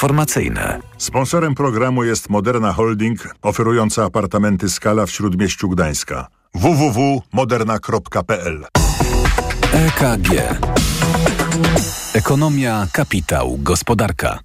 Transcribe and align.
informacyjne. 0.00 0.80
Sponsorem 0.98 1.54
programu 1.54 2.04
jest 2.04 2.30
Moderna 2.30 2.72
Holding, 2.72 3.34
oferująca 3.42 4.04
apartamenty 4.04 4.70
Skala 4.70 5.06
w 5.06 5.10
Śródmieściu 5.10 5.68
Gdańska. 5.68 6.26
www.moderna.pl 6.54 8.64
EKG. 9.72 10.28
Ekonomia, 12.14 12.86
kapitał, 12.92 13.58
gospodarka. 13.58 14.38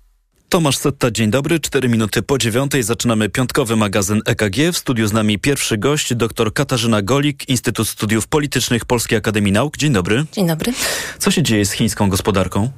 Tomasz 0.49 0.77
Setta, 0.77 1.11
dzień 1.11 1.31
dobry. 1.31 1.59
Cztery 1.59 1.89
minuty 1.89 2.21
po 2.21 2.37
dziewiątej 2.37 2.83
zaczynamy 2.83 3.29
piątkowy 3.29 3.75
magazyn 3.75 4.21
EKG. 4.25 4.55
W 4.73 4.77
studiu 4.77 5.07
z 5.07 5.13
nami 5.13 5.39
pierwszy 5.39 5.77
gość, 5.77 6.15
dr 6.15 6.53
Katarzyna 6.53 7.01
Golik, 7.01 7.49
Instytut 7.49 7.87
Studiów 7.87 8.27
Politycznych 8.27 8.85
Polskiej 8.85 9.17
Akademii 9.17 9.51
Nauk. 9.51 9.77
Dzień 9.77 9.93
dobry. 9.93 10.25
Dzień 10.31 10.47
dobry. 10.47 10.73
Co 11.19 11.31
się 11.31 11.43
dzieje 11.43 11.65
z 11.65 11.71
chińską 11.71 12.09
gospodarką? 12.09 12.69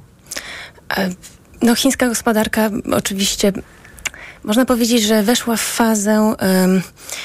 E, 0.96 1.10
no, 1.62 1.74
chińska 1.74 2.08
gospodarka 2.08 2.70
oczywiście 2.92 3.52
można 4.44 4.64
powiedzieć, 4.64 5.02
że 5.02 5.22
weszła 5.22 5.56
w 5.56 5.60
fazę, 5.60 6.34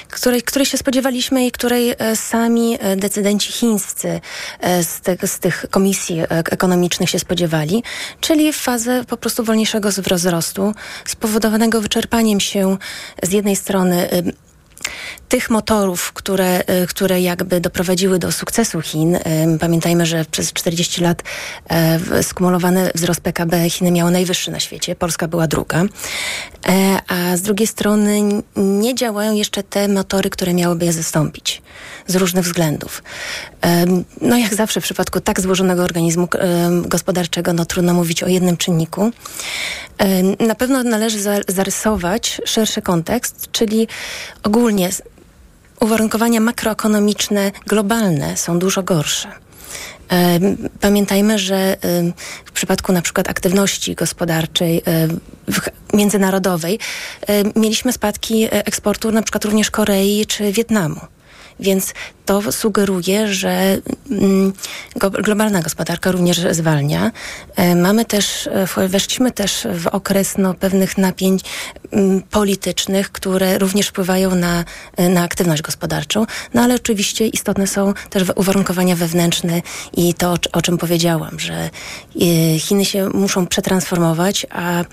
której, 0.10 0.42
której 0.42 0.66
się 0.66 0.78
spodziewaliśmy 0.78 1.46
i 1.46 1.52
której 1.52 1.96
e, 1.98 2.16
sami 2.16 2.78
e, 2.80 2.96
decydenci 2.96 3.52
chińscy 3.52 4.22
e, 4.60 4.84
z, 4.84 5.02
te, 5.02 5.28
z 5.28 5.40
tych 5.40 5.66
komisji 5.70 6.22
ekonomicznych 6.30 7.10
się 7.10 7.20
spodziewali, 7.20 7.84
czyli 8.22 8.54
w 8.54 8.58
fazę 8.58 9.04
po 9.08 9.18
prostu 9.18 9.44
wolniejszego 9.44 9.90
wzrostu, 9.90 10.74
spowodowanego 11.06 11.82
wyczerpaniem 11.82 12.40
się 12.40 12.78
z 13.24 13.32
jednej 13.32 13.56
strony 13.56 14.10
tych 15.30 15.50
motorów, 15.50 16.14
które, 16.14 16.62
y, 16.84 16.88
które 16.88 17.22
jakby 17.22 17.60
doprowadziły 17.60 18.20
do 18.20 18.32
sukcesu 18.32 18.82
Chin. 18.82 19.18
Pamiętajmy, 19.60 20.06
że 20.06 20.26
przez 20.32 20.54
40 20.54 21.02
lat 21.02 21.24
e, 21.70 22.24
skumulowany 22.24 22.92
wzrost 22.96 23.22
PKB 23.22 23.70
Chiny 23.70 23.92
miało 23.92 24.12
najwyższy 24.12 24.52
na 24.52 24.60
świecie, 24.60 24.96
Polska 24.96 25.28
była 25.28 25.48
druga. 25.48 25.84
E, 26.68 27.00
a 27.08 27.38
z 27.38 27.42
drugiej 27.42 27.68
strony 27.68 28.20
nie 28.56 28.96
działają 28.96 29.34
jeszcze 29.34 29.64
te 29.64 29.88
motory, 29.88 30.30
które 30.30 30.54
miałyby 30.54 30.86
je 30.86 30.94
zastąpić 30.94 31.62
z 32.08 32.16
różnych 32.16 32.46
względów. 32.46 33.04
No 34.22 34.38
jak 34.38 34.54
zawsze 34.54 34.82
w 34.82 34.84
przypadku 34.84 35.20
tak 35.20 35.42
złożonego 35.42 35.84
organizmu 35.84 36.28
gospodarczego, 36.86 37.54
no 37.54 37.66
trudno 37.66 37.94
mówić 37.94 38.24
o 38.24 38.28
jednym 38.28 38.58
czynniku. 38.58 39.12
Na 40.40 40.56
pewno 40.56 40.84
należy 40.84 41.18
zarysować 41.48 42.42
szerszy 42.46 42.82
kontekst, 42.82 43.48
czyli 43.52 43.88
ogólnie 44.44 44.73
uwarunkowania 45.80 46.40
makroekonomiczne 46.40 47.52
globalne 47.68 48.38
są 48.38 48.60
dużo 48.60 48.84
gorsze. 48.84 49.32
Pamiętajmy, 50.80 51.40
że 51.40 51.78
w 52.46 52.52
przypadku 52.52 52.92
na 52.94 53.02
przykład 53.02 53.30
aktywności 53.30 53.96
gospodarczej 53.96 54.82
międzynarodowej 55.94 56.80
mieliśmy 57.56 57.94
spadki 57.94 58.48
eksportu 58.52 59.12
na 59.12 59.22
przykład 59.22 59.46
również 59.46 59.72
Korei 59.72 60.26
czy 60.26 60.52
Wietnamu. 60.52 61.00
Więc 61.60 61.94
to 62.26 62.52
sugeruje, 62.52 63.34
że 63.34 63.78
mm, 64.12 64.54
globalna 65.24 65.62
gospodarka 65.62 66.12
również 66.12 66.46
zwalnia. 66.52 67.12
E, 67.56 67.76
mamy 67.76 68.06
też, 68.06 68.50
e, 68.78 68.88
weszliśmy 68.88 69.32
też 69.32 69.68
w 69.74 69.88
okres 69.88 70.38
no, 70.38 70.54
pewnych 70.54 70.98
napięć 70.98 71.42
mm, 71.92 72.22
politycznych, 72.22 73.12
które 73.12 73.58
również 73.58 73.88
wpływają 73.88 74.36
na, 74.36 74.66
e, 74.98 75.10
na 75.10 75.24
aktywność 75.24 75.62
gospodarczą. 75.62 76.26
No 76.54 76.62
ale 76.62 76.76
oczywiście 76.76 77.28
istotne 77.28 77.68
są 77.68 77.94
też 78.10 78.24
uwarunkowania 78.36 78.96
wewnętrzne 78.96 79.62
i 79.98 80.14
to, 80.14 80.36
o 80.52 80.62
czym 80.62 80.78
powiedziałam, 80.78 81.40
że 81.40 81.70
Chiny 82.60 82.86
się 82.86 83.10
muszą 83.10 83.48
przetransformować, 83.48 84.46
a 84.50 84.84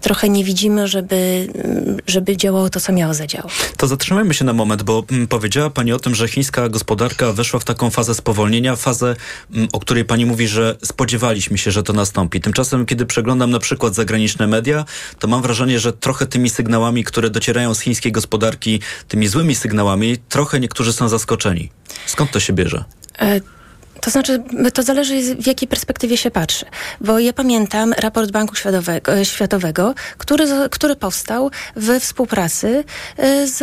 trochę 0.00 0.28
nie 0.28 0.44
widzimy, 0.44 0.88
żeby, 0.88 1.48
mm, 1.54 1.96
żeby 2.06 2.36
działało 2.36 2.70
to, 2.70 2.80
co 2.80 2.92
miało 2.92 3.14
zadziałać. 3.14 3.52
To 3.76 3.86
zatrzymajmy 3.86 4.34
się 4.34 4.44
na 4.44 4.52
moment, 4.52 4.82
bo 4.82 5.04
powiedziała 5.28 5.70
Pani 5.70 5.92
o 5.92 5.98
tym, 5.98 6.14
że 6.14 6.28
chińska 6.28 6.68
gospodarka 6.74 7.32
weszła 7.32 7.60
w 7.60 7.64
taką 7.64 7.90
fazę 7.90 8.14
spowolnienia, 8.14 8.76
fazę, 8.76 9.16
mm, 9.52 9.68
o 9.72 9.80
której 9.80 10.04
pani 10.04 10.26
mówi, 10.26 10.48
że 10.48 10.76
spodziewaliśmy 10.84 11.58
się, 11.58 11.70
że 11.70 11.82
to 11.82 11.92
nastąpi. 11.92 12.40
Tymczasem, 12.40 12.86
kiedy 12.86 13.06
przeglądam 13.06 13.50
na 13.50 13.58
przykład 13.58 13.94
zagraniczne 13.94 14.46
media, 14.46 14.84
to 15.18 15.28
mam 15.28 15.42
wrażenie, 15.42 15.80
że 15.80 15.92
trochę 15.92 16.26
tymi 16.26 16.50
sygnałami, 16.50 17.04
które 17.04 17.30
docierają 17.30 17.74
z 17.74 17.80
chińskiej 17.80 18.12
gospodarki, 18.12 18.80
tymi 19.08 19.26
złymi 19.26 19.54
sygnałami, 19.54 20.16
trochę 20.28 20.60
niektórzy 20.60 20.92
są 20.92 21.08
zaskoczeni. 21.08 21.70
Skąd 22.06 22.30
to 22.30 22.40
się 22.40 22.52
bierze? 22.52 22.84
E 23.18 23.40
to 24.04 24.10
znaczy, 24.10 24.42
to 24.74 24.82
zależy 24.82 25.34
w 25.34 25.46
jakiej 25.46 25.68
perspektywie 25.68 26.16
się 26.16 26.30
patrzy. 26.30 26.66
Bo 27.00 27.18
ja 27.18 27.32
pamiętam 27.32 27.92
raport 27.92 28.30
Banku 28.30 28.54
Światowego, 28.54 29.12
e, 29.12 29.24
Światowego 29.24 29.94
który, 30.18 30.46
który 30.70 30.96
powstał 30.96 31.50
we 31.76 32.00
współpracy 32.00 32.84
e, 33.16 33.46
z, 33.46 33.58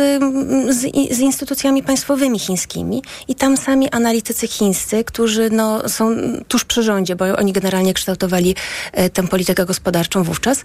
z, 0.76 0.80
z, 1.16 1.18
instytucjami 1.18 1.82
państwowymi 1.82 2.38
chińskimi 2.38 3.02
i 3.28 3.34
tam 3.34 3.56
sami 3.56 3.90
analitycy 3.90 4.48
chińscy, 4.48 5.04
którzy 5.04 5.50
no, 5.50 5.88
są 5.88 6.16
tuż 6.48 6.64
przy 6.64 6.82
rządzie, 6.82 7.16
bo 7.16 7.24
oni 7.36 7.52
generalnie 7.52 7.94
kształtowali 7.94 8.54
e, 8.92 9.10
tę 9.10 9.28
politykę 9.28 9.66
gospodarczą 9.66 10.22
wówczas, 10.22 10.64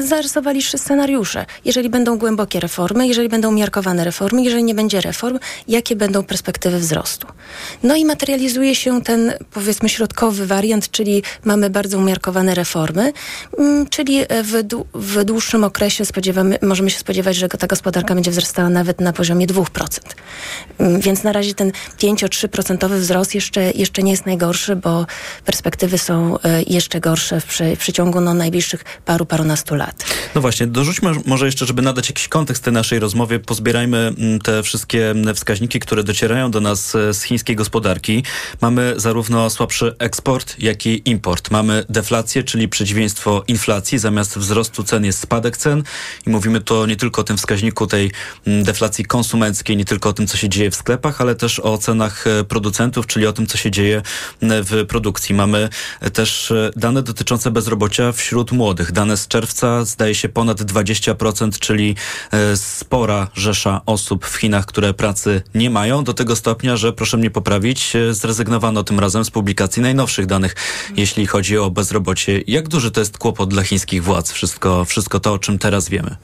zarysowali 0.00 0.62
scenariusze. 0.62 1.46
Jeżeli 1.64 1.90
będą 1.90 2.18
głębokie 2.18 2.60
reformy, 2.60 3.08
jeżeli 3.08 3.28
będą 3.28 3.48
umiarkowane 3.48 4.04
reformy, 4.04 4.42
jeżeli 4.42 4.64
nie 4.64 4.74
będzie 4.74 5.00
reform, 5.00 5.38
jakie 5.68 5.96
będą 5.96 6.22
perspektywy 6.22 6.78
wzrostu. 6.78 7.26
No 7.82 7.96
i 7.96 8.04
materializuje 8.04 8.74
się 8.74 9.02
ten 9.02 9.13
ten 9.14 9.32
powiedzmy 9.50 9.88
środkowy 9.88 10.46
wariant, 10.46 10.90
czyli 10.90 11.22
mamy 11.44 11.70
bardzo 11.70 11.98
umiarkowane 11.98 12.54
reformy, 12.54 13.12
mm, 13.58 13.86
czyli 13.86 14.20
w, 14.44 14.62
w 14.94 15.24
dłuższym 15.24 15.64
okresie 15.64 16.04
spodziewamy, 16.04 16.58
możemy 16.62 16.90
się 16.90 16.98
spodziewać, 16.98 17.36
że 17.36 17.48
ta 17.48 17.66
gospodarka 17.66 18.14
będzie 18.14 18.30
wzrastała 18.30 18.68
nawet 18.68 19.00
na 19.00 19.12
poziomie 19.12 19.46
2%. 19.46 19.98
Mm, 20.78 21.00
więc 21.00 21.22
na 21.22 21.32
razie 21.32 21.54
ten 21.54 21.72
5-3% 21.98 22.90
wzrost 22.90 23.34
jeszcze, 23.34 23.70
jeszcze 23.70 24.02
nie 24.02 24.10
jest 24.10 24.26
najgorszy, 24.26 24.76
bo 24.76 25.06
perspektywy 25.44 25.98
są 25.98 26.38
e, 26.42 26.62
jeszcze 26.62 27.00
gorsze 27.00 27.40
w, 27.40 27.44
przy, 27.44 27.76
w 27.76 27.78
przeciągu 27.78 28.20
no, 28.20 28.34
najbliższych 28.34 28.84
paru, 29.04 29.26
parunastu 29.26 29.74
lat. 29.74 30.04
No 30.34 30.40
właśnie, 30.40 30.66
dorzućmy 30.66 31.10
może 31.26 31.46
jeszcze, 31.46 31.66
żeby 31.66 31.82
nadać 31.82 32.08
jakiś 32.08 32.28
kontekst 32.28 32.64
tej 32.64 32.72
naszej 32.72 32.98
rozmowie, 32.98 33.38
pozbierajmy 33.38 33.98
mm, 33.98 34.40
te 34.40 34.62
wszystkie 34.62 35.14
wskaźniki, 35.34 35.80
które 35.80 36.04
docierają 36.04 36.50
do 36.50 36.60
nas 36.60 36.94
e, 36.94 37.14
z 37.14 37.22
chińskiej 37.22 37.56
gospodarki. 37.56 38.22
Mamy 38.60 38.94
zarówno 39.04 39.50
słabszy 39.50 39.94
eksport, 39.98 40.58
jak 40.58 40.86
i 40.86 41.10
import. 41.10 41.50
Mamy 41.50 41.84
deflację, 41.88 42.42
czyli 42.42 42.68
przeciwieństwo 42.68 43.44
inflacji. 43.48 43.98
Zamiast 43.98 44.38
wzrostu 44.38 44.84
cen 44.84 45.04
jest 45.04 45.20
spadek 45.20 45.56
cen 45.56 45.82
i 46.26 46.30
mówimy 46.30 46.60
to 46.60 46.86
nie 46.86 46.96
tylko 46.96 47.20
o 47.20 47.24
tym 47.24 47.36
wskaźniku 47.36 47.86
tej 47.86 48.10
mm, 48.46 48.64
deflacji 48.64 49.04
konsumenckiej, 49.04 49.76
nie 49.76 49.84
tylko 49.84 50.08
o 50.08 50.12
tym, 50.12 50.26
co 50.26 50.36
się 50.36 50.48
dzieje 50.48 50.70
w 50.70 50.74
sklepach, 50.74 51.20
ale 51.20 51.34
też 51.34 51.60
o 51.60 51.78
cenach 51.78 52.26
e, 52.26 52.44
producentów, 52.44 53.06
czyli 53.06 53.26
o 53.26 53.32
tym, 53.32 53.46
co 53.46 53.58
się 53.58 53.70
dzieje 53.70 54.02
w 54.42 54.86
produkcji. 54.88 55.34
Mamy 55.34 55.68
e, 56.00 56.10
też 56.10 56.50
e, 56.50 56.70
dane 56.76 57.02
dotyczące 57.02 57.50
bezrobocia 57.50 58.12
wśród 58.12 58.52
młodych. 58.52 58.92
Dane 58.92 59.16
z 59.16 59.28
czerwca 59.28 59.84
zdaje 59.84 60.14
się 60.14 60.28
ponad 60.28 60.60
20%, 60.60 61.58
czyli 61.58 61.96
spora 62.54 63.28
rzesza 63.34 63.80
osób 63.86 64.26
w 64.26 64.36
Chinach, 64.36 64.66
które 64.66 64.94
pracy 64.94 65.42
nie 65.54 65.70
mają, 65.70 66.04
do 66.04 66.14
tego 66.14 66.36
stopnia, 66.36 66.76
że 66.76 66.92
proszę 66.92 67.16
mnie 67.16 67.30
poprawić, 67.30 67.92
zrezygnowano 68.10 68.83
tym 68.84 69.00
razem 69.00 69.24
z 69.24 69.30
publikacji 69.30 69.82
najnowszych 69.82 70.26
danych, 70.26 70.54
jeśli 70.96 71.26
chodzi 71.26 71.58
o 71.58 71.70
bezrobocie. 71.70 72.40
Jak 72.46 72.68
duży 72.68 72.90
to 72.90 73.00
jest 73.00 73.18
kłopot 73.18 73.50
dla 73.50 73.62
chińskich 73.62 74.04
władz, 74.04 74.32
wszystko, 74.32 74.84
wszystko 74.84 75.20
to, 75.20 75.32
o 75.32 75.38
czym 75.38 75.58
teraz 75.58 75.88
wiemy? 75.88 76.16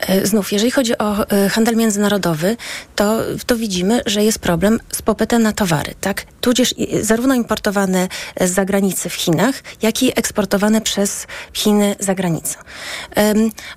E, 0.00 0.26
znów, 0.26 0.52
jeżeli 0.52 0.70
chodzi 0.70 0.98
o 0.98 1.30
e, 1.30 1.48
handel 1.48 1.76
międzynarodowy, 1.76 2.56
to, 2.96 3.20
to 3.46 3.56
widzimy, 3.56 4.00
że 4.06 4.24
jest 4.24 4.38
problem 4.38 4.80
z 4.92 5.02
popytem 5.02 5.42
na 5.42 5.52
towary, 5.52 5.94
tak? 6.00 6.26
Tudzież 6.40 6.74
zarówno 7.00 7.34
importowane 7.34 8.08
z 8.40 8.50
zagranicy 8.50 9.08
w 9.08 9.14
Chinach, 9.14 9.62
jak 9.82 10.02
i 10.02 10.18
eksportowane 10.18 10.80
przez 10.80 11.26
Chiny 11.52 11.96
za 12.00 12.14
granicą. 12.14 12.58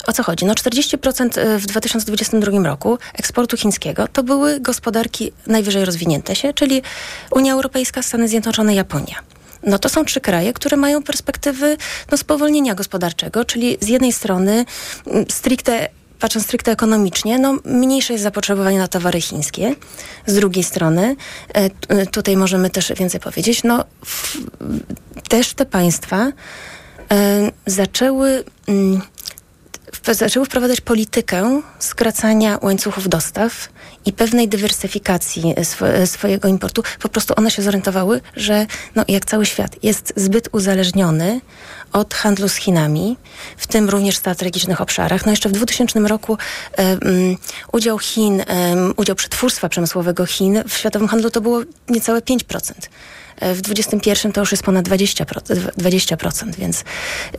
O 0.07 0.13
co 0.13 0.23
chodzi? 0.23 0.45
No 0.45 0.53
40% 0.53 1.39
e, 1.39 1.59
w 1.59 1.65
2022 1.65 2.63
roku 2.63 2.97
eksportu 3.13 3.57
chińskiego 3.57 4.07
to 4.07 4.23
były 4.23 4.59
gospodarki 4.59 5.31
najwyżej 5.47 5.85
rozwinięte 5.85 6.35
się, 6.35 6.53
czyli 6.53 6.81
Unia 7.31 7.53
Europejska, 7.53 8.03
Stany 8.15 8.27
Zjednoczone, 8.27 8.75
Japonia. 8.75 9.15
No 9.63 9.79
to 9.79 9.89
są 9.89 10.05
trzy 10.05 10.21
kraje, 10.21 10.53
które 10.53 10.77
mają 10.77 11.03
perspektywy 11.03 11.77
no, 12.11 12.17
spowolnienia 12.17 12.75
gospodarczego, 12.75 13.45
czyli 13.45 13.77
z 13.81 13.87
jednej 13.87 14.13
strony 14.13 14.65
mm, 15.07 15.25
stricte 15.29 15.89
patrząc 16.19 16.45
stricte 16.45 16.71
ekonomicznie, 16.71 17.39
no, 17.39 17.59
mniejsze 17.65 18.13
jest 18.13 18.23
zapotrzebowanie 18.23 18.77
na 18.77 18.87
towary 18.87 19.21
chińskie. 19.21 19.75
Z 20.25 20.35
drugiej 20.35 20.63
strony, 20.63 21.15
e, 21.53 22.05
tutaj 22.05 22.37
możemy 22.37 22.69
też 22.69 22.93
więcej 22.97 23.19
powiedzieć, 23.19 23.63
no, 23.63 23.85
w, 24.05 24.37
też 25.29 25.53
te 25.53 25.65
państwa 25.65 26.31
e, 27.11 27.51
zaczęły 27.65 28.43
mm, 28.67 29.01
zaczęły 30.11 30.45
wprowadzać 30.45 30.81
politykę 30.81 31.61
skracania 31.79 32.59
łańcuchów 32.61 33.09
dostaw 33.09 33.69
i 34.05 34.13
pewnej 34.13 34.47
dywersyfikacji 34.47 35.53
sw 35.57 36.07
swojego 36.07 36.47
importu. 36.47 36.83
Po 36.99 37.09
prostu 37.09 37.33
one 37.37 37.51
się 37.51 37.61
zorientowały, 37.61 38.21
że 38.35 38.65
no, 38.95 39.03
jak 39.07 39.25
cały 39.25 39.45
świat 39.45 39.83
jest 39.83 40.13
zbyt 40.15 40.49
uzależniony 40.51 41.41
od 41.93 42.13
handlu 42.13 42.49
z 42.49 42.55
Chinami, 42.55 43.17
w 43.57 43.67
tym 43.67 43.89
również 43.89 44.15
w 44.15 44.19
strategicznych 44.19 44.81
obszarach. 44.81 45.25
No 45.25 45.31
jeszcze 45.31 45.49
w 45.49 45.51
2000 45.51 45.99
roku 45.99 46.37
um, 46.77 47.37
udział 47.71 47.99
Chin, 47.99 48.33
um, 48.33 48.93
udział 48.97 49.15
przetwórstwa 49.15 49.69
przemysłowego 49.69 50.25
Chin 50.25 50.63
w 50.67 50.77
światowym 50.77 51.07
handlu 51.07 51.29
to 51.29 51.41
było 51.41 51.61
niecałe 51.89 52.19
5%. 52.19 52.73
W 53.41 53.61
2021 53.61 54.31
to 54.31 54.41
już 54.41 54.51
jest 54.51 54.63
ponad 54.63 54.89
20%, 54.89 55.25
20% 55.77 56.55
więc 56.55 56.83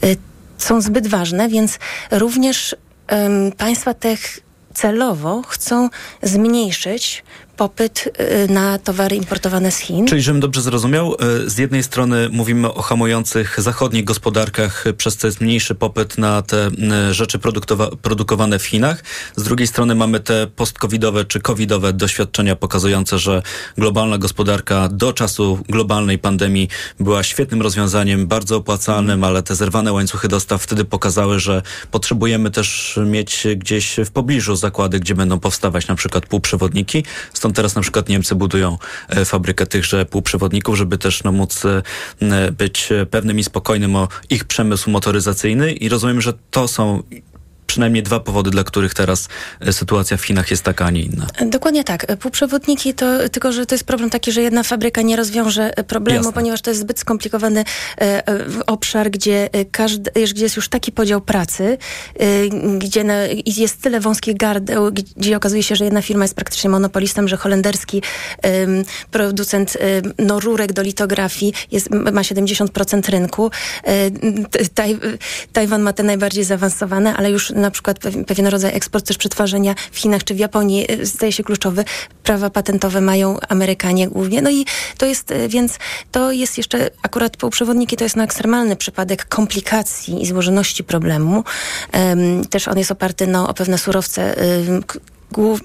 y, 0.05 0.17
są 0.59 0.81
zbyt 0.81 1.07
ważne, 1.07 1.49
więc 1.49 1.79
również 2.11 2.77
um, 3.11 3.53
państwa 3.53 3.95
tych 3.95 4.41
celowo 4.75 5.43
chcą 5.43 5.89
zmniejszyć 6.23 7.25
popyt 7.57 8.09
y, 8.47 8.53
na 8.53 8.79
towary 8.79 9.17
importowane 9.17 9.71
z 9.71 9.79
Chin. 9.79 10.07
Czyli, 10.07 10.23
żebym 10.23 10.41
dobrze 10.41 10.63
zrozumiał, 10.63 11.15
y, 11.45 11.51
z 11.51 11.59
jednej 11.59 11.83
strony 11.83 12.29
mówimy 12.33 12.75
o 12.75 12.83
hamujących 12.83 13.61
zachodnich 13.61 14.05
gospodarkach, 14.05 14.87
y, 14.87 14.93
przez 14.93 15.17
co 15.17 15.27
jest 15.27 15.41
mniejszy 15.41 15.75
popyt 15.75 16.19
na 16.19 16.43
te 16.43 16.71
rzeczy 17.11 17.39
produkowane 18.03 18.59
w 18.59 18.65
Chinach. 18.65 19.05
Z 19.37 19.43
drugiej 19.43 19.67
strony 19.67 19.95
mamy 19.95 20.21
te 20.21 20.47
post-covidowe 20.47 21.25
czy 21.25 21.41
covidowe 21.41 21.93
doświadczenia 21.93 22.57
pokazujące, 22.57 23.19
że 23.19 23.43
globalna 23.79 24.19
gospodarka 24.19 24.89
do 24.89 25.13
czasu 25.13 25.59
globalnej 25.69 26.19
pandemii 26.19 26.69
była 27.01 27.23
świetnym 27.23 27.63
rozwiązaniem, 27.63 28.27
bardzo 28.27 28.57
opłacalnym, 28.57 29.25
ale 29.25 29.43
te 29.43 29.55
zerwane 29.55 29.93
łańcuchy 29.93 30.29
dostaw 30.29 30.63
wtedy 30.63 30.85
pokazały, 30.85 31.41
że 31.41 31.63
potrzebujemy 31.91 32.51
też 32.51 32.99
mieć 33.07 33.47
gdzieś 33.57 33.97
w 34.05 34.11
pobliżu 34.11 34.57
zakłady, 34.57 35.01
gdzie 35.01 35.15
będą 35.15 35.41
powstawać 35.41 35.89
na 35.89 35.95
przykład 35.95 36.27
półprzewodniki. 36.27 37.05
Stąd 37.33 37.46
Stąd 37.47 37.57
teraz 37.57 37.75
na 37.75 37.83
przykład 37.83 38.09
Niemcy 38.09 38.35
budują 38.35 38.79
e, 39.09 39.25
fabrykę 39.25 39.67
tychże 39.67 40.07
półprzewodników, 40.07 40.77
żeby 40.77 40.99
też 40.99 41.25
no, 41.25 41.33
móc 41.33 41.63
e, 41.65 42.53
być 42.53 42.89
pewnym 43.11 43.39
i 43.39 43.45
spokojnym 43.45 43.97
o 43.97 44.09
ich 44.31 44.45
przemysł 44.45 44.91
motoryzacyjny. 44.91 45.73
I 45.73 45.89
rozumiem, 45.89 46.21
że 46.21 46.33
to 46.51 46.69
są 46.69 47.03
przynajmniej 47.77 48.03
dwa 48.03 48.21
powody, 48.21 48.51
dla 48.51 48.65
których 48.65 48.95
teraz 48.95 49.29
e, 49.61 49.73
sytuacja 49.73 50.17
w 50.17 50.25
Chinach 50.25 50.51
jest 50.51 50.63
taka, 50.63 50.85
a 50.85 50.91
nie 50.91 51.03
inna. 51.03 51.27
Dokładnie 51.47 51.85
tak. 51.85 52.17
Półprzewodniki 52.17 52.95
to, 52.95 53.29
tylko 53.29 53.53
że 53.53 53.67
to 53.67 53.75
jest 53.75 53.85
problem 53.85 54.11
taki, 54.11 54.33
że 54.33 54.43
jedna 54.43 54.63
fabryka 54.63 55.03
nie 55.03 55.17
rozwiąże 55.17 55.73
problemu, 55.87 56.19
Jasne. 56.19 56.33
ponieważ 56.33 56.63
to 56.63 56.71
jest 56.71 56.81
zbyt 56.81 56.99
skomplikowany 56.99 57.65
e, 58.01 58.23
obszar, 58.67 59.11
gdzie 59.11 59.49
każdy, 59.71 60.11
gdzie 60.11 60.45
jest 60.45 60.57
już 60.57 60.69
taki 60.69 60.93
podział 60.93 61.21
pracy, 61.21 61.79
e, 62.15 62.49
gdzie 62.79 63.05
na, 63.05 63.15
jest 63.47 63.83
tyle 63.83 64.01
wąskich 64.01 64.37
gardeł, 64.37 64.91
gdzie 65.17 65.37
okazuje 65.37 65.63
się, 65.63 65.77
że 65.77 65.85
jedna 65.85 66.03
firma 66.03 66.25
jest 66.25 66.35
praktycznie 66.35 66.71
monopolistą, 66.71 67.29
że 67.29 67.37
holenderski 67.37 68.03
e, 68.45 68.67
producent 69.11 69.79
no, 70.19 70.41
rurek 70.41 70.73
do 70.73 70.83
litografii 70.83 71.53
jest, 71.73 71.91
ma 71.91 72.23
70% 72.23 73.11
rynku. 73.11 73.51
E, 73.85 74.11
taj, 74.75 74.99
Tajwan 75.53 75.83
ma 75.83 75.93
te 75.93 76.03
najbardziej 76.03 76.45
zaawansowane, 76.45 77.17
ale 77.17 77.31
już 77.31 77.51
na 77.67 77.71
przykład 77.71 77.99
pewien 78.27 78.47
rodzaj 78.47 78.77
eksport 78.77 79.07
też 79.07 79.19
przetwarzania 79.19 79.75
w 79.93 79.99
Chinach 79.99 80.25
czy 80.25 80.35
w 80.35 80.39
Japonii 80.39 80.93
y, 80.93 81.07
staje 81.07 81.33
się 81.33 81.43
kluczowy. 81.45 81.85
Prawa 82.23 82.51
patentowe 82.51 83.01
mają 83.01 83.39
Amerykanie 83.49 84.09
głównie. 84.09 84.43
No 84.43 84.51
i 84.51 84.67
to 84.99 85.07
jest, 85.07 85.31
y, 85.31 85.49
więc 85.49 85.79
to 86.11 86.33
jest 86.33 86.59
jeszcze, 86.59 86.91
akurat 87.03 87.37
półprzewodniki 87.37 87.97
to 87.97 88.05
jest 88.05 88.17
no 88.17 88.23
ekstremalny 88.23 88.77
przypadek 88.77 89.25
komplikacji 89.29 90.23
i 90.23 90.27
złożoności 90.27 90.85
problemu. 90.85 91.45
Um, 91.95 92.45
też 92.45 92.69
on 92.69 92.79
jest 92.79 92.91
oparty 92.91 93.27
no, 93.27 93.49
o 93.49 93.55
pewne 93.55 93.79
surowce, 93.79 94.35
um, 94.69 94.83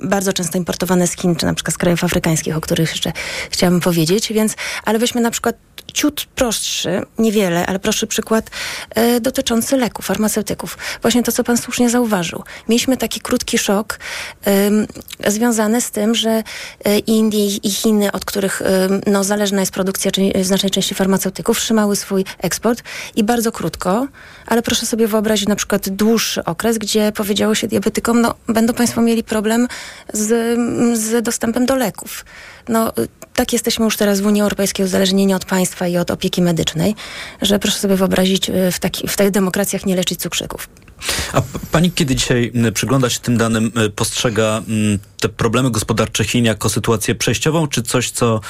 bardzo 0.02 0.34
często 0.34 0.58
importowane 0.58 1.08
z 1.08 1.16
Chin, 1.16 1.36
czy 1.36 1.46
na 1.46 1.54
przykład 1.54 1.74
z 1.74 1.78
krajów 1.78 2.04
afrykańskich, 2.04 2.58
o 2.58 2.62
których 2.62 2.90
jeszcze 2.90 3.12
chciałabym 3.50 3.82
powiedzieć, 3.82 4.34
więc, 4.34 4.56
ale 4.86 5.00
weźmy 5.00 5.22
na 5.22 5.32
przykład 5.32 5.56
ciut 5.94 6.26
prostszy, 6.36 7.02
niewiele, 7.18 7.66
ale 7.66 7.80
prostszy 7.80 8.08
przykład 8.08 8.50
e, 8.90 9.20
dotyczący 9.20 9.78
leków, 9.78 10.06
farmaceutyków. 10.06 10.78
Właśnie 11.02 11.24
to, 11.24 11.32
co 11.32 11.44
pan 11.44 11.58
słusznie 11.58 11.90
zauważył. 11.90 12.44
Mieliśmy 12.70 12.98
taki 12.98 13.20
krótki 13.20 13.58
szok 13.58 14.00
e, 14.48 15.32
związany 15.32 15.82
z 15.82 15.92
tym, 15.92 16.16
że 16.16 16.44
e, 16.84 17.00
Indie 17.00 17.46
i 17.56 17.72
Chiny, 17.72 18.12
od 18.12 18.26
których 18.26 18.62
e, 18.62 18.88
no, 19.08 19.24
zależna 19.24 19.60
jest 19.60 19.72
produkcja 19.72 20.12
czy, 20.12 20.22
znacznej 20.42 20.72
części 20.72 20.96
farmaceutyków, 20.96 21.60
trzymały 21.60 21.96
swój 21.96 22.26
eksport 22.40 22.84
i 23.16 23.24
bardzo 23.24 23.52
krótko, 23.52 24.08
ale 24.46 24.62
proszę 24.62 24.86
sobie 24.86 25.08
wyobrazić 25.08 25.48
na 25.48 25.56
przykład 25.56 25.90
dłuższy 25.90 26.44
okres, 26.44 26.78
gdzie 26.78 27.12
powiedziało 27.12 27.56
się 27.56 27.68
diabetykom, 27.68 28.22
no 28.22 28.36
będą 28.48 28.74
państwo 28.74 29.02
mieli 29.02 29.24
problem 29.24 29.51
z, 30.14 30.58
z 31.00 31.24
dostępem 31.24 31.66
do 31.66 31.76
leków. 31.76 32.26
No, 32.70 32.94
tak 33.34 33.54
jesteśmy 33.54 33.86
już 33.86 33.98
teraz 33.98 34.22
w 34.22 34.26
Unii 34.26 34.42
Europejskiej 34.42 34.86
uzależnieni 34.86 35.34
od 35.34 35.46
państwa 35.46 35.88
i 35.88 35.98
od 35.98 36.12
opieki 36.12 36.42
medycznej, 36.42 36.96
że 37.42 37.60
proszę 37.60 37.80
sobie 37.80 37.96
wyobrazić 37.96 38.50
y, 38.50 38.72
w, 38.72 38.80
taki, 38.80 39.08
w 39.08 39.18
tych 39.18 39.32
demokracjach 39.32 39.86
nie 39.86 39.96
leczyć 39.96 40.20
cukrzyków. 40.20 40.70
A 41.34 41.42
pani 41.72 41.92
kiedy 41.92 42.16
dzisiaj 42.16 42.52
przygląda 42.74 43.10
się 43.10 43.20
tym 43.20 43.38
danym, 43.38 43.72
y, 43.86 43.90
postrzega 43.90 44.62
te 45.20 45.30
problemy 45.30 45.72
gospodarcze 45.72 46.24
Chin 46.24 46.46
jako 46.46 46.70
sytuację 46.70 47.16
przejściową, 47.16 47.68
czy 47.68 47.82
coś, 47.82 48.12
co 48.12 48.42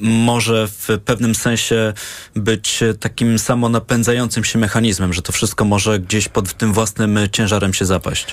może 0.00 0.68
w 0.68 0.88
pewnym 1.04 1.34
sensie 1.34 1.92
być 2.36 2.80
takim 3.00 3.38
samonapędzającym 3.38 4.44
się 4.44 4.58
mechanizmem, 4.58 5.12
że 5.12 5.22
to 5.22 5.32
wszystko 5.32 5.64
może 5.64 5.98
gdzieś 5.98 6.28
pod 6.28 6.54
tym 6.54 6.72
własnym 6.72 7.18
ciężarem 7.32 7.74
się 7.74 7.84
zapaść? 7.84 8.26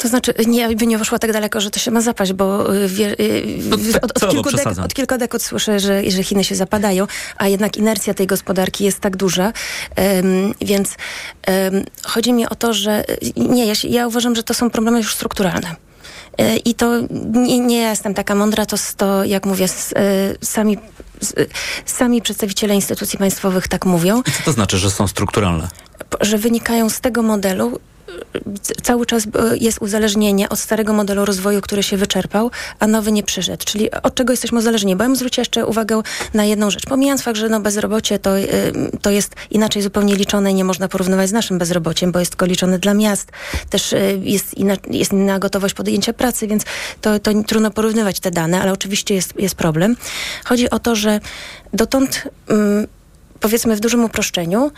To 0.00 0.08
znaczy, 0.08 0.34
nie, 0.46 0.76
by 0.76 0.86
nie 0.86 0.98
poszło 0.98 1.18
tak 1.18 1.32
daleko, 1.32 1.60
że 1.60 1.70
to 1.70 1.78
się 1.78 1.90
ma 1.90 2.00
zapaść, 2.00 2.32
bo 2.32 2.74
y, 2.74 2.88
wie, 2.88 3.20
y, 3.20 3.58
no, 3.68 3.76
tak, 3.92 4.04
od, 4.04 4.22
od, 4.22 4.30
kilku 4.30 4.50
dek, 4.50 4.66
od, 4.84 4.94
kilku 4.94 5.18
dekad 5.18 5.42
słyszę, 5.42 5.80
że, 5.80 6.10
że 6.10 6.22
Chiny 6.22 6.44
się 6.44 6.54
zapadają, 6.54 7.06
a 7.36 7.48
jednak 7.48 7.76
inercja 7.76 8.14
tej 8.14 8.26
gospodarki 8.26 8.84
jest 8.84 9.00
tak 9.00 9.16
duża, 9.16 9.52
um, 9.96 10.54
więc 10.60 10.96
um, 11.48 11.84
chodzi 12.04 12.32
mi 12.32 12.46
o 12.48 12.54
to, 12.54 12.74
że 12.74 13.04
nie, 13.36 13.66
ja, 13.66 13.74
ja 13.84 14.06
uważam, 14.06 14.36
że 14.36 14.42
to 14.42 14.54
są 14.54 14.70
problemy 14.70 14.98
już 14.98 15.14
strukturalne. 15.14 15.76
Y, 16.40 16.56
I 16.56 16.74
to 16.74 16.92
nie, 17.32 17.60
nie 17.60 17.78
jestem 17.78 18.14
taka 18.14 18.34
mądra, 18.34 18.66
to, 18.66 18.76
to 18.96 19.24
jak 19.24 19.46
mówię, 19.46 19.66
sami, 20.42 20.78
sami 21.86 22.22
przedstawiciele 22.22 22.74
instytucji 22.74 23.18
państwowych 23.18 23.68
tak 23.68 23.86
mówią. 23.86 24.20
I 24.20 24.32
co 24.32 24.42
to 24.44 24.52
znaczy, 24.52 24.78
że 24.78 24.90
są 24.90 25.08
strukturalne? 25.08 25.68
Że 26.20 26.38
wynikają 26.38 26.90
z 26.90 27.00
tego 27.00 27.22
modelu, 27.22 27.80
cały 28.82 29.06
czas 29.06 29.24
e, 29.24 29.56
jest 29.56 29.82
uzależnienie 29.82 30.48
od 30.48 30.58
starego 30.58 30.92
modelu 30.92 31.24
rozwoju, 31.24 31.60
który 31.60 31.82
się 31.82 31.96
wyczerpał, 31.96 32.50
a 32.78 32.86
nowy 32.86 33.12
nie 33.12 33.22
przyszedł. 33.22 33.64
Czyli 33.64 33.90
od 33.90 34.14
czego 34.14 34.32
jesteśmy 34.32 34.58
uzależnieni? 34.58 34.96
Bo 34.96 35.04
ja 35.04 35.08
bym 35.08 35.16
zwróciła 35.16 35.40
jeszcze 35.42 35.66
uwagę 35.66 36.02
na 36.34 36.44
jedną 36.44 36.70
rzecz. 36.70 36.86
Pomijając 36.86 37.22
fakt, 37.22 37.38
że 37.38 37.48
no 37.48 37.60
bezrobocie 37.60 38.18
to, 38.18 38.38
e, 38.38 38.44
to 39.02 39.10
jest 39.10 39.34
inaczej 39.50 39.82
zupełnie 39.82 40.16
liczone 40.16 40.50
i 40.50 40.54
nie 40.54 40.64
można 40.64 40.88
porównywać 40.88 41.28
z 41.28 41.32
naszym 41.32 41.58
bezrobociem, 41.58 42.12
bo 42.12 42.18
jest 42.18 42.30
tylko 42.30 42.46
liczone 42.46 42.78
dla 42.78 42.94
miast. 42.94 43.32
Też 43.70 43.92
e, 43.92 44.16
jest 44.16 44.54
inna, 44.54 44.76
jest 44.90 45.12
inna 45.12 45.38
gotowość 45.38 45.74
podjęcia 45.74 46.12
pracy, 46.12 46.46
więc 46.46 46.62
to, 47.00 47.18
to 47.18 47.30
trudno 47.46 47.70
porównywać 47.70 48.20
te 48.20 48.30
dane, 48.30 48.62
ale 48.62 48.72
oczywiście 48.72 49.14
jest, 49.14 49.40
jest 49.40 49.54
problem. 49.54 49.96
Chodzi 50.44 50.70
o 50.70 50.78
to, 50.78 50.96
że 50.96 51.20
dotąd 51.72 52.28
mm, 52.48 52.86
powiedzmy 53.40 53.76
w 53.76 53.80
dużym 53.80 54.04
uproszczeniu, 54.04 54.70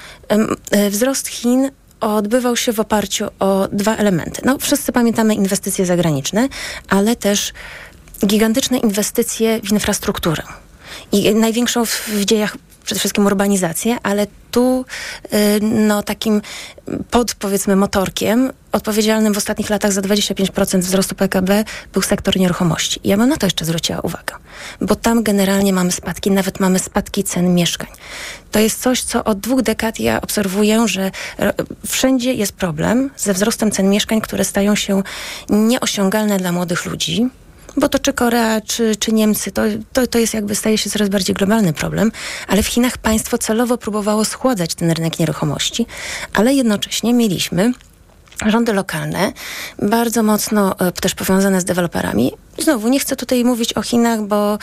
wzrost 0.91 1.29
Chin 1.29 1.71
odbywał 2.01 2.57
się 2.57 2.73
w 2.73 2.81
oparciu 2.81 3.27
o 3.39 3.69
dwa 3.73 3.97
elementy. 3.97 4.43
No, 4.45 4.59
wszyscy 4.59 4.93
pamiętamy 4.93 5.35
inwestycje 5.35 5.87
zagraniczne, 5.87 6.49
ale 6.89 7.17
też 7.17 7.53
gigantyczne 8.27 8.79
inwestycje 8.79 9.61
w 9.61 9.73
infrastrukturę. 9.73 10.43
I 11.13 11.35
największą 11.35 11.85
w, 11.85 12.09
w 12.09 12.25
dziejach 12.25 12.57
przede 12.89 12.99
wszystkim 12.99 13.27
urbanizację, 13.27 13.97
ale 14.03 14.27
tu 14.51 14.85
y, 15.33 15.61
no, 15.63 16.03
takim 16.03 16.43
pod 17.11 17.35
powiedzmy 17.35 17.77
motorkiem 17.77 18.53
odpowiedzialnym 18.73 19.35
w 19.35 19.37
ostatnich 19.37 19.71
latach 19.71 19.93
za 19.93 20.01
25% 20.01 20.79
wzrostu 20.79 21.15
PKB 21.15 21.65
był 21.93 22.03
sektor 22.03 22.37
nieruchomości. 22.37 23.01
Ja 23.05 23.17
bym 23.17 23.29
na 23.29 23.37
to 23.37 23.47
jeszcze 23.47 23.65
zwróciła 23.65 24.01
uwagę, 24.01 24.35
bo 24.81 24.95
tam 24.95 25.23
generalnie 25.23 25.73
mamy 25.73 25.93
spadki, 25.93 26.31
nawet 26.31 26.61
mamy 26.61 26.79
spadki 26.79 27.25
cen 27.25 27.55
mieszkań. 27.55 27.89
To 28.51 28.59
jest 28.59 28.83
coś, 28.83 29.03
co 29.03 29.25
od 29.25 29.41
dwóch 29.41 29.63
dekad 29.63 30.01
ja 30.01 30.21
obserwuję, 30.21 30.89
że 30.89 31.11
wszędzie 31.87 32.33
jest 32.33 32.53
problem 32.53 33.11
ze 33.17 33.35
wzrostem 33.35 33.71
cen 33.71 33.91
mieszkań, 33.91 34.21
które 34.21 34.45
stają 34.45 34.75
się 34.75 35.03
nieosiągalne 35.49 36.39
dla 36.39 36.53
młodych 36.53 36.87
ludzi 36.87 37.29
bo 37.79 37.89
to 37.89 37.99
czy 37.99 38.13
Korea, 38.13 38.61
czy, 38.61 38.97
czy 38.97 39.13
Niemcy, 39.13 39.51
to, 39.51 39.63
to, 39.93 40.07
to 40.07 40.19
jest 40.19 40.35
jakby 40.35 40.55
staje 40.55 40.79
się 40.79 40.91
coraz 40.91 41.09
bardziej 41.09 41.35
globalny 41.35 41.73
problem, 41.73 42.13
ale 42.49 42.63
w 42.63 42.67
Chinach 42.67 42.99
państwo 42.99 43.39
celowo 43.39 43.79
próbowało 43.79 44.25
schładzać 44.25 44.75
ten 44.75 44.91
rynek 44.91 45.19
nieruchomości, 45.19 45.87
ale 46.35 46.55
jednocześnie 46.55 47.15
mieliśmy 47.15 47.73
rządy 48.47 48.73
lokalne, 48.73 49.33
bardzo 49.83 50.23
mocno 50.23 50.79
e, 50.79 50.93
też 50.93 51.15
powiązane 51.15 51.61
z 51.61 51.65
deweloperami. 51.65 52.33
Znowu, 52.59 52.89
nie 52.89 53.01
chcę 53.01 53.17
tutaj 53.17 53.45
mówić 53.45 53.73
o 53.73 53.83
Chinach, 53.83 54.23
bo, 54.23 54.59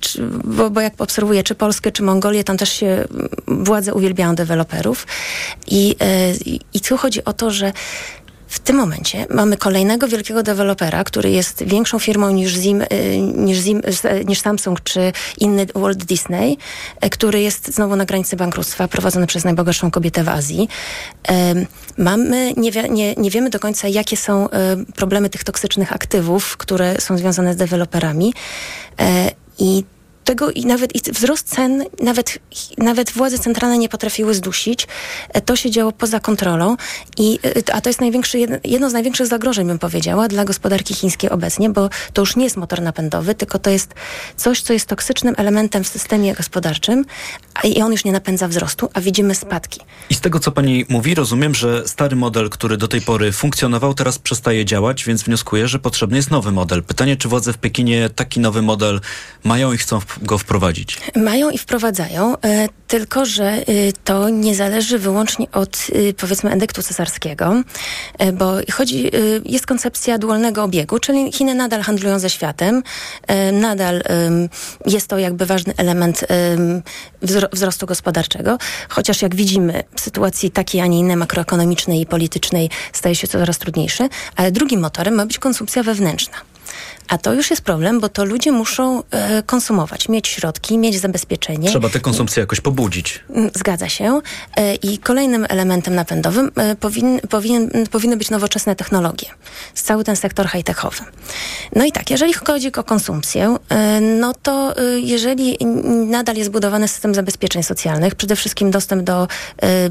czy, 0.00 0.22
bo, 0.44 0.70
bo 0.70 0.80
jak 0.80 0.94
obserwuję, 0.98 1.42
czy 1.42 1.54
Polskę, 1.54 1.92
czy 1.92 2.02
Mongolię, 2.02 2.44
tam 2.44 2.56
też 2.56 2.72
się 2.72 3.04
władze 3.46 3.94
uwielbiają 3.94 4.34
deweloperów. 4.34 5.06
I, 5.66 5.96
e, 6.00 6.32
i 6.74 6.80
tu 6.80 6.96
chodzi 6.96 7.24
o 7.24 7.32
to, 7.32 7.50
że 7.50 7.72
W 8.52 8.58
tym 8.58 8.76
momencie 8.76 9.26
mamy 9.30 9.56
kolejnego 9.56 10.08
wielkiego 10.08 10.42
dewelopera, 10.42 11.04
który 11.04 11.30
jest 11.30 11.62
większą 11.62 11.98
firmą 11.98 12.30
niż, 12.30 12.54
Zim, 12.54 12.82
y, 12.82 12.86
niż, 13.18 13.58
Zim, 13.58 13.82
niż 14.24 14.40
Samsung 14.40 14.80
czy 14.80 15.12
inny 15.38 15.66
Walt 15.74 16.04
Disney, 16.04 16.58
y, 17.04 17.10
który 17.10 17.40
jest 17.40 17.74
znowu 17.74 17.96
na 17.96 18.04
granicy 18.04 18.36
bankructwa, 18.36 18.88
prowadzony 18.88 19.26
przez 19.26 19.44
najbogatszą 19.44 19.90
kobietę 19.90 20.24
w 20.24 20.28
Azji. 20.28 20.68
Mamy, 21.98 22.52
nie, 22.56 22.72
wie, 22.72 22.88
nie, 22.88 23.14
nie 23.14 23.30
wiemy 23.30 23.50
do 23.50 23.60
końca, 23.60 23.88
jakie 23.88 24.16
są 24.16 24.48
problemy 24.96 25.30
tych 25.30 25.44
toksycznych 25.44 25.92
aktywów, 25.92 26.56
które 26.56 27.00
są 27.00 27.18
związane 27.18 27.54
z 27.54 27.56
deweloperami. 27.56 28.34
I 29.58 29.84
tego 30.24 30.50
i 30.50 30.66
nawet 30.66 31.08
i 31.08 31.12
wzrost 31.12 31.48
cen, 31.48 31.84
nawet, 32.02 32.38
nawet 32.78 33.12
władze 33.12 33.38
centralne 33.38 33.78
nie 33.78 33.88
potrafiły 33.88 34.34
zdusić. 34.34 34.86
E, 35.28 35.40
to 35.40 35.56
się 35.56 35.70
działo 35.70 35.92
poza 35.92 36.20
kontrolą, 36.20 36.76
i, 37.18 37.38
e, 37.68 37.74
a 37.74 37.80
to 37.80 37.88
jest 37.88 38.00
największy, 38.00 38.38
jedno 38.64 38.90
z 38.90 38.92
największych 38.92 39.26
zagrożeń, 39.26 39.66
bym 39.66 39.78
powiedziała, 39.78 40.28
dla 40.28 40.44
gospodarki 40.44 40.94
chińskiej 40.94 41.30
obecnie, 41.30 41.70
bo 41.70 41.90
to 42.12 42.22
już 42.22 42.36
nie 42.36 42.44
jest 42.44 42.56
motor 42.56 42.82
napędowy, 42.82 43.34
tylko 43.34 43.58
to 43.58 43.70
jest 43.70 43.94
coś, 44.36 44.62
co 44.62 44.72
jest 44.72 44.86
toksycznym 44.86 45.34
elementem 45.38 45.84
w 45.84 45.88
systemie 45.88 46.34
gospodarczym 46.34 47.04
i 47.64 47.82
on 47.82 47.92
już 47.92 48.04
nie 48.04 48.12
napędza 48.12 48.48
wzrostu, 48.48 48.90
a 48.94 49.00
widzimy 49.00 49.34
spadki. 49.34 49.80
I 50.10 50.14
z 50.14 50.20
tego, 50.20 50.40
co 50.40 50.52
pani 50.52 50.84
mówi, 50.88 51.14
rozumiem, 51.14 51.54
że 51.54 51.88
stary 51.88 52.16
model, 52.16 52.50
który 52.50 52.76
do 52.76 52.88
tej 52.88 53.00
pory 53.00 53.32
funkcjonował, 53.32 53.94
teraz 53.94 54.18
przestaje 54.18 54.64
działać, 54.64 55.04
więc 55.04 55.22
wnioskuję, 55.22 55.68
że 55.68 55.78
potrzebny 55.78 56.16
jest 56.16 56.30
nowy 56.30 56.52
model. 56.52 56.82
Pytanie, 56.82 57.16
czy 57.16 57.28
władze 57.28 57.52
w 57.52 57.58
Pekinie 57.58 58.10
taki 58.10 58.40
nowy 58.40 58.62
model 58.62 59.00
mają 59.44 59.72
i 59.72 59.78
chcą 59.78 60.00
go 60.22 60.38
wprowadzić? 60.38 60.98
Mają 61.16 61.50
i 61.50 61.58
wprowadzają, 61.58 62.36
e, 62.38 62.68
tylko 62.88 63.26
że 63.26 63.44
e, 63.44 63.62
to 64.04 64.28
nie 64.28 64.54
zależy 64.54 64.98
wyłącznie 64.98 65.46
od 65.52 65.86
e, 66.08 66.12
powiedzmy 66.12 66.50
endektu 66.50 66.82
cesarskiego, 66.82 67.62
bo 68.32 68.52
chodzi, 68.72 69.10
jest 69.44 69.66
koncepcja 69.66 70.18
dualnego 70.18 70.62
obiegu, 70.62 70.98
czyli 70.98 71.32
Chiny 71.32 71.54
nadal 71.54 71.82
handlują 71.82 72.18
ze 72.18 72.30
światem, 72.30 72.82
nadal 73.52 74.02
jest 74.86 75.08
to 75.08 75.18
jakby 75.18 75.46
ważny 75.46 75.74
element 75.76 76.24
wzrostu 77.52 77.86
gospodarczego, 77.86 78.58
chociaż 78.88 79.22
jak 79.22 79.34
widzimy 79.34 79.84
w 79.96 80.00
sytuacji 80.00 80.50
takiej, 80.50 80.80
a 80.80 80.86
nie 80.86 80.98
innej 80.98 81.16
makroekonomicznej 81.16 82.00
i 82.00 82.06
politycznej 82.06 82.70
staje 82.92 83.14
się 83.14 83.28
coraz 83.28 83.58
trudniejszy, 83.58 84.08
ale 84.36 84.52
drugim 84.52 84.80
motorem 84.80 85.14
ma 85.14 85.26
być 85.26 85.38
konsumpcja 85.38 85.82
wewnętrzna. 85.82 86.51
A 87.12 87.18
to 87.18 87.32
już 87.32 87.50
jest 87.50 87.62
problem, 87.62 88.00
bo 88.00 88.08
to 88.08 88.24
ludzie 88.24 88.52
muszą 88.52 89.02
e, 89.10 89.42
konsumować, 89.42 90.08
mieć 90.08 90.28
środki, 90.28 90.78
mieć 90.78 91.00
zabezpieczenie. 91.00 91.68
Trzeba 91.68 91.88
tę 91.88 92.00
konsumpcję 92.00 92.40
jakoś 92.40 92.60
pobudzić. 92.60 93.20
Mm, 93.30 93.50
zgadza 93.54 93.88
się. 93.88 94.20
E, 94.56 94.74
I 94.74 94.98
kolejnym 94.98 95.46
elementem 95.48 95.94
napędowym 95.94 96.50
e, 96.56 96.76
powin, 96.76 97.20
powin, 97.20 97.70
powinny 97.90 98.16
być 98.16 98.30
nowoczesne 98.30 98.76
technologie. 98.76 99.26
Cały 99.74 100.04
ten 100.04 100.16
sektor 100.16 100.48
high-techowy. 100.48 101.04
No 101.76 101.84
i 101.84 101.92
tak, 101.92 102.10
jeżeli 102.10 102.32
chodzi 102.32 102.72
o 102.72 102.84
konsumpcję, 102.84 103.56
e, 103.68 104.00
no 104.00 104.34
to 104.42 104.76
e, 104.76 104.82
jeżeli 105.00 105.58
nadal 106.06 106.36
jest 106.36 106.50
budowany 106.50 106.88
system 106.88 107.14
zabezpieczeń 107.14 107.62
socjalnych, 107.62 108.14
przede 108.14 108.36
wszystkim 108.36 108.70
dostęp 108.70 109.02
do 109.02 109.28
e, 109.62 109.88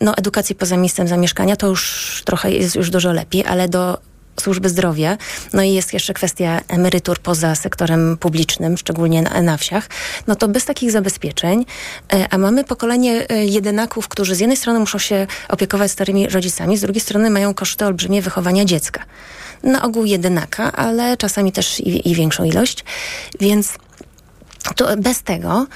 no, 0.00 0.16
edukacji 0.16 0.54
poza 0.54 0.76
miejscem 0.76 1.08
zamieszkania, 1.08 1.56
to 1.56 1.66
już 1.66 2.22
trochę 2.24 2.52
jest 2.52 2.76
już 2.76 2.90
dużo 2.90 3.12
lepiej, 3.12 3.44
ale 3.44 3.68
do 3.68 4.11
służby 4.40 4.68
zdrowia. 4.68 5.16
No 5.52 5.62
i 5.62 5.72
jest 5.72 5.92
jeszcze 5.92 6.14
kwestia 6.14 6.60
emerytur 6.68 7.18
poza 7.18 7.54
sektorem 7.54 8.16
publicznym, 8.20 8.78
szczególnie 8.78 9.22
na, 9.22 9.42
na 9.42 9.56
wsiach. 9.56 9.88
No 10.26 10.36
to 10.36 10.48
bez 10.48 10.64
takich 10.64 10.90
zabezpieczeń, 10.90 11.64
e, 12.12 12.26
a 12.30 12.38
mamy 12.38 12.64
pokolenie 12.64 13.28
e, 13.28 13.44
jedynaków, 13.44 14.08
którzy 14.08 14.34
z 14.34 14.40
jednej 14.40 14.56
strony 14.56 14.78
muszą 14.78 14.98
się 14.98 15.26
opiekować 15.48 15.90
starymi 15.90 16.28
rodzicami, 16.28 16.76
z 16.76 16.80
drugiej 16.80 17.00
strony 17.00 17.30
mają 17.30 17.54
koszty 17.54 17.86
olbrzymie 17.86 18.22
wychowania 18.22 18.64
dziecka. 18.64 19.04
Na 19.62 19.82
ogół 19.82 20.04
jedynaka, 20.04 20.72
ale 20.72 21.16
czasami 21.16 21.52
też 21.52 21.80
i, 21.80 22.10
i 22.10 22.14
większą 22.14 22.44
ilość. 22.44 22.84
Więc 23.40 23.72
to 24.76 24.96
bez 24.96 25.22
tego 25.22 25.66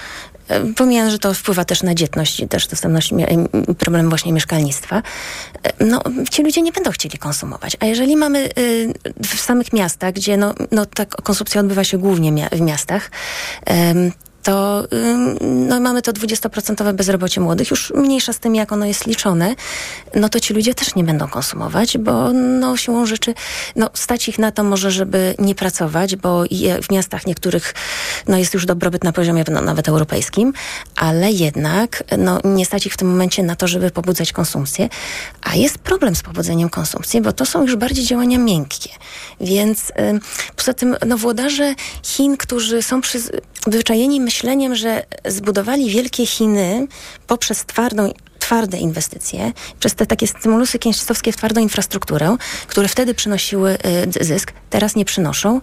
Pomijając, 0.77 1.13
że 1.13 1.19
to 1.19 1.35
wpływa 1.35 1.65
też 1.65 1.83
na 1.83 1.95
dzietność 1.95 2.45
też 2.49 2.67
dostępność, 2.67 3.11
problem 3.79 4.09
właśnie 4.09 4.33
mieszkalnictwa, 4.33 5.03
no, 5.81 6.01
ci 6.31 6.43
ludzie 6.43 6.63
nie 6.63 6.73
będą 6.73 6.91
chcieli 6.91 7.19
konsumować. 7.19 7.77
A 7.81 7.87
jeżeli 7.87 8.17
mamy 8.17 8.49
y, 8.59 8.95
w 9.23 9.41
samych 9.41 9.73
miastach, 9.73 10.13
gdzie 10.13 10.37
no, 10.37 10.55
no, 10.71 10.87
ta 10.87 11.05
konsumpcja 11.05 11.61
odbywa 11.61 11.85
się 11.85 11.99
głównie 11.99 12.49
w 12.53 12.61
miastach, 12.61 13.11
to 14.47 14.85
no, 15.41 15.81
mamy 15.81 16.03
to 16.03 16.13
20% 16.13 16.93
bezrobocie 16.93 17.41
młodych, 17.41 17.71
już 17.71 17.93
mniejsza 17.97 18.33
z 18.33 18.39
tym, 18.39 18.55
jak 18.55 18.73
ono 18.73 18.87
jest 18.87 19.07
liczone, 19.07 19.55
no 20.15 20.29
to 20.29 20.41
ci 20.41 20.55
ludzie 20.55 20.75
też 20.75 20.95
nie 20.95 21.05
będą 21.05 21.29
konsumować, 21.29 21.99
bo 21.99 22.33
no, 22.33 22.77
siłą 22.77 23.07
rzeczy 23.07 23.35
no, 23.77 23.91
stać 23.95 24.29
ich 24.29 24.39
na 24.39 24.53
to 24.53 24.65
może, 24.65 24.91
żeby 24.91 25.35
nie 25.39 25.55
pracować, 25.55 26.17
bo 26.17 26.45
w 26.83 26.93
miastach 26.93 27.27
niektórych 27.27 27.75
no, 28.29 28.37
jest 28.37 28.55
już 28.55 28.67
dobrobyt 28.67 29.05
na 29.05 29.13
poziomie 29.13 29.45
no, 29.51 29.61
nawet 29.61 29.89
europejskim, 29.89 30.53
ale 30.97 31.31
jednak 31.31 32.05
no, 32.19 32.41
nie 32.45 32.67
stać 32.67 32.87
ich 32.87 32.93
w 32.93 32.97
tym 32.97 33.09
momencie 33.09 33.43
na 33.43 33.57
to, 33.57 33.69
żeby 33.69 33.91
pobudzać 33.91 34.33
konsumpcję, 34.33 34.89
a 35.43 35.55
jest 35.55 35.79
problem 35.79 36.15
z 36.15 36.23
pobudzeniem 36.23 36.69
konsumpcji, 36.69 37.21
bo 37.21 37.33
to 37.33 37.47
są 37.47 37.63
już 37.63 37.77
bardziej 37.77 38.05
działania 38.05 38.39
miękkie. 38.39 38.91
Więc 39.41 39.91
y, 39.91 39.93
poza 40.57 40.75
tym 40.75 40.97
no, 41.07 41.19
włodarze 41.19 41.75
Chin, 42.03 42.37
którzy 42.37 42.83
są 42.83 43.01
przyzwyczajeni 43.01 44.21
myślą, 44.21 44.36
myśleniem, 44.37 44.75
że 44.75 45.03
zbudowali 45.25 45.91
wielkie 45.91 46.27
Chiny 46.27 46.87
poprzez 47.27 47.65
twardą 47.65 48.13
twarde 48.39 48.79
inwestycje, 48.79 49.53
przez 49.81 49.95
te 49.95 50.07
takie 50.07 50.27
stymulusy 50.27 50.79
keynesowskie 50.79 51.33
w 51.33 51.37
twardą 51.37 51.61
infrastrukturę, 51.61 52.37
które 52.67 52.89
wtedy 52.89 53.15
przynosiły 53.15 53.79
y, 54.21 54.25
zysk, 54.25 54.53
teraz 54.71 54.97
nie 54.97 55.05
przynoszą, 55.05 55.61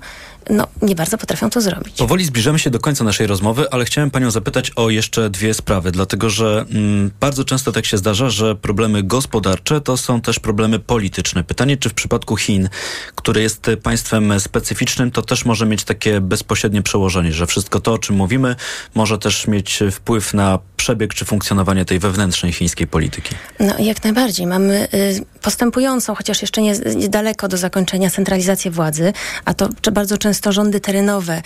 no, 0.50 0.68
nie 0.82 0.96
bardzo 0.96 1.18
potrafią 1.18 1.50
to 1.50 1.62
zrobić. 1.62 1.98
Powoli 1.98 2.26
zbliżamy 2.26 2.60
się 2.60 2.70
do 2.70 2.80
końca 2.80 3.04
naszej 3.04 3.28
rozmowy, 3.28 3.70
ale 3.72 3.86
chciałem 3.86 4.12
panią 4.12 4.32
zapytać 4.32 4.72
o 4.76 4.90
jeszcze 4.90 5.30
dwie 5.30 5.54
sprawy, 5.54 5.92
dlatego 5.92 6.30
że 6.30 6.66
mm, 6.70 7.12
bardzo 7.20 7.44
często 7.44 7.72
tak 7.72 7.86
się 7.86 7.98
zdarza, 7.98 8.30
że 8.30 8.56
problemy 8.56 9.04
gospodarcze 9.04 9.82
to 9.82 9.98
są 9.98 10.22
też 10.22 10.40
problemy 10.40 10.80
polityczne. 10.80 11.44
Pytanie, 11.44 11.78
czy 11.78 11.90
w 11.90 11.94
przypadku 11.94 12.38
Chin, 12.38 12.70
które 13.16 13.42
jest 13.42 13.68
państwem 13.84 14.40
specyficznym, 14.40 15.12
to 15.12 15.22
też 15.22 15.46
może 15.46 15.66
mieć 15.66 15.84
takie 15.84 16.22
bezpośrednie 16.22 16.82
przełożenie, 16.82 17.34
że 17.34 17.48
wszystko 17.48 17.80
to, 17.80 17.94
o 17.94 17.98
czym 17.98 18.16
mówimy, 18.16 18.56
może 18.96 19.18
też 19.18 19.48
mieć 19.48 19.84
wpływ 19.92 20.34
na 20.34 20.60
przebieg 20.78 21.14
czy 21.14 21.26
funkcjonowanie 21.26 21.86
tej 21.86 22.00
wewnętrznej 22.00 22.54
chińskiej 22.54 22.88
polityki? 22.88 23.36
No, 23.60 23.74
jak 23.80 24.04
najbardziej. 24.04 24.48
Mamy 24.48 24.88
y, 24.94 25.26
postępującą, 25.42 26.16
chociaż 26.16 26.42
jeszcze 26.42 26.62
nie, 26.62 26.74
niedaleko 26.96 27.48
do 27.48 27.58
zakończenia, 27.58 28.10
centralizację 28.10 28.72
władzy, 28.72 29.14
a 29.46 29.54
to 29.54 29.70
bardzo 29.92 30.18
często 30.18 30.33
często 30.34 30.52
rządy 30.52 30.80
terenowe 30.80 31.42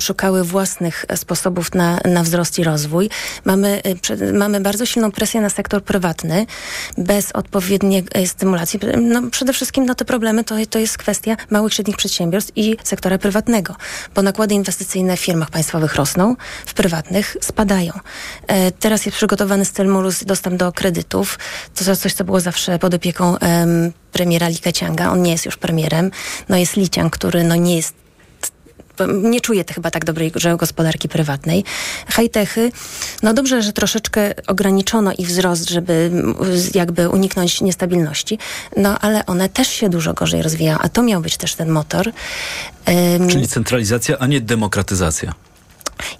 szukały 0.00 0.44
własnych 0.44 1.04
sposobów 1.16 1.74
na, 1.74 2.00
na 2.04 2.22
wzrost 2.22 2.58
i 2.58 2.64
rozwój. 2.64 3.10
Mamy, 3.44 3.82
e, 4.10 4.32
mamy 4.32 4.60
bardzo 4.60 4.86
silną 4.86 5.12
presję 5.12 5.40
na 5.40 5.50
sektor 5.50 5.84
prywatny 5.84 6.46
bez 6.98 7.32
odpowiedniej 7.32 8.04
e, 8.14 8.26
stymulacji. 8.26 8.80
No, 9.02 9.22
przede 9.30 9.52
wszystkim 9.52 9.86
no, 9.86 9.94
te 9.94 10.04
problemy 10.04 10.44
to, 10.44 10.54
to 10.70 10.78
jest 10.78 10.98
kwestia 10.98 11.36
małych, 11.50 11.74
średnich 11.74 11.96
przedsiębiorstw 11.96 12.52
i 12.56 12.76
sektora 12.84 13.18
prywatnego, 13.18 13.76
bo 14.14 14.22
nakłady 14.22 14.54
inwestycyjne 14.54 15.16
w 15.16 15.20
firmach 15.20 15.50
państwowych 15.50 15.94
rosną, 15.94 16.36
w 16.66 16.74
prywatnych 16.74 17.36
spadają. 17.40 17.92
E, 18.46 18.70
teraz 18.70 19.06
jest 19.06 19.16
przygotowany 19.16 19.64
stymulus 19.64 20.24
dostęp 20.24 20.56
do 20.56 20.72
kredytów. 20.72 21.38
To 21.74 21.90
jest 21.90 22.02
coś, 22.02 22.12
co 22.12 22.24
było 22.24 22.40
zawsze 22.40 22.78
pod 22.78 22.94
opieką 22.94 23.36
premiera 24.12 24.48
Li 24.48 24.58
Keqianga. 24.58 25.12
On 25.12 25.22
nie 25.22 25.32
jest 25.32 25.46
już 25.46 25.56
premierem. 25.56 26.10
No 26.48 26.56
jest 26.56 26.76
Liciang, 26.76 27.12
który 27.12 27.44
no 27.44 27.56
nie 27.56 27.76
jest 27.76 27.94
nie 29.22 29.40
czuje 29.40 29.64
chyba 29.74 29.90
tak 29.90 30.04
dobrej 30.04 30.32
gospodarki 30.56 31.08
prywatnej. 31.08 31.64
High-techy, 32.08 32.72
no 33.22 33.34
dobrze, 33.34 33.62
że 33.62 33.72
troszeczkę 33.72 34.34
ograniczono 34.46 35.12
ich 35.18 35.28
wzrost, 35.28 35.70
żeby 35.70 36.10
jakby 36.74 37.08
uniknąć 37.08 37.60
niestabilności, 37.60 38.38
no 38.76 38.98
ale 38.98 39.26
one 39.26 39.48
też 39.48 39.68
się 39.68 39.88
dużo 39.88 40.14
gorzej 40.14 40.42
rozwijają, 40.42 40.78
a 40.78 40.88
to 40.88 41.02
miał 41.02 41.20
być 41.20 41.36
też 41.36 41.54
ten 41.54 41.68
motor. 41.68 42.12
Czyli 43.30 43.48
centralizacja, 43.48 44.18
a 44.18 44.26
nie 44.26 44.40
demokratyzacja. 44.40 45.34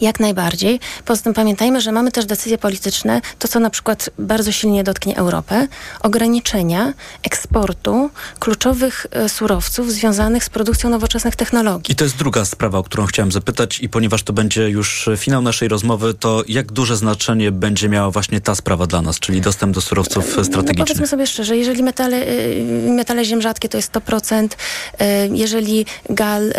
Jak 0.01 0.21
najbardziej. 0.21 0.81
Poza 1.05 1.23
tym 1.23 1.35
pamiętajmy, 1.35 1.81
że 1.81 1.93
mamy 1.93 2.13
też 2.13 2.27
decyzje 2.27 2.59
polityczne, 2.59 3.21
to 3.39 3.49
co 3.49 3.61
na 3.61 3.71
przykład 3.71 4.11
bardzo 4.19 4.53
silnie 4.53 4.85
dotknie 4.85 5.17
Europę, 5.17 5.69
ograniczenia 6.01 6.93
eksportu 7.23 8.11
kluczowych 8.39 9.07
e, 9.11 9.29
surowców 9.29 9.93
związanych 9.93 10.45
z 10.45 10.51
produkcją 10.51 10.91
nowoczesnych 10.91 11.37
technologii. 11.37 11.93
I 11.93 11.97
to 11.97 12.05
jest 12.05 12.17
druga 12.17 12.45
sprawa, 12.45 12.79
o 12.79 12.83
którą 12.83 13.07
chciałem 13.07 13.33
zapytać 13.33 13.81
i 13.81 13.89
ponieważ 13.89 14.23
to 14.23 14.33
będzie 14.33 14.71
już 14.71 15.09
finał 15.17 15.43
naszej 15.43 15.69
rozmowy, 15.69 16.15
to 16.15 16.43
jak 16.49 16.73
duże 16.73 16.97
znaczenie 16.97 17.53
będzie 17.53 17.89
miała 17.89 18.11
właśnie 18.11 18.41
ta 18.41 18.55
sprawa 18.55 18.87
dla 18.87 19.03
nas, 19.03 19.19
czyli 19.19 19.41
dostęp 19.41 19.75
do 19.75 19.81
surowców 19.81 20.39
e, 20.39 20.45
strategicznych? 20.45 20.79
No 20.79 20.85
powiedzmy 20.85 21.07
sobie 21.07 21.27
szczerze, 21.27 21.57
jeżeli 21.57 21.83
metale, 21.83 22.17
e, 22.27 22.93
metale 22.93 23.25
ziem 23.25 23.43
rzadkie 23.43 23.69
to 23.69 23.77
jest 23.77 23.93
100%, 23.93 24.49
jeżeli 25.33 25.87
gal, 26.11 26.53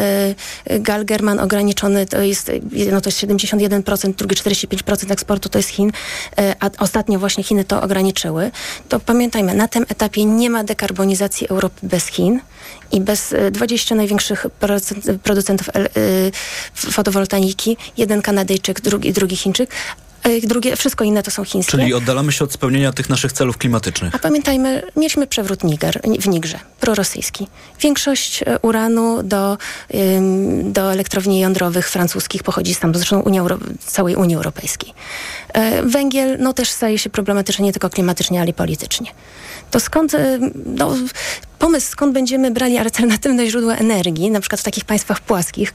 gal 0.80 1.06
German 1.06 1.40
ograniczony 1.40 2.06
to 2.06 2.22
jest, 2.22 2.52
no 2.92 3.02
to 3.02 3.10
jest 3.10 3.18
71%, 3.28 4.16
drugie 4.16 4.36
45% 4.36 5.12
eksportu 5.12 5.50
to 5.50 5.60
jest 5.60 5.70
Chin, 5.70 5.92
e, 6.38 6.56
a 6.60 6.70
ostatnio 6.78 7.20
właśnie 7.20 7.44
Chiny 7.44 7.64
to 7.64 7.82
ograniczyły, 7.82 8.52
to 8.90 9.00
pamiętajmy, 9.00 9.54
na 9.54 9.68
tym 9.68 9.86
etapie 9.90 10.26
nie 10.26 10.50
ma 10.50 10.64
dekarbonizacji 10.64 11.48
Europy 11.48 11.80
bez 11.84 12.08
Chin 12.08 12.40
i 12.92 13.02
bez 13.02 13.36
20 13.52 13.96
największych 13.96 14.46
producentów 15.24 15.70
fotowoltaiki, 16.74 17.78
jeden 17.98 18.22
Kanadyjczyk, 18.22 18.82
drugi, 18.82 19.14
drugi 19.14 19.36
Chińczyk, 19.36 19.70
drugie, 20.44 20.76
wszystko 20.76 21.04
inne 21.04 21.24
to 21.24 21.32
są 21.32 21.46
chińskie. 21.46 21.72
Czyli 21.72 21.94
oddalamy 21.94 22.32
się 22.32 22.44
od 22.44 22.54
spełnienia 22.54 22.94
tych 22.94 23.10
naszych 23.10 23.32
celów 23.32 23.58
klimatycznych. 23.58 24.16
A 24.16 24.20
pamiętajmy, 24.20 24.84
mieliśmy 24.96 25.28
przewrót 25.28 25.64
Niger, 25.64 26.02
w 26.20 26.28
Nigrze, 26.28 26.60
prorosyjski. 26.80 27.48
Większość 27.82 28.44
e, 28.44 28.60
uranu 28.60 29.24
do, 29.24 29.58
do 30.64 30.92
elektrowni 30.92 31.40
jądrowych 31.40 31.90
francuskich 31.90 32.44
pochodzi 32.44 32.76
tam, 32.76 32.96
zresztą 32.96 33.22
Unia 33.22 33.42
całej 33.86 34.16
Unii 34.16 34.36
Europejskiej. 34.36 34.94
E, 35.54 35.84
węgiel 35.84 36.38
no, 36.40 36.54
też 36.54 36.70
staje 36.70 36.98
się 37.00 37.10
problematyczny 37.10 37.66
nie 37.66 37.72
tylko 37.72 37.90
klimatycznie, 37.90 38.42
ale 38.42 38.50
i 38.50 38.54
politycznie. 38.54 39.08
To 39.72 39.80
skąd 39.80 40.14
e, 40.14 40.40
no, 40.66 40.96
pomysł, 41.62 41.92
skąd 41.92 42.14
będziemy 42.14 42.52
brali 42.52 42.78
alternatywne 42.78 43.48
źródła 43.48 43.76
energii, 43.76 44.32
na 44.32 44.40
przykład 44.40 44.62
w 44.62 44.64
takich 44.64 44.86
państwach 44.86 45.20
płaskich, 45.20 45.74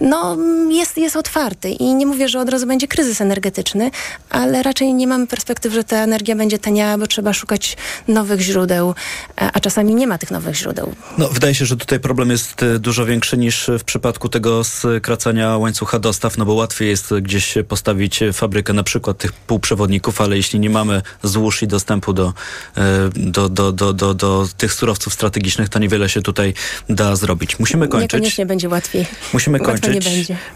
no 0.00 0.36
jest, 0.70 0.96
jest 0.98 1.16
otwarty 1.16 1.70
i 1.70 1.94
nie 1.94 2.06
mówię, 2.06 2.28
że 2.28 2.40
od 2.40 2.48
razu 2.48 2.66
będzie 2.66 2.88
kryzys 2.88 3.20
energetyczny, 3.20 3.90
ale 4.30 4.62
raczej 4.62 4.94
nie 4.94 5.06
mamy 5.06 5.26
perspektyw, 5.26 5.72
że 5.72 5.84
ta 5.84 5.96
energia 5.96 6.36
będzie 6.36 6.58
taniała, 6.58 6.98
bo 6.98 7.06
trzeba 7.06 7.32
szukać 7.32 7.76
nowych 8.08 8.40
źródeł, 8.40 8.94
a 9.36 9.60
czasami 9.60 9.94
nie 9.94 10.06
ma 10.06 10.18
tych 10.18 10.30
nowych 10.30 10.54
źródeł. 10.56 10.94
No, 11.18 11.28
wydaje 11.28 11.54
się, 11.54 11.66
że 11.66 11.76
tutaj 11.76 12.00
problem 12.00 12.30
jest 12.30 12.62
e, 12.62 12.78
dużo 12.78 13.06
większy 13.06 13.38
niż 13.38 13.70
w 13.78 13.84
przypadku 13.84 14.28
tego 14.28 14.64
skracania 14.64 15.56
łańcucha 15.56 15.98
dostaw, 15.98 16.38
no 16.38 16.44
bo 16.44 16.54
łatwiej 16.54 16.88
jest 16.88 17.14
gdzieś 17.14 17.54
postawić 17.68 18.20
fabrykę 18.32 18.72
na 18.72 18.82
przykład 18.82 19.18
tych 19.18 19.32
półprzewodników, 19.32 20.20
ale 20.20 20.36
jeśli 20.36 20.60
nie 20.60 20.70
mamy 20.70 21.02
złóż 21.22 21.62
i 21.62 21.66
dostępu 21.66 22.12
do, 22.12 22.32
e, 22.76 22.82
do, 23.30 23.48
do, 23.48 23.72
do, 23.72 23.92
do, 23.92 24.14
do 24.14 24.48
tych 24.56 24.72
surowców 24.74 25.14
strategicznych, 25.14 25.68
to 25.68 25.78
niewiele 25.78 26.08
się 26.08 26.22
tutaj 26.22 26.54
da 26.88 27.16
zrobić. 27.16 27.58
Musimy 27.58 27.88
kończyć. 27.88 28.12
Niekoniecznie 28.12 28.46
będzie 28.46 28.68
łatwiej. 28.68 29.06
Musimy 29.32 29.60
kończyć 29.60 30.06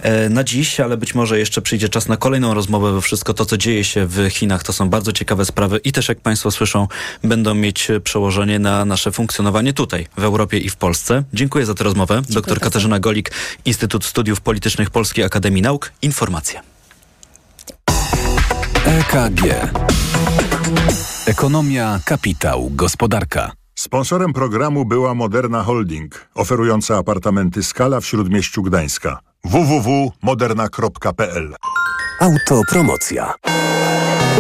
e, 0.03 0.29
na 0.29 0.45
dziś, 0.45 0.81
ale 0.81 0.97
być 0.97 1.15
może 1.15 1.39
jeszcze 1.39 1.63
przyjdzie 1.63 1.89
czas 1.89 2.09
na 2.09 2.17
kolejną 2.17 2.55
rozmowę, 2.55 2.93
bo 2.93 3.01
wszystko 3.01 3.35
to, 3.35 3.47
co 3.47 3.57
dzieje 3.57 3.85
się 3.85 4.07
w 4.07 4.29
Chinach, 4.31 4.63
to 4.63 4.73
są 4.73 4.89
bardzo 4.89 5.13
ciekawe 5.13 5.45
sprawy 5.45 5.79
i 5.85 5.93
też, 5.93 6.09
jak 6.09 6.21
Państwo 6.21 6.51
słyszą, 6.51 6.89
będą 7.25 7.55
mieć 7.55 7.89
przełożenie 8.05 8.59
na 8.59 8.85
nasze 8.85 9.13
funkcjonowanie 9.13 9.73
tutaj, 9.73 10.07
w 10.17 10.25
Europie 10.25 10.59
i 10.59 10.71
w 10.71 10.77
Polsce. 10.77 11.23
Dziękuję 11.33 11.67
za 11.67 11.75
tę 11.75 11.85
rozmowę. 11.85 12.15
Dziękuję 12.15 12.35
Doktor 12.35 12.55
bardzo. 12.55 12.65
Katarzyna 12.65 13.01
Golik, 13.01 13.31
Instytut 13.65 14.05
Studiów 14.05 14.41
Politycznych 14.41 14.91
Polskiej 14.91 15.25
Akademii 15.25 15.63
Nauk. 15.63 15.93
Informacje. 16.03 16.61
EKG. 18.87 19.43
Ekonomia, 21.27 22.01
kapitał, 22.05 22.71
gospodarka. 22.71 23.53
Sponsorem 23.75 24.33
programu 24.33 24.85
była 24.85 25.15
Moderna 25.15 25.63
Holding, 25.63 26.29
oferująca 26.35 26.99
apartamenty 26.99 27.63
Skala 27.63 28.01
w 28.01 28.07
Śródmieściu 28.07 28.63
Gdańska. 28.63 29.19
www.moderna.pl 29.45 31.55
Autopromocja. 32.21 33.35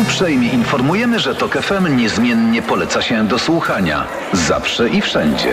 Uprzejmie 0.00 0.48
informujemy, 0.48 1.20
że 1.20 1.34
TOK 1.34 1.58
FM 1.62 1.96
niezmiennie 1.96 2.62
poleca 2.62 3.02
się 3.02 3.28
do 3.28 3.38
słuchania. 3.38 4.06
Zawsze 4.32 4.88
i 4.88 5.00
wszędzie. 5.00 5.52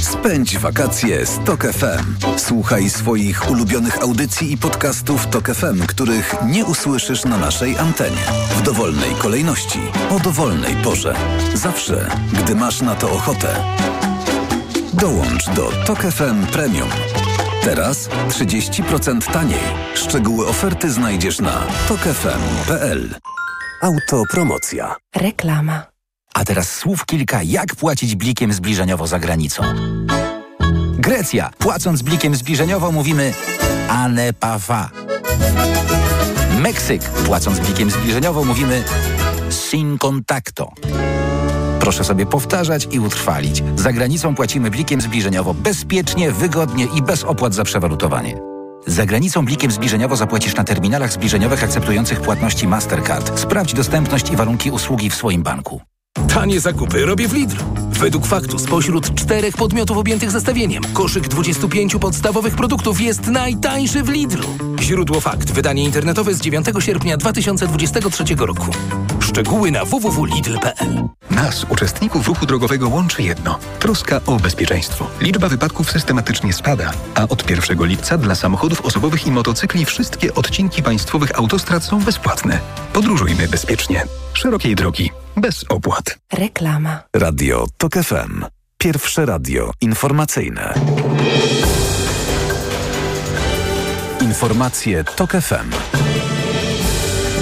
Spędź 0.00 0.58
wakacje 0.58 1.26
z 1.26 1.38
TOK 1.44 1.62
FM. 1.62 2.14
Słuchaj 2.36 2.90
swoich 2.90 3.50
ulubionych 3.50 4.02
audycji 4.02 4.52
i 4.52 4.58
podcastów 4.58 5.26
TOK 5.26 5.48
FM, 5.48 5.86
których 5.86 6.34
nie 6.46 6.64
usłyszysz 6.64 7.24
na 7.24 7.36
naszej 7.36 7.78
antenie. 7.78 8.22
W 8.56 8.62
dowolnej 8.62 9.10
kolejności, 9.18 9.80
o 10.10 10.20
dowolnej 10.20 10.76
porze. 10.76 11.14
Zawsze, 11.54 12.08
gdy 12.32 12.54
masz 12.54 12.80
na 12.80 12.94
to 12.94 13.10
ochotę. 13.10 13.48
Dołącz 14.94 15.46
do 15.46 15.70
TOK 15.86 15.98
FM 15.98 16.46
Premium. 16.46 16.88
Teraz 17.64 18.08
30% 18.28 19.32
taniej. 19.32 19.64
Szczegóły 19.94 20.46
oferty 20.46 20.90
znajdziesz 20.90 21.40
na 21.40 21.62
tokefm.pl. 21.88 23.14
Autopromocja. 23.82 24.96
Reklama. 25.16 25.82
A 26.34 26.44
teraz 26.44 26.74
słów 26.74 27.06
kilka, 27.06 27.42
jak 27.42 27.76
płacić 27.76 28.14
blikiem 28.14 28.52
zbliżeniowo 28.52 29.06
za 29.06 29.18
granicą. 29.18 29.62
Grecja. 30.98 31.50
Płacąc 31.58 32.02
blikiem 32.02 32.34
zbliżeniowo 32.34 32.92
mówimy 32.92 33.34
ane 33.88 34.32
pafa. 34.32 34.90
Meksyk. 36.60 37.02
Płacąc 37.02 37.60
blikiem 37.60 37.90
zbliżeniowo 37.90 38.44
mówimy 38.44 38.84
sin 39.50 39.98
contacto. 39.98 40.72
Proszę 41.80 42.04
sobie 42.04 42.26
powtarzać 42.26 42.88
i 42.90 43.00
utrwalić. 43.00 43.62
Za 43.76 43.92
granicą 43.92 44.34
płacimy 44.34 44.70
blikiem 44.70 45.00
zbliżeniowo 45.00 45.54
bezpiecznie, 45.54 46.32
wygodnie 46.32 46.84
i 46.84 47.02
bez 47.02 47.24
opłat 47.24 47.54
za 47.54 47.64
przewalutowanie. 47.64 48.51
Za 48.86 49.06
granicą 49.06 49.44
blikiem 49.44 49.70
zbliżeniowo 49.70 50.16
zapłacisz 50.16 50.56
na 50.56 50.64
terminalach 50.64 51.12
zbliżeniowych 51.12 51.64
akceptujących 51.64 52.20
płatności 52.20 52.68
Mastercard. 52.68 53.40
Sprawdź 53.40 53.74
dostępność 53.74 54.30
i 54.30 54.36
warunki 54.36 54.70
usługi 54.70 55.10
w 55.10 55.14
swoim 55.14 55.42
banku. 55.42 55.80
Tanie 56.34 56.60
zakupy 56.60 57.06
robię 57.06 57.28
w 57.28 57.32
Lidlu. 57.32 57.64
Według 57.90 58.26
faktu 58.26 58.58
spośród 58.58 59.14
czterech 59.14 59.56
podmiotów 59.56 59.96
objętych 59.98 60.30
zestawieniem 60.30 60.82
koszyk 60.92 61.28
25 61.28 61.96
podstawowych 61.96 62.54
produktów 62.54 63.00
jest 63.00 63.26
najtańszy 63.26 64.02
w 64.02 64.08
Lidlu. 64.08 64.48
Źródło 64.80 65.20
fakt. 65.20 65.50
Wydanie 65.50 65.84
internetowe 65.84 66.34
z 66.34 66.40
9 66.40 66.66
sierpnia 66.78 67.16
2023 67.16 68.24
roku. 68.38 68.66
Szczegóły 69.20 69.70
na 69.70 69.84
www.lidl.pl 69.84 71.08
Nas, 71.42 71.64
uczestników 71.68 72.28
ruchu 72.28 72.46
drogowego, 72.46 72.88
łączy 72.88 73.22
jedno. 73.22 73.58
Troska 73.78 74.20
o 74.26 74.36
bezpieczeństwo. 74.36 75.06
Liczba 75.20 75.48
wypadków 75.48 75.90
systematycznie 75.90 76.52
spada, 76.52 76.92
a 77.14 77.28
od 77.28 77.50
1 77.50 77.84
lipca 77.84 78.18
dla 78.18 78.34
samochodów 78.34 78.80
osobowych 78.80 79.26
i 79.26 79.30
motocykli 79.30 79.84
wszystkie 79.84 80.34
odcinki 80.34 80.82
państwowych 80.82 81.38
autostrad 81.38 81.84
są 81.84 82.00
bezpłatne. 82.00 82.60
Podróżujmy 82.92 83.48
bezpiecznie. 83.48 84.04
Szerokiej 84.32 84.74
drogi. 84.74 85.10
Bez 85.36 85.64
opłat. 85.68 86.18
Reklama. 86.32 87.02
Radio 87.16 87.66
TOK 87.76 87.92
FM. 87.94 88.44
Pierwsze 88.78 89.26
radio 89.26 89.70
informacyjne. 89.80 90.74
Informacje 94.20 95.04
TOK 95.04 95.30
FM. 95.30 95.70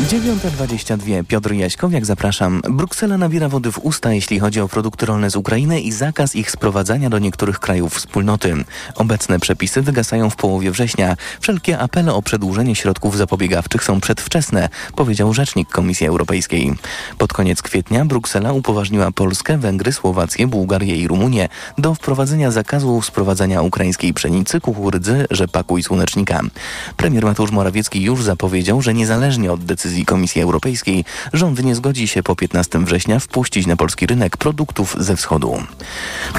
9.22. 0.08 1.24
Piotr 1.24 1.52
Jaśkowiak, 1.52 2.06
zapraszam. 2.06 2.62
Bruksela 2.70 3.18
nabiera 3.18 3.48
wody 3.48 3.72
w 3.72 3.78
usta, 3.78 4.12
jeśli 4.12 4.40
chodzi 4.40 4.60
o 4.60 4.68
produkty 4.68 5.06
rolne 5.06 5.30
z 5.30 5.36
Ukrainy 5.36 5.80
i 5.80 5.92
zakaz 5.92 6.36
ich 6.36 6.50
sprowadzania 6.50 7.10
do 7.10 7.18
niektórych 7.18 7.60
krajów 7.60 7.94
wspólnoty. 7.94 8.54
Obecne 8.94 9.40
przepisy 9.40 9.82
wygasają 9.82 10.30
w 10.30 10.36
połowie 10.36 10.70
września. 10.70 11.16
Wszelkie 11.40 11.78
apele 11.78 12.14
o 12.14 12.22
przedłużenie 12.22 12.74
środków 12.74 13.16
zapobiegawczych 13.16 13.84
są 13.84 14.00
przedwczesne, 14.00 14.68
powiedział 14.96 15.34
rzecznik 15.34 15.68
Komisji 15.68 16.06
Europejskiej. 16.06 16.74
Pod 17.18 17.32
koniec 17.32 17.62
kwietnia 17.62 18.04
Bruksela 18.04 18.52
upoważniła 18.52 19.10
Polskę, 19.10 19.58
Węgry, 19.58 19.92
Słowację, 19.92 20.46
Bułgarię 20.46 20.96
i 20.96 21.08
Rumunię 21.08 21.48
do 21.78 21.94
wprowadzenia 21.94 22.50
zakazu 22.50 23.02
sprowadzania 23.02 23.62
ukraińskiej 23.62 24.14
pszenicy, 24.14 24.60
kukurydzy, 24.60 25.26
rzepaku 25.30 25.78
i 25.78 25.82
słonecznika. 25.82 26.40
Premier 26.96 27.24
Mateusz 27.24 27.50
Morawiecki 27.50 28.02
już 28.02 28.22
zapowiedział, 28.22 28.82
że 28.82 28.94
niezależnie 28.94 29.52
od 29.52 29.64
decyzji 29.64 29.89
decyzji 29.90 30.07
Komisji 30.07 30.42
Europejskiej 30.42 31.05
rząd 31.33 31.64
nie 31.64 31.74
zgodzi 31.74 32.09
się 32.09 32.22
po 32.22 32.37
15 32.37 32.79
września 32.79 33.18
wpuścić 33.18 33.66
na 33.66 33.76
polski 33.76 34.07
rynek 34.07 34.37
produktów 34.37 34.96
ze 34.98 35.16
wschodu. 35.16 35.62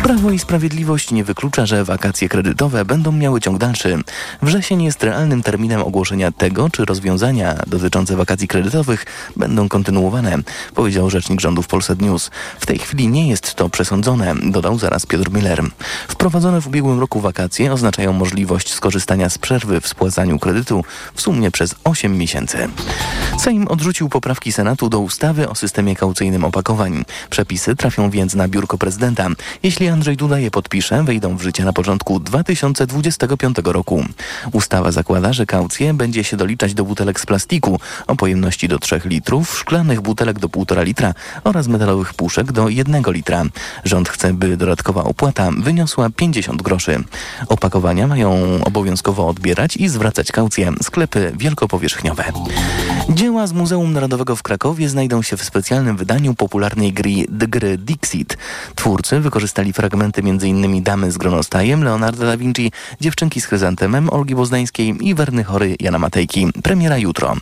Prawo 0.03 0.31
i 0.31 0.39
Sprawiedliwość 0.39 1.11
nie 1.11 1.23
wyklucza, 1.23 1.65
że 1.65 1.83
wakacje 1.83 2.29
kredytowe 2.29 2.85
będą 2.85 3.11
miały 3.11 3.41
ciąg 3.41 3.57
dalszy. 3.57 3.97
Wrzesień 4.41 4.83
jest 4.83 5.03
realnym 5.03 5.43
terminem 5.43 5.81
ogłoszenia 5.81 6.31
tego, 6.31 6.69
czy 6.69 6.85
rozwiązania 6.85 7.55
dotyczące 7.67 8.15
wakacji 8.15 8.47
kredytowych 8.47 9.05
będą 9.35 9.69
kontynuowane, 9.69 10.37
powiedział 10.75 11.09
rzecznik 11.09 11.41
rządu 11.41 11.61
w 11.61 11.67
Polsat 11.67 12.01
News. 12.01 12.31
W 12.59 12.65
tej 12.65 12.79
chwili 12.79 13.07
nie 13.07 13.29
jest 13.29 13.55
to 13.55 13.69
przesądzone, 13.69 14.35
dodał 14.43 14.79
zaraz 14.79 15.05
Piotr 15.05 15.31
Miller. 15.31 15.63
Wprowadzone 16.07 16.61
w 16.61 16.67
ubiegłym 16.67 16.99
roku 16.99 17.21
wakacje 17.21 17.73
oznaczają 17.73 18.13
możliwość 18.13 18.73
skorzystania 18.73 19.29
z 19.29 19.37
przerwy 19.37 19.81
w 19.81 19.87
spłacaniu 19.87 20.39
kredytu 20.39 20.83
w 21.13 21.21
sumie 21.21 21.51
przez 21.51 21.75
8 21.83 22.17
miesięcy. 22.17 22.67
Sejm 23.41 23.67
odrzucił 23.67 24.09
poprawki 24.09 24.51
Senatu 24.51 24.89
do 24.89 24.99
ustawy 24.99 25.49
o 25.49 25.55
systemie 25.55 25.95
kaucyjnym 25.95 26.43
opakowań. 26.43 27.05
Przepisy 27.29 27.75
trafią 27.75 28.09
więc 28.09 28.35
na 28.35 28.47
biurko 28.47 28.77
prezydenta. 28.77 29.27
Jeśli 29.63 29.87
Andrzej 29.87 30.17
Duda 30.17 30.39
je 30.39 30.51
podpisze, 30.51 31.03
wejdą 31.03 31.37
w 31.37 31.41
życie 31.41 31.65
na 31.65 31.73
początku 31.73 32.19
2025 32.19 33.57
roku. 33.63 34.05
Ustawa 34.51 34.91
zakłada, 34.91 35.33
że 35.33 35.45
kaucję 35.45 35.93
będzie 35.93 36.23
się 36.23 36.37
doliczać 36.37 36.73
do 36.73 36.85
butelek 36.85 37.19
z 37.19 37.25
plastiku 37.25 37.79
o 38.07 38.15
pojemności 38.15 38.67
do 38.67 38.79
3 38.79 39.01
litrów, 39.05 39.57
szklanych 39.57 40.01
butelek 40.01 40.39
do 40.39 40.47
1,5 40.47 40.85
litra 40.85 41.13
oraz 41.43 41.67
metalowych 41.67 42.13
puszek 42.13 42.51
do 42.51 42.69
1 42.69 43.03
litra. 43.07 43.43
Rząd 43.83 44.09
chce, 44.09 44.33
by 44.33 44.57
dodatkowa 44.57 45.03
opłata 45.03 45.49
wyniosła 45.57 46.09
50 46.09 46.61
groszy. 46.61 47.03
Opakowania 47.47 48.07
mają 48.07 48.59
obowiązkowo 48.63 49.27
odbierać 49.27 49.77
i 49.77 49.89
zwracać 49.89 50.31
kaucję 50.31 50.73
sklepy 50.81 51.31
wielkopowierzchniowe. 51.35 52.23
Dzieła 53.21 53.47
z 53.47 53.53
Muzeum 53.53 53.93
Narodowego 53.93 54.35
w 54.35 54.43
Krakowie 54.43 54.89
znajdą 54.89 55.21
się 55.21 55.37
w 55.37 55.43
specjalnym 55.43 55.97
wydaniu 55.97 56.33
popularnej 56.33 56.93
gry, 56.93 57.11
gry 57.29 57.77
Dixit. 57.77 58.37
Twórcy 58.75 59.19
wykorzystali 59.19 59.73
fragmenty 59.73 60.21
m.in. 60.21 60.83
Damy 60.83 61.11
z 61.11 61.17
Gronostajem, 61.17 61.83
Leonardo 61.83 62.25
da 62.25 62.37
Vinci, 62.37 62.71
Dziewczynki 63.01 63.41
z 63.41 63.45
Chryzantemem, 63.45 64.09
Olgi 64.09 64.35
Boznańskiej 64.35 64.95
i 65.01 65.15
Werny 65.15 65.43
Chory 65.43 65.75
Jana 65.79 65.99
Matejki. 65.99 66.47
Premiera 66.63 66.97
jutro. 66.97 67.35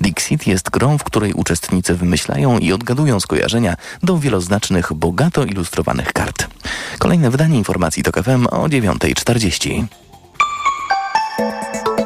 Dixit 0.00 0.46
jest 0.46 0.70
grą, 0.70 0.98
w 0.98 1.04
której 1.04 1.32
uczestnicy 1.32 1.94
wymyślają 1.94 2.58
i 2.58 2.72
odgadują 2.72 3.20
skojarzenia 3.20 3.76
do 4.02 4.18
wieloznacznych, 4.18 4.92
bogato 4.92 5.44
ilustrowanych 5.44 6.12
kart. 6.12 6.46
Kolejne 6.98 7.30
wydanie 7.30 7.58
informacji 7.58 8.02
to 8.02 8.22
FM 8.22 8.46
o 8.46 8.66
9.40. 8.66 10.03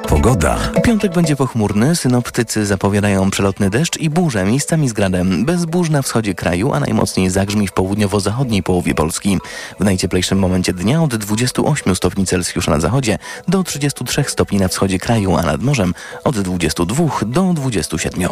Pogoda. 0.09 0.59
Piątek 0.85 1.13
będzie 1.13 1.37
pochmurny. 1.37 1.97
Synoptycy 1.97 2.67
zapowiadają 2.67 3.31
przelotny 3.31 3.71
deszcz 3.71 3.97
i 3.97 4.11
burze, 4.11 4.45
miejscami 4.45 4.89
z 4.89 4.93
gradem. 4.93 5.45
Bez 5.45 5.65
burz 5.65 5.91
na 5.91 6.03
wschodzie 6.03 6.35
kraju, 6.35 6.73
a 6.73 6.81
najmocniej 6.81 7.31
zagrzmi 7.31 7.69
w 7.69 7.73
południowo-zachodniej 7.73 8.63
połowie 8.63 8.95
Polski. 8.95 9.39
W 9.81 9.85
najcieplejszym 9.85 10.39
momencie 10.39 10.73
dnia 10.73 11.03
od 11.03 11.17
28 11.17 11.97
stopni 11.97 12.27
Celsjusza 12.27 12.71
na 12.71 12.81
zachodzie 12.81 13.19
do 13.49 13.63
33 13.63 14.25
stopni 14.27 14.59
na 14.59 14.69
wschodzie 14.69 14.99
kraju, 14.99 15.37
a 15.37 15.43
nad 15.43 15.63
morzem 15.63 15.95
od 16.25 16.41
22 16.41 17.05
do 17.27 17.53
27. 17.55 18.29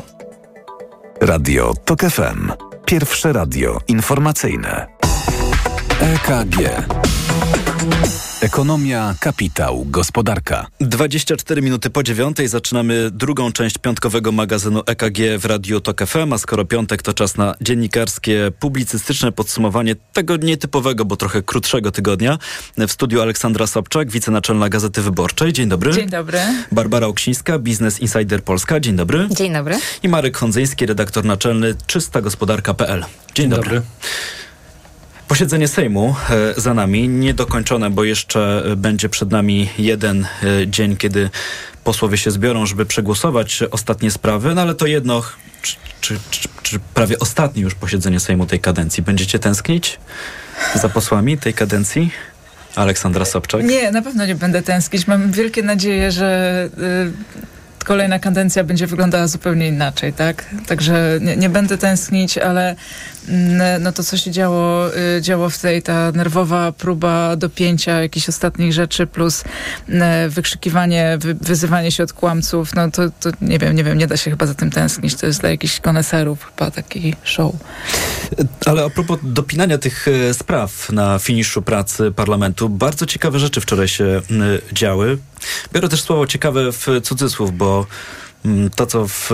Radio 1.21 1.75
TOK 1.85 2.01
FM. 2.01 2.53
Pierwsze 2.85 3.33
radio 3.33 3.81
informacyjne. 3.89 4.87
EKG. 6.01 6.57
Ekonomia, 8.41 9.15
kapitał, 9.21 9.85
gospodarka. 9.85 10.67
24 10.81 11.63
minuty 11.63 11.91
po 11.91 12.03
dziewiątej 12.03 12.49
zaczynamy 12.49 13.11
drugą 13.11 13.53
część 13.53 13.79
piątkowego 13.79 14.33
magazynu 14.33 14.83
EKG 14.87 15.19
w 15.39 15.45
Radiu 15.45 15.81
Tok 15.81 16.07
FM, 16.07 16.33
a 16.33 16.39
skoro 16.39 16.65
piątek 16.65 17.03
to 17.03 17.15
czas 17.15 17.37
na 17.37 17.55
dziennikarskie, 17.61 18.53
publicystyczne 18.61 19.33
podsumowanie 19.33 19.95
tego 20.13 20.37
nietypowego, 20.37 21.05
bo 21.05 21.17
trochę 21.17 21.43
krótszego 21.43 21.91
tygodnia. 21.91 22.39
W 22.79 22.93
studiu 22.93 23.23
Aleksandra 23.23 23.67
Sobczak, 23.67 24.11
wicenaczelna 24.11 24.69
Gazety 24.69 25.03
Wyborczej. 25.03 25.53
Dzień 25.53 25.69
dobry. 25.69 25.93
Dzień 25.93 26.09
dobry. 26.09 26.39
Barbara 26.73 27.07
Oksińska, 27.07 27.59
Business 27.59 28.01
Insider 28.01 28.45
Polska. 28.45 28.81
Dzień 28.81 28.97
dobry. 28.97 29.29
Dzień 29.31 29.53
dobry. 29.53 29.79
I 30.03 30.09
Marek 30.09 30.37
Hondzyński, 30.37 30.87
redaktor 30.87 31.25
naczelny 31.25 31.75
czystagospodarka.pl. 31.87 33.01
Dzień, 33.01 33.11
Dzień 33.35 33.49
dobry. 33.51 33.65
dobry. 33.65 33.83
Posiedzenie 35.29 35.69
Sejmu 35.69 36.15
e, 36.31 36.61
za 36.61 36.75
nami, 36.75 37.09
niedokończone, 37.09 37.91
bo 37.91 38.05
jeszcze 38.05 38.63
będzie 38.77 39.09
przed 39.09 39.31
nami 39.31 39.69
jeden 39.79 40.27
e, 40.43 40.67
dzień, 40.69 40.97
kiedy 40.97 41.31
posłowie 41.85 42.19
się 42.19 42.31
zbiorą, 42.31 42.67
żeby 42.67 42.87
przegłosować 42.87 43.63
ostatnie 43.71 44.11
sprawy, 44.11 44.55
no 44.55 44.63
ale 44.63 44.75
to 44.75 44.87
jedno, 44.87 45.23
czy, 45.63 45.77
czy, 46.01 46.19
czy, 46.31 46.49
czy 46.63 46.79
prawie 46.95 47.19
ostatnie 47.19 47.63
już 47.63 47.75
posiedzenie 47.75 48.21
Sejmu 48.21 48.47
tej 48.47 48.61
kadencji. 48.61 49.03
Będziecie 49.03 49.39
tęsknić 49.39 49.99
za 50.75 50.89
posłami 50.89 51.39
tej 51.39 51.55
kadencji? 51.55 52.11
Aleksandra 52.77 53.25
Sobczak? 53.25 53.65
Nie, 53.65 53.91
na 53.91 54.03
pewno 54.03 54.27
nie 54.27 54.35
będę 54.35 54.63
tęsknić. 54.63 55.07
Mam 55.07 55.33
wielkie 55.33 55.63
nadzieję, 55.63 56.13
że 56.13 56.69
y, 57.81 57.85
kolejna 57.85 58.19
kadencja 58.19 58.65
będzie 58.65 58.87
wyglądała 58.87 59.27
zupełnie 59.27 59.69
inaczej, 59.69 60.13
tak? 60.13 60.45
Także 60.67 61.19
nie, 61.21 61.37
nie 61.37 61.49
będę 61.49 61.79
tęsknić, 61.79 62.39
ale 62.39 62.77
no 63.81 63.93
to, 63.93 64.05
co 64.05 64.17
się 64.17 64.31
działo, 64.31 64.97
y, 65.19 65.23
działo 65.23 65.51
w 65.51 65.59
tej, 65.59 65.83
ta 65.83 66.13
nerwowa 66.13 66.73
próba 66.73 67.37
dopięcia 67.37 68.03
jakichś 68.03 68.29
ostatnich 68.29 68.73
rzeczy, 68.73 69.07
plus 69.07 69.45
wykrzykiwanie, 70.29 71.19
wy, 71.21 71.35
wyzywanie 71.35 71.93
się 71.93 72.03
od 72.03 72.13
kłamców, 72.13 72.75
no 72.75 72.91
to, 72.91 73.03
to 73.21 73.31
nie 73.41 73.59
wiem, 73.59 73.77
nie 73.77 73.85
wiem, 73.85 73.99
nie 73.99 74.07
da 74.07 74.17
się 74.17 74.31
chyba 74.31 74.47
za 74.47 74.55
tym 74.55 74.71
tęsknić. 74.71 75.15
To 75.15 75.27
jest 75.27 75.41
dla 75.41 75.51
jakichś 75.51 75.81
koneserów 75.81 76.47
chyba 76.47 76.71
taki 76.71 77.15
show. 77.25 77.55
Ale 78.67 78.85
a 78.85 78.91
propos 78.91 79.19
dopinania 79.23 79.79
tych 79.79 80.09
e, 80.09 80.35
spraw 80.35 80.93
na 80.93 81.19
finiszu 81.19 81.63
pracy 81.63 82.13
parlamentu, 82.13 82.69
bardzo 82.69 83.07
ciekawe 83.07 83.39
rzeczy 83.39 83.61
wczoraj 83.61 83.89
się 83.89 84.23
działy. 84.73 85.19
Biorę 85.73 85.89
też 85.89 86.03
słowo 86.03 86.27
ciekawe 86.27 86.73
w 86.73 86.87
cudzysłów, 87.03 87.57
bo 87.57 87.87
to, 88.77 88.87
co 88.87 89.09
w, 89.09 89.31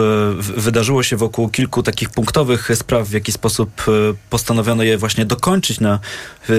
wydarzyło 0.57 1.03
się 1.03 1.17
wokół 1.17 1.49
kilku 1.49 1.83
takich 1.83 2.11
punktowych 2.11 2.71
spraw, 2.75 3.09
w 3.09 3.13
jaki 3.13 3.33
sposób 3.33 3.71
e, 3.89 3.93
postanowiono 4.31 4.83
je 4.83 4.99
właśnie 4.99 5.27
dokończyć 5.27 5.81
na 5.81 5.99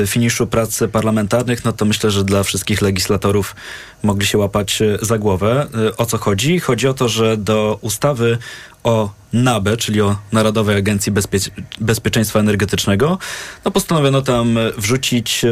finiszu 0.07 0.47
prac 0.47 0.79
parlamentarnych, 0.91 1.65
no 1.65 1.73
to 1.73 1.85
myślę, 1.85 2.11
że 2.11 2.23
dla 2.23 2.43
wszystkich 2.43 2.81
legislatorów 2.81 3.55
mogli 4.03 4.27
się 4.27 4.37
łapać 4.37 4.81
e, 4.81 4.97
za 5.01 5.17
głowę. 5.17 5.67
E, 5.87 5.97
o 5.97 6.05
co 6.05 6.17
chodzi? 6.17 6.59
Chodzi 6.59 6.87
o 6.87 6.93
to, 6.93 7.09
że 7.09 7.37
do 7.37 7.77
ustawy 7.81 8.37
o 8.83 9.09
NABE, 9.33 9.77
czyli 9.77 10.01
o 10.01 10.15
Narodowej 10.31 10.77
Agencji 10.77 11.11
Bezpie- 11.11 11.49
Bezpieczeństwa 11.79 12.39
Energetycznego, 12.39 13.17
no 13.65 13.71
postanowiono 13.71 14.21
tam 14.21 14.57
wrzucić 14.77 15.45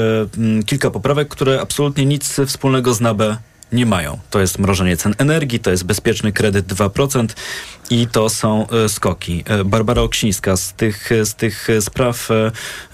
kilka 0.66 0.92
poprawek, 0.92 1.28
które 1.28 1.62
absolutnie 1.62 2.06
nic 2.06 2.36
wspólnego 2.48 2.94
z 2.94 3.02
NABE 3.02 3.38
nie 3.72 3.86
mają. 3.86 4.20
To 4.30 4.40
jest 4.40 4.60
mrożenie 4.60 4.98
cen 4.98 5.16
energii, 5.18 5.60
to 5.60 5.72
jest 5.72 5.84
bezpieczny 5.84 6.32
kredyt 6.32 6.68
2% 6.68 7.28
i 7.92 8.08
to 8.08 8.30
są 8.30 8.68
e, 8.68 8.90
skoki. 8.90 9.44
E, 9.48 9.64
Barbara 9.64 10.02
Oksińska, 10.02 10.58
z 10.58 10.74
tych, 10.74 11.12
e, 11.12 11.26
z 11.26 11.36
tych 11.36 11.68
spraw, 11.80 12.30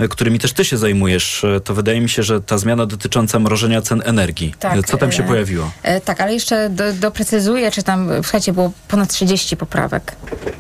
którymi 0.10 0.40
też 0.40 0.54
ty 0.54 0.66
się 0.66 0.78
zajmujesz, 0.78 1.46
to 1.64 1.74
wydaje 1.74 2.02
mi 2.02 2.10
się, 2.10 2.24
że 2.24 2.42
ta 2.42 2.58
zmiana 2.58 2.86
dotycząca 2.86 3.40
mrożenia 3.40 3.82
cen 3.82 4.02
energii. 4.06 4.54
Tak, 4.60 4.86
Co 4.88 4.98
tam 4.98 5.12
się 5.12 5.24
pojawiło? 5.24 5.72
tak, 6.06 6.22
ale 6.22 6.34
jeszcze 6.34 6.70
do, 6.70 6.94
doprecyzuję, 6.94 7.72
czy 7.72 7.84
tam, 7.84 8.10
słuchajcie, 8.24 8.54
było 8.54 8.72
ponad 8.88 9.10
30 9.10 9.58
poprawek. 9.58 10.16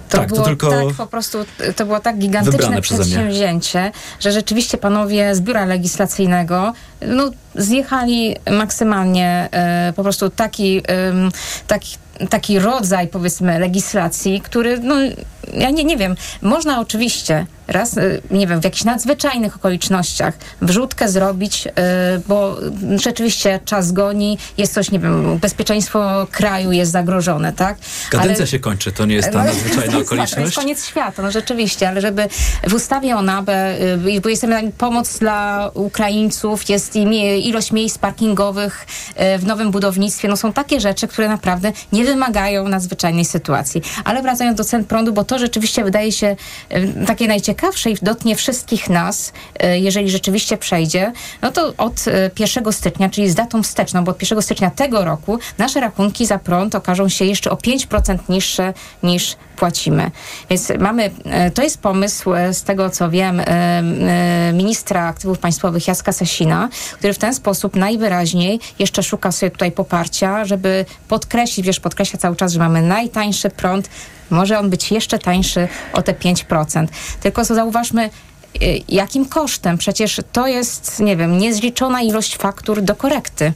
To 0.10 0.18
tak, 0.18 0.28
było 0.28 0.40
to 0.40 0.46
tylko 0.46 0.70
tak 0.70 0.96
po 0.98 1.08
prostu, 1.08 1.38
to 1.76 1.86
było 1.86 2.00
tak 2.00 2.18
gigantyczne 2.18 2.82
przedsięwzięcie, 2.82 3.92
że 4.20 4.32
rzeczywiście 4.32 4.78
panowie 4.78 5.36
z 5.36 5.42
biura 5.42 5.66
legislacyjnego 5.66 6.74
no, 7.02 7.32
zjechali 7.56 8.36
maksymalnie 8.52 9.50
e, 9.52 9.94
po 9.96 10.04
prostu 10.04 10.30
taki, 10.30 10.78
e, 10.78 10.84
taki 11.68 11.98
taki 12.30 12.60
rodzaj, 12.60 13.08
powiedzmy, 13.08 13.60
legislacji, 13.60 14.42
który, 14.42 14.80
no, 14.80 14.96
ja 15.54 15.70
nie, 15.70 15.84
nie 15.84 15.98
wiem, 15.98 16.16
można 16.42 16.80
oczywiście 16.80 17.46
raz, 17.68 17.98
y, 17.98 18.22
nie 18.32 18.48
wiem, 18.48 18.62
w 18.62 18.64
jakichś 18.64 18.84
nadzwyczajnych 18.84 19.56
okolicznościach 19.56 20.34
wrzutkę 20.62 21.10
zrobić, 21.10 21.68
y, 21.68 21.72
bo 22.28 22.58
rzeczywiście 22.96 23.60
czas 23.66 23.92
goni, 23.92 24.38
jest 24.58 24.74
coś, 24.74 24.92
nie 24.92 25.00
wiem, 25.00 25.38
bezpieczeństwo 25.38 26.28
kraju 26.32 26.72
jest 26.72 26.92
zagrożone, 26.92 27.54
tak? 27.54 27.78
Kadencja 28.10 28.38
ale, 28.38 28.48
się 28.48 28.60
kończy, 28.60 28.92
to 28.92 29.06
nie 29.06 29.16
jest 29.16 29.32
ta 29.32 29.38
no, 29.38 29.44
nadzwyczajna 29.44 29.98
okoliczność? 29.98 30.34
To 30.38 30.42
jest 30.42 30.56
koniec 30.56 30.86
świata, 30.86 31.22
no 31.22 31.32
rzeczywiście, 31.32 31.90
ale 31.90 32.02
żeby 32.02 32.28
w 32.68 32.74
ustawie 32.74 33.16
o 33.16 33.22
NABE, 33.22 33.78
y, 34.16 34.22
bo 34.22 34.30
jestem 34.30 34.72
pomoc 34.72 35.20
dla 35.20 35.72
Ukraińców, 35.74 36.70
jest 36.70 36.96
ilość 37.42 37.72
miejsc 37.72 37.98
parkingowych 37.98 38.86
w 39.40 39.46
nowym 39.46 39.72
budownictwie, 39.72 40.28
no 40.28 40.38
są 40.38 40.54
takie 40.54 40.80
rzeczy, 40.80 41.08
które 41.08 41.28
naprawdę 41.28 41.72
nie 41.92 42.06
wymagają 42.06 42.68
nadzwyczajnej 42.68 43.26
sytuacji. 43.26 43.82
Ale 44.04 44.22
wracając 44.22 44.58
do 44.58 44.64
cen 44.64 44.86
prądu, 44.86 45.14
bo 45.14 45.24
to 45.24 45.40
rzeczywiście 45.40 45.84
wydaje 45.84 46.12
się 46.12 46.36
takie 47.08 47.28
najciekawsze, 47.28 47.57
najciekawsze 47.58 47.90
i 47.90 47.96
dotknie 48.02 48.36
wszystkich 48.36 48.90
nas, 48.90 49.34
e, 49.60 49.80
jeżeli 49.80 50.10
rzeczywiście 50.10 50.58
przejdzie, 50.58 51.12
no 51.42 51.52
to 51.52 51.74
od 51.78 52.06
1 52.40 52.68
e, 52.68 52.74
stycznia, 52.74 53.10
czyli 53.10 53.30
z 53.30 53.36
datą 53.36 53.64
wsteczną, 53.64 54.04
bo 54.04 54.12
od 54.12 54.22
1 54.22 54.42
stycznia 54.42 54.72
tego 54.72 55.06
roku 55.06 55.40
nasze 55.58 55.80
rachunki 55.80 56.26
za 56.26 56.40
prąd 56.40 56.76
okażą 56.76 57.10
się 57.10 57.26
jeszcze 57.26 57.52
o 57.52 57.56
5% 57.56 58.18
niższe 58.30 58.74
niż 59.04 59.36
płacimy. 59.58 60.12
Więc 60.50 60.72
mamy, 60.80 61.12
e, 61.26 61.52
to 61.52 61.64
jest 61.64 61.78
pomysł 61.78 62.30
z 62.52 62.64
tego 62.64 62.90
co 62.90 63.10
wiem 63.10 63.42
ministra 64.54 65.06
aktywów 65.06 65.40
państwowych 65.40 65.88
Jacka 65.88 66.12
Sasina, 66.12 66.70
który 66.94 67.14
w 67.14 67.18
ten 67.18 67.34
sposób 67.34 67.76
najwyraźniej 67.76 68.60
jeszcze 68.80 69.04
szuka 69.04 69.32
sobie 69.32 69.52
tutaj 69.52 69.72
poparcia, 69.72 70.46
żeby 70.46 70.86
podkreślić, 71.08 71.66
wiesz, 71.66 71.80
podkreśla 71.80 72.20
cały 72.20 72.36
czas, 72.36 72.54
że 72.54 72.60
mamy 72.60 72.82
najtańszy 72.82 73.50
prąd 73.50 73.90
może 74.30 74.60
on 74.60 74.70
być 74.70 74.92
jeszcze 74.92 75.20
tańszy 75.20 75.68
o 75.94 76.02
te 76.02 76.14
5%. 76.14 76.88
Tylko 77.22 77.46
co 77.46 77.56
zauważmy, 77.56 78.10
jakim 78.90 79.26
kosztem? 79.26 79.78
Przecież 79.78 80.22
to 80.32 80.48
jest, 80.48 81.00
nie 81.00 81.18
wiem, 81.18 81.38
niezliczona 81.38 82.02
ilość 82.02 82.38
faktur 82.38 82.82
do 82.82 82.96
korekty. 82.96 83.54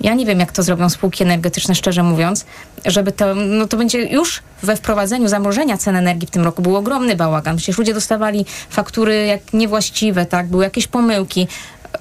Ja 0.00 0.14
nie 0.14 0.26
wiem, 0.26 0.40
jak 0.40 0.52
to 0.52 0.62
zrobią 0.62 0.90
spółki 0.90 1.22
energetyczne, 1.22 1.74
szczerze 1.74 2.02
mówiąc, 2.02 2.46
żeby 2.84 3.12
to, 3.12 3.34
no 3.34 3.66
to 3.66 3.76
będzie 3.76 4.02
już 4.02 4.42
we 4.62 4.76
wprowadzeniu 4.76 5.28
zamrożenia 5.28 5.78
cen 5.78 5.96
energii 5.96 6.28
w 6.28 6.30
tym 6.30 6.42
roku. 6.42 6.62
Był 6.62 6.76
ogromny 6.76 7.16
bałagan. 7.16 7.56
Przecież 7.56 7.78
ludzie 7.78 7.94
dostawali 7.94 8.46
faktury 8.70 9.26
jak 9.26 9.52
niewłaściwe, 9.52 10.26
tak, 10.26 10.46
były 10.46 10.64
jakieś 10.64 10.86
pomyłki 10.86 11.48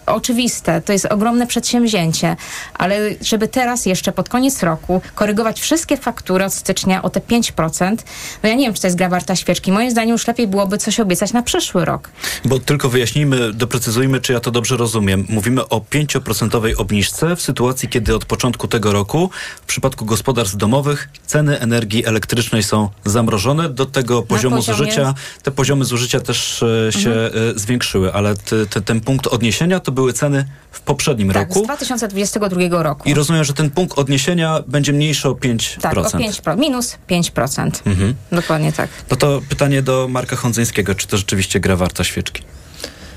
oczywiste, 0.08 0.82
to 0.82 0.94
jest 0.94 1.06
ogromne 1.06 1.48
przedsięwzięcie, 1.48 2.36
ale 2.74 3.00
żeby 3.22 3.48
teraz 3.48 3.86
jeszcze 3.86 4.12
pod 4.12 4.30
koniec 4.30 4.64
roku 4.64 5.02
korygować 5.16 5.60
wszystkie 5.60 5.98
faktury 5.98 6.46
od 6.46 6.54
stycznia 6.54 7.02
o 7.02 7.10
te 7.10 7.20
5%, 7.20 7.98
no 8.44 8.50
ja 8.50 8.56
nie 8.56 8.66
wiem, 8.66 8.74
czy 8.74 8.82
to 8.82 8.88
jest 8.88 8.98
gra 8.98 9.10
warta 9.10 9.36
świeczki. 9.36 9.72
Moim 9.72 9.92
zdaniem 9.92 10.12
już 10.12 10.28
lepiej 10.28 10.48
byłoby 10.48 10.78
coś 10.78 11.00
obiecać 11.00 11.34
na 11.34 11.44
przyszły 11.44 11.86
rok. 11.86 12.10
Bo 12.46 12.60
tylko 12.60 12.90
wyjaśnijmy, 12.90 13.54
doprecyzujmy, 13.54 14.22
czy 14.22 14.34
ja 14.34 14.40
to 14.40 14.52
dobrze 14.52 14.78
rozumiem. 14.78 15.26
Mówimy 15.30 15.68
o 15.68 15.80
5% 15.80 16.74
obniżce 16.78 17.36
w 17.36 17.42
sytuacji, 17.42 17.90
kiedy 17.90 18.16
od 18.16 18.26
początku 18.26 18.68
tego 18.68 18.92
roku 18.94 19.30
w 19.62 19.66
przypadku 19.66 20.06
gospodarstw 20.06 20.56
domowych 20.58 21.10
ceny 21.26 21.60
energii 21.60 22.06
elektrycznej 22.06 22.64
są 22.64 22.90
zamrożone 23.06 23.70
do 23.70 23.86
tego 23.86 24.22
poziomu 24.22 24.56
poziomie... 24.56 24.78
zużycia. 24.78 25.14
Te 25.44 25.52
poziomy 25.52 25.86
zużycia 25.86 26.20
też 26.20 26.64
e, 26.64 26.92
się 26.92 27.12
mhm. 27.12 27.50
E, 27.56 27.60
zwiększyły, 27.60 28.14
ale 28.14 28.36
te, 28.36 28.66
te, 28.66 28.82
ten 28.82 29.02
punkt 29.02 29.28
odniesienia 29.28 29.80
to 29.80 29.92
były 29.98 30.14
ceny 30.14 30.46
w 30.72 30.82
poprzednim 30.82 31.32
tak, 31.32 31.48
roku. 31.48 31.60
z 31.60 31.64
2022 31.64 32.84
roku. 32.84 33.10
I 33.10 33.14
rozumiem, 33.14 33.44
że 33.44 33.54
ten 33.54 33.70
punkt 33.70 34.00
odniesienia 34.00 34.64
będzie 34.68 34.94
mniejszy 34.94 35.30
o 35.30 35.32
5%. 35.32 35.82
Tak, 35.82 35.98
o 35.98 36.02
5%, 36.02 36.58
minus 36.58 36.98
5%. 37.10 37.72
Mhm. 37.86 38.16
Dokładnie 38.32 38.72
tak. 38.74 38.90
No 39.12 39.18
to 39.18 39.42
pytanie 39.50 39.82
do 39.82 40.08
Marka 40.08 40.36
Hondzyńskiego, 40.36 40.96
czy 40.96 41.08
to 41.08 41.18
rzeczywiście 41.18 41.60
gra 41.60 41.76
warta 41.76 42.04
świeczki? 42.04 42.44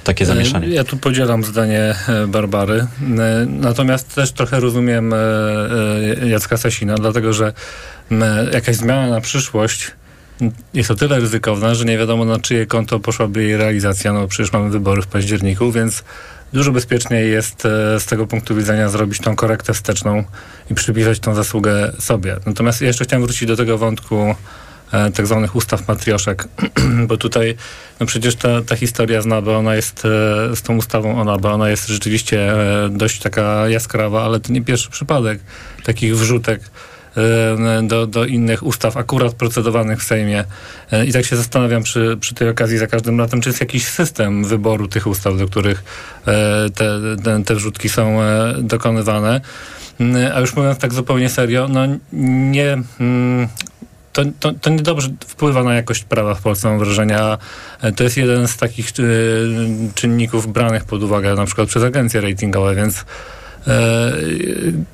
Takie 0.05 0.27
zamieszanie. 0.27 0.69
Ja 0.69 0.85
tu 0.85 0.97
podzielam 0.97 1.45
zdanie 1.45 1.95
e, 2.09 2.27
Barbary, 2.27 2.81
e, 2.81 2.87
natomiast 3.47 4.15
też 4.15 4.33
trochę 4.33 4.61
rozumiem 4.61 5.13
e, 5.13 5.17
Jacka 6.29 6.57
Sasina, 6.57 6.95
dlatego 6.95 7.33
że 7.33 7.53
jakaś 8.53 8.77
zmiana 8.77 9.09
na 9.09 9.21
przyszłość 9.21 9.93
jest 10.75 10.91
o 10.91 10.95
tyle 10.95 11.21
ryzykowna, 11.21 11.75
że 11.75 11.85
nie 11.85 11.99
wiadomo 11.99 12.25
na 12.25 12.39
czyje 12.39 12.67
konto 12.67 13.01
poszłaby 13.01 13.43
jej 13.43 13.57
realizacja. 13.57 14.13
No 14.13 14.29
przecież 14.29 14.53
mamy 14.53 14.71
wybory 14.71 15.03
w 15.03 15.07
październiku, 15.07 15.73
więc 15.73 16.05
dużo 16.53 16.73
bezpieczniej 16.73 17.31
jest 17.31 17.67
e, 17.67 18.01
z 18.01 18.07
tego 18.07 18.27
punktu 18.27 18.55
widzenia 18.55 18.89
zrobić 18.89 19.19
tą 19.19 19.37
korektę 19.37 19.75
wsteczną 19.75 20.25
i 20.71 20.75
przypisać 20.75 21.21
tą 21.21 21.35
zasługę 21.35 21.93
sobie. 21.99 22.37
Natomiast 22.47 22.81
jeszcze 22.83 23.05
chciałem 23.05 23.23
wrócić 23.23 23.49
do 23.49 23.57
tego 23.57 23.79
wątku 23.79 24.35
e, 24.93 25.11
tak 25.11 25.27
zwanych 25.27 25.57
ustaw 25.57 25.89
matrioszek, 25.89 26.49
bo 27.09 27.17
tutaj 27.17 27.57
no 28.01 28.07
przecież 28.07 28.37
ta, 28.37 28.63
ta 28.63 28.77
historia 28.77 29.23
z 29.23 29.27
NABE, 29.27 29.57
ona 29.57 29.75
jest, 29.75 29.99
e, 30.05 30.57
z 30.57 30.63
tą 30.63 30.77
ustawą 30.77 31.21
o 31.21 31.25
NABE, 31.25 31.51
ona 31.51 31.71
jest 31.71 31.89
rzeczywiście 31.89 32.53
dość 32.91 33.21
taka 33.21 33.69
jaskrawa, 33.69 34.25
ale 34.25 34.41
to 34.41 34.53
nie 34.53 34.63
pierwszy 34.63 34.91
przypadek 34.91 35.41
takich 35.85 36.17
wrzutek 36.17 36.61
do, 37.83 38.07
do 38.07 38.25
innych 38.25 38.63
ustaw, 38.63 38.97
akurat 38.97 39.35
procedowanych 39.35 40.01
w 40.01 40.05
Sejmie. 40.05 40.45
E, 40.93 41.07
I 41.07 41.13
tak 41.13 41.25
się 41.25 41.37
zastanawiam 41.37 41.83
przy, 41.83 42.17
przy 42.21 42.35
tej 42.35 42.49
okazji 42.49 42.79
za 42.79 42.87
każdym 42.87 43.21
razem, 43.21 43.41
czy 43.41 43.49
jest 43.49 43.61
jakiś 43.61 43.85
system 43.87 44.45
wyboru 44.45 44.89
tych 44.89 45.07
ustaw, 45.07 45.39
do 45.39 45.47
których 45.47 45.85
e, 46.27 46.71
te, 46.71 47.01
te, 47.25 47.45
te 47.45 47.55
wrzutki 47.55 47.89
są 47.89 48.19
dokonywane. 48.59 49.41
A 50.35 50.41
już 50.41 50.57
mówiąc 50.57 50.79
tak 50.79 50.95
zupełnie 50.95 51.29
serio, 51.29 51.69
no 51.69 51.81
nie. 52.13 52.79
Mm, 53.01 53.49
to, 54.13 54.23
to, 54.41 54.53
to 54.53 54.71
niedobrze 54.71 55.09
wpływa 55.27 55.65
na 55.65 55.75
jakość 55.75 56.05
prawa 56.05 56.35
w 56.35 56.43
Polsce, 56.43 56.69
mam 56.69 56.79
wrażenie. 56.79 57.19
A 57.19 57.39
to 57.97 58.05
jest 58.05 58.17
jeden 58.17 58.49
z 58.49 58.57
takich 58.57 58.93
czynników 59.95 60.53
branych 60.53 60.85
pod 60.85 61.03
uwagę 61.03 61.35
na 61.35 61.47
przykład 61.47 61.69
przez 61.69 61.83
agencje 61.83 62.21
ratingowe, 62.21 62.75
więc 62.75 63.05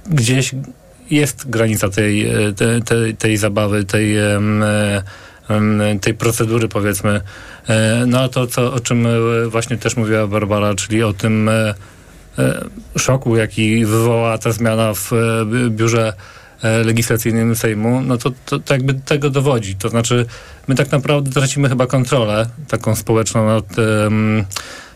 gdzieś 0.06 0.54
jest 1.10 1.50
granica 1.50 1.88
tej, 1.88 2.26
e, 2.26 2.52
tej, 2.52 2.82
tej, 2.82 3.16
tej 3.16 3.36
zabawy, 3.36 3.84
tej, 3.84 4.16
e, 4.18 4.40
tej 6.00 6.14
procedury 6.14 6.68
powiedzmy. 6.68 7.20
E, 7.68 8.04
no 8.06 8.20
a 8.20 8.28
to, 8.28 8.46
co, 8.46 8.72
o 8.72 8.80
czym 8.80 9.06
właśnie 9.48 9.76
też 9.76 9.96
mówiła 9.96 10.26
Barbara, 10.26 10.74
czyli 10.74 11.02
o 11.02 11.12
tym 11.12 11.50
szoku, 12.98 13.36
jaki 13.36 13.86
wywołała 13.86 14.38
ta 14.38 14.52
zmiana 14.52 14.94
w 14.94 15.10
biurze 15.70 16.12
legislacyjnym 16.84 17.56
Sejmu, 17.56 18.00
no 18.00 18.18
to, 18.18 18.32
to, 18.46 18.58
to, 18.58 18.74
jakby 18.74 18.94
tego 18.94 19.30
dowodzi. 19.30 19.76
To 19.76 19.88
znaczy, 19.88 20.26
my 20.68 20.74
tak 20.74 20.92
naprawdę 20.92 21.30
tracimy 21.30 21.68
chyba 21.68 21.86
kontrolę 21.86 22.48
taką 22.68 22.96
społeczną 22.96 23.46
nad 23.46 23.64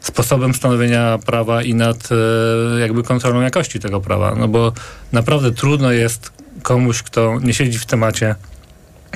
sposobem 0.01 0.55
stanowienia 0.55 1.19
prawa 1.27 1.63
i 1.63 1.75
nad 1.75 2.09
e, 2.77 2.81
jakby 2.81 3.03
kontrolą 3.03 3.41
jakości 3.41 3.81
tego 3.81 4.01
prawa. 4.01 4.35
No 4.35 4.49
bo 4.49 4.73
naprawdę 5.13 5.53
trudno 5.53 5.93
jest 5.93 6.33
komuś, 6.63 7.03
kto 7.03 7.39
nie 7.43 7.55
siedzi 7.55 7.79
w 7.79 7.87
temacie, 7.87 8.35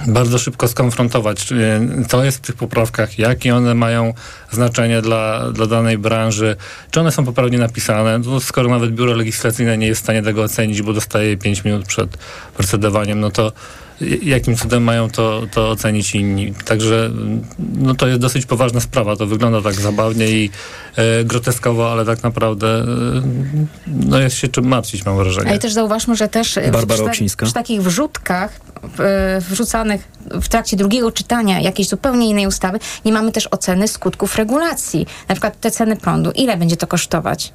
bardzo 0.07 0.39
szybko 0.39 0.69
skonfrontować, 0.69 1.49
co 2.09 2.25
jest 2.25 2.39
w 2.39 2.41
tych 2.41 2.57
poprawkach, 2.57 3.19
jakie 3.19 3.57
one 3.57 3.75
mają 3.75 4.15
znaczenie 4.51 5.03
dla, 5.03 5.51
dla 5.51 5.67
danej 5.67 5.99
branży, 5.99 6.57
czy 6.91 7.01
one 7.01 7.13
są 7.13 7.25
poprawnie 7.25 7.59
napisane. 7.59 8.19
No, 8.19 8.41
skoro 8.41 8.69
nawet 8.69 8.95
biuro 8.95 9.15
legislacyjne 9.15 9.79
nie 9.79 9.87
jest 9.87 10.01
w 10.01 10.05
stanie 10.05 10.23
tego 10.23 10.43
ocenić, 10.43 10.83
bo 10.83 10.93
dostaje 10.93 11.37
5 11.37 11.65
minut 11.65 11.87
przed 11.87 12.17
procedowaniem, 12.57 13.21
no 13.21 13.31
to 13.31 13.53
jakim 14.23 14.57
cudem 14.57 14.83
mają 14.83 15.11
to, 15.11 15.43
to 15.53 15.71
ocenić 15.71 16.15
inni. 16.15 16.55
Także 16.65 17.11
no 17.75 17.95
to 17.95 18.07
jest 18.07 18.21
dosyć 18.21 18.47
poważna 18.47 18.81
sprawa. 18.81 19.17
To 19.17 19.27
wygląda 19.27 19.63
tak 19.63 19.75
zabawnie 19.75 20.31
i 20.31 20.51
e, 20.97 21.25
groteskowo, 21.25 21.93
ale 21.93 22.05
tak 22.05 22.23
naprawdę 22.23 22.67
e, 22.67 22.85
no 23.87 24.19
jest 24.19 24.37
się 24.37 24.49
czym 24.49 24.67
martwić, 24.67 25.05
mam 25.05 25.17
wrażenie. 25.17 25.51
A 25.51 25.55
i 25.55 25.59
też 25.59 25.73
zauważmy, 25.73 26.17
że 26.17 26.29
też 26.29 26.59
Barbara 26.73 27.09
przy, 27.11 27.25
przy 27.45 27.53
takich 27.53 27.83
wrzutkach 27.83 28.61
e, 28.99 29.41
wrzucanych 29.41 30.09
w 30.31 30.49
trakcie 30.49 30.77
drugiego 30.77 31.13
czytania 31.13 31.61
jakiejś 31.61 31.89
zupełnie 31.89 32.29
innej 32.29 32.47
ustawy, 32.47 32.79
nie 33.05 33.13
mamy 33.13 33.33
też 33.33 33.49
oceny 33.51 33.89
skutków 33.89 34.37
regulacji. 34.37 35.07
Na 35.29 35.35
przykład 35.35 35.61
te 35.61 35.71
ceny 35.71 35.97
prądu. 35.97 36.31
Ile 36.31 36.57
będzie 36.57 36.77
to 36.77 36.87
kosztować? 36.87 37.53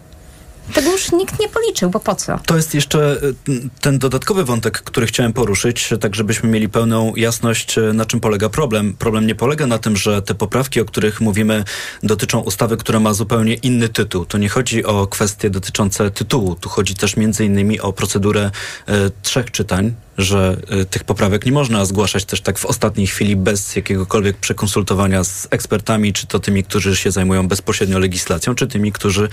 Tego 0.74 0.92
już 0.92 1.12
nikt 1.12 1.40
nie 1.40 1.50
policzył, 1.50 1.90
bo 1.90 2.00
po 2.00 2.16
co? 2.16 2.40
To 2.46 2.56
jest 2.56 2.76
jeszcze 2.76 3.18
y, 3.50 3.70
ten 3.82 4.00
dodatkowy 4.00 4.46
wątek, 4.46 4.82
który 4.82 5.08
chciałem 5.08 5.34
poruszyć, 5.34 5.90
tak 6.02 6.16
żebyśmy 6.16 6.50
mieli 6.50 6.70
pełną 6.70 7.16
jasność, 7.16 7.78
y, 7.78 7.94
na 7.94 8.06
czym 8.06 8.20
polega 8.20 8.50
problem. 8.50 8.94
Problem 8.94 9.28
nie 9.28 9.36
polega 9.36 9.68
na 9.68 9.78
tym, 9.78 9.98
że 9.98 10.22
te 10.22 10.36
poprawki, 10.36 10.82
o 10.82 10.86
których 10.86 11.22
mówimy, 11.22 11.64
dotyczą 12.04 12.40
ustawy, 12.40 12.78
która 12.78 13.00
ma 13.00 13.14
zupełnie 13.14 13.54
inny 13.54 13.90
tytuł. 13.90 14.26
To 14.26 14.38
nie 14.38 14.50
chodzi 14.50 14.86
o 14.86 15.08
kwestie 15.08 15.50
dotyczące 15.50 16.12
tytułu. 16.12 16.56
Tu 16.56 16.70
chodzi 16.70 16.96
też 16.96 17.18
między 17.18 17.46
innymi 17.46 17.80
o 17.80 17.94
procedurę 17.94 18.52
y, 18.90 18.92
trzech 19.22 19.52
czytań, 19.52 19.94
że 20.20 20.58
y, 20.82 20.86
tych 20.86 21.04
poprawek 21.04 21.46
nie 21.46 21.52
można 21.52 21.86
zgłaszać 21.86 22.26
też 22.26 22.42
tak 22.42 22.60
w 22.60 22.66
ostatniej 22.66 23.08
chwili 23.08 23.36
bez 23.36 23.76
jakiegokolwiek 23.76 24.38
przekonsultowania 24.38 25.24
z 25.24 25.48
ekspertami, 25.52 26.14
czy 26.14 26.28
to 26.28 26.40
tymi, 26.40 26.64
którzy 26.64 26.96
się 26.96 27.12
zajmują 27.12 27.48
bezpośrednio 27.48 28.00
legislacją, 28.00 28.56
czy 28.56 28.68
tymi, 28.68 28.92
którzy 28.92 29.30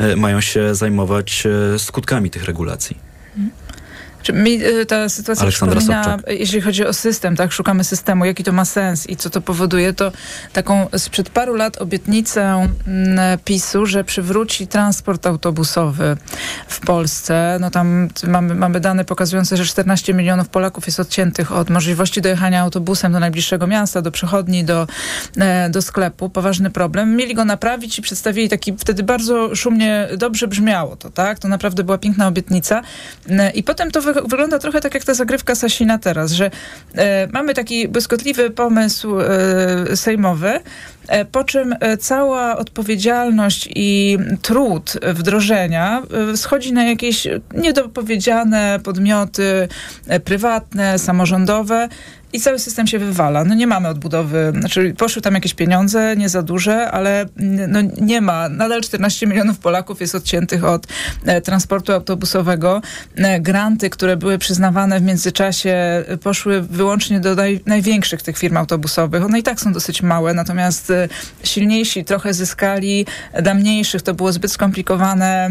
y, 0.00 0.16
mają 0.16 0.40
się 0.40 0.74
zajmować 0.74 1.46
y, 1.74 1.78
skutkami 1.78 2.30
tych 2.30 2.44
regulacji. 2.44 2.96
Mhm. 3.36 3.67
Mi 4.32 4.64
y, 4.64 4.86
ta 4.86 5.08
sytuacja 5.08 5.42
Aleksandra 5.42 5.76
przypomina, 5.80 6.04
Sobczak. 6.04 6.30
jeśli 6.30 6.60
chodzi 6.60 6.86
o 6.86 6.92
system, 6.92 7.36
tak, 7.36 7.52
szukamy 7.52 7.84
systemu, 7.84 8.24
jaki 8.24 8.44
to 8.44 8.52
ma 8.52 8.64
sens 8.64 9.08
i 9.08 9.16
co 9.16 9.30
to 9.30 9.40
powoduje, 9.40 9.92
to 9.92 10.12
taką 10.52 10.86
sprzed 10.96 11.30
paru 11.30 11.54
lat 11.54 11.76
obietnicę 11.82 12.68
mm, 12.86 13.38
PiSu, 13.44 13.86
że 13.86 14.04
przywróci 14.04 14.66
transport 14.66 15.26
autobusowy 15.26 16.16
w 16.68 16.80
Polsce. 16.80 17.58
No 17.60 17.70
tam 17.70 18.08
mamy, 18.26 18.54
mamy 18.54 18.80
dane 18.80 19.04
pokazujące, 19.04 19.56
że 19.56 19.64
14 19.64 20.14
milionów 20.14 20.48
Polaków 20.48 20.86
jest 20.86 21.00
odciętych 21.00 21.52
od 21.52 21.70
możliwości 21.70 22.20
dojechania 22.20 22.62
autobusem 22.62 23.12
do 23.12 23.20
najbliższego 23.20 23.66
miasta, 23.66 24.02
do 24.02 24.10
przechodni, 24.10 24.64
do, 24.64 24.86
e, 25.38 25.70
do 25.70 25.82
sklepu. 25.82 26.30
Poważny 26.30 26.70
problem. 26.70 27.16
Mieli 27.16 27.34
go 27.34 27.44
naprawić 27.44 27.98
i 27.98 28.02
przedstawili 28.02 28.48
taki, 28.48 28.76
wtedy 28.78 29.02
bardzo 29.02 29.54
szumnie, 29.56 30.08
dobrze 30.16 30.48
brzmiało 30.48 30.96
to, 30.96 31.10
tak? 31.10 31.38
To 31.38 31.48
naprawdę 31.48 31.84
była 31.84 31.98
piękna 31.98 32.26
obietnica. 32.26 32.82
E, 33.30 33.50
I 33.50 33.62
potem 33.62 33.90
to 33.90 34.02
wygląda 34.12 34.58
trochę 34.58 34.80
tak 34.80 34.94
jak 34.94 35.04
ta 35.04 35.14
zagrywka 35.14 35.54
Sasina 35.54 35.98
teraz, 35.98 36.32
że 36.32 36.50
e, 36.94 37.28
mamy 37.32 37.54
taki 37.54 37.88
błyskotliwy 37.88 38.50
pomysł 38.50 39.20
e, 39.20 39.96
sejmowy, 39.96 40.60
po 41.32 41.44
czym 41.44 41.74
e, 41.80 41.96
cała 41.96 42.56
odpowiedzialność 42.56 43.68
i 43.74 44.18
trud 44.42 44.98
wdrożenia 45.14 46.02
e, 46.32 46.36
schodzi 46.36 46.72
na 46.72 46.84
jakieś 46.84 47.26
niedopowiedziane 47.54 48.80
podmioty 48.84 49.68
prywatne, 50.24 50.98
samorządowe 50.98 51.88
i 52.32 52.40
cały 52.40 52.58
system 52.58 52.86
się 52.86 52.98
wywala. 52.98 53.44
No 53.44 53.54
nie 53.54 53.66
mamy 53.66 53.88
odbudowy, 53.88 54.52
znaczy 54.60 54.94
poszły 54.98 55.22
tam 55.22 55.34
jakieś 55.34 55.54
pieniądze, 55.54 56.16
nie 56.16 56.28
za 56.28 56.42
duże, 56.42 56.90
ale 56.90 57.26
no 57.68 57.80
nie 58.00 58.20
ma. 58.20 58.48
Nadal 58.48 58.80
14 58.80 59.26
milionów 59.26 59.58
Polaków 59.58 60.00
jest 60.00 60.14
odciętych 60.14 60.64
od 60.64 60.86
e, 61.24 61.40
transportu 61.40 61.92
autobusowego. 61.92 62.82
E, 63.16 63.40
granty, 63.40 63.90
które 63.90 64.16
były 64.16 64.38
przyznawane 64.38 65.00
w 65.00 65.02
międzyczasie 65.02 65.70
e, 65.70 66.16
poszły 66.16 66.62
wyłącznie 66.62 67.20
do 67.20 67.34
naj, 67.34 67.60
największych 67.66 68.22
tych 68.22 68.38
firm 68.38 68.56
autobusowych. 68.56 69.24
One 69.24 69.38
i 69.38 69.42
tak 69.42 69.60
są 69.60 69.72
dosyć 69.72 70.02
małe, 70.02 70.34
natomiast 70.34 70.92
silniejsi 71.42 72.04
trochę 72.04 72.34
zyskali, 72.34 73.06
dla 73.42 73.54
mniejszych 73.54 74.02
to 74.02 74.14
było 74.14 74.32
zbyt 74.32 74.52
skomplikowane, 74.52 75.50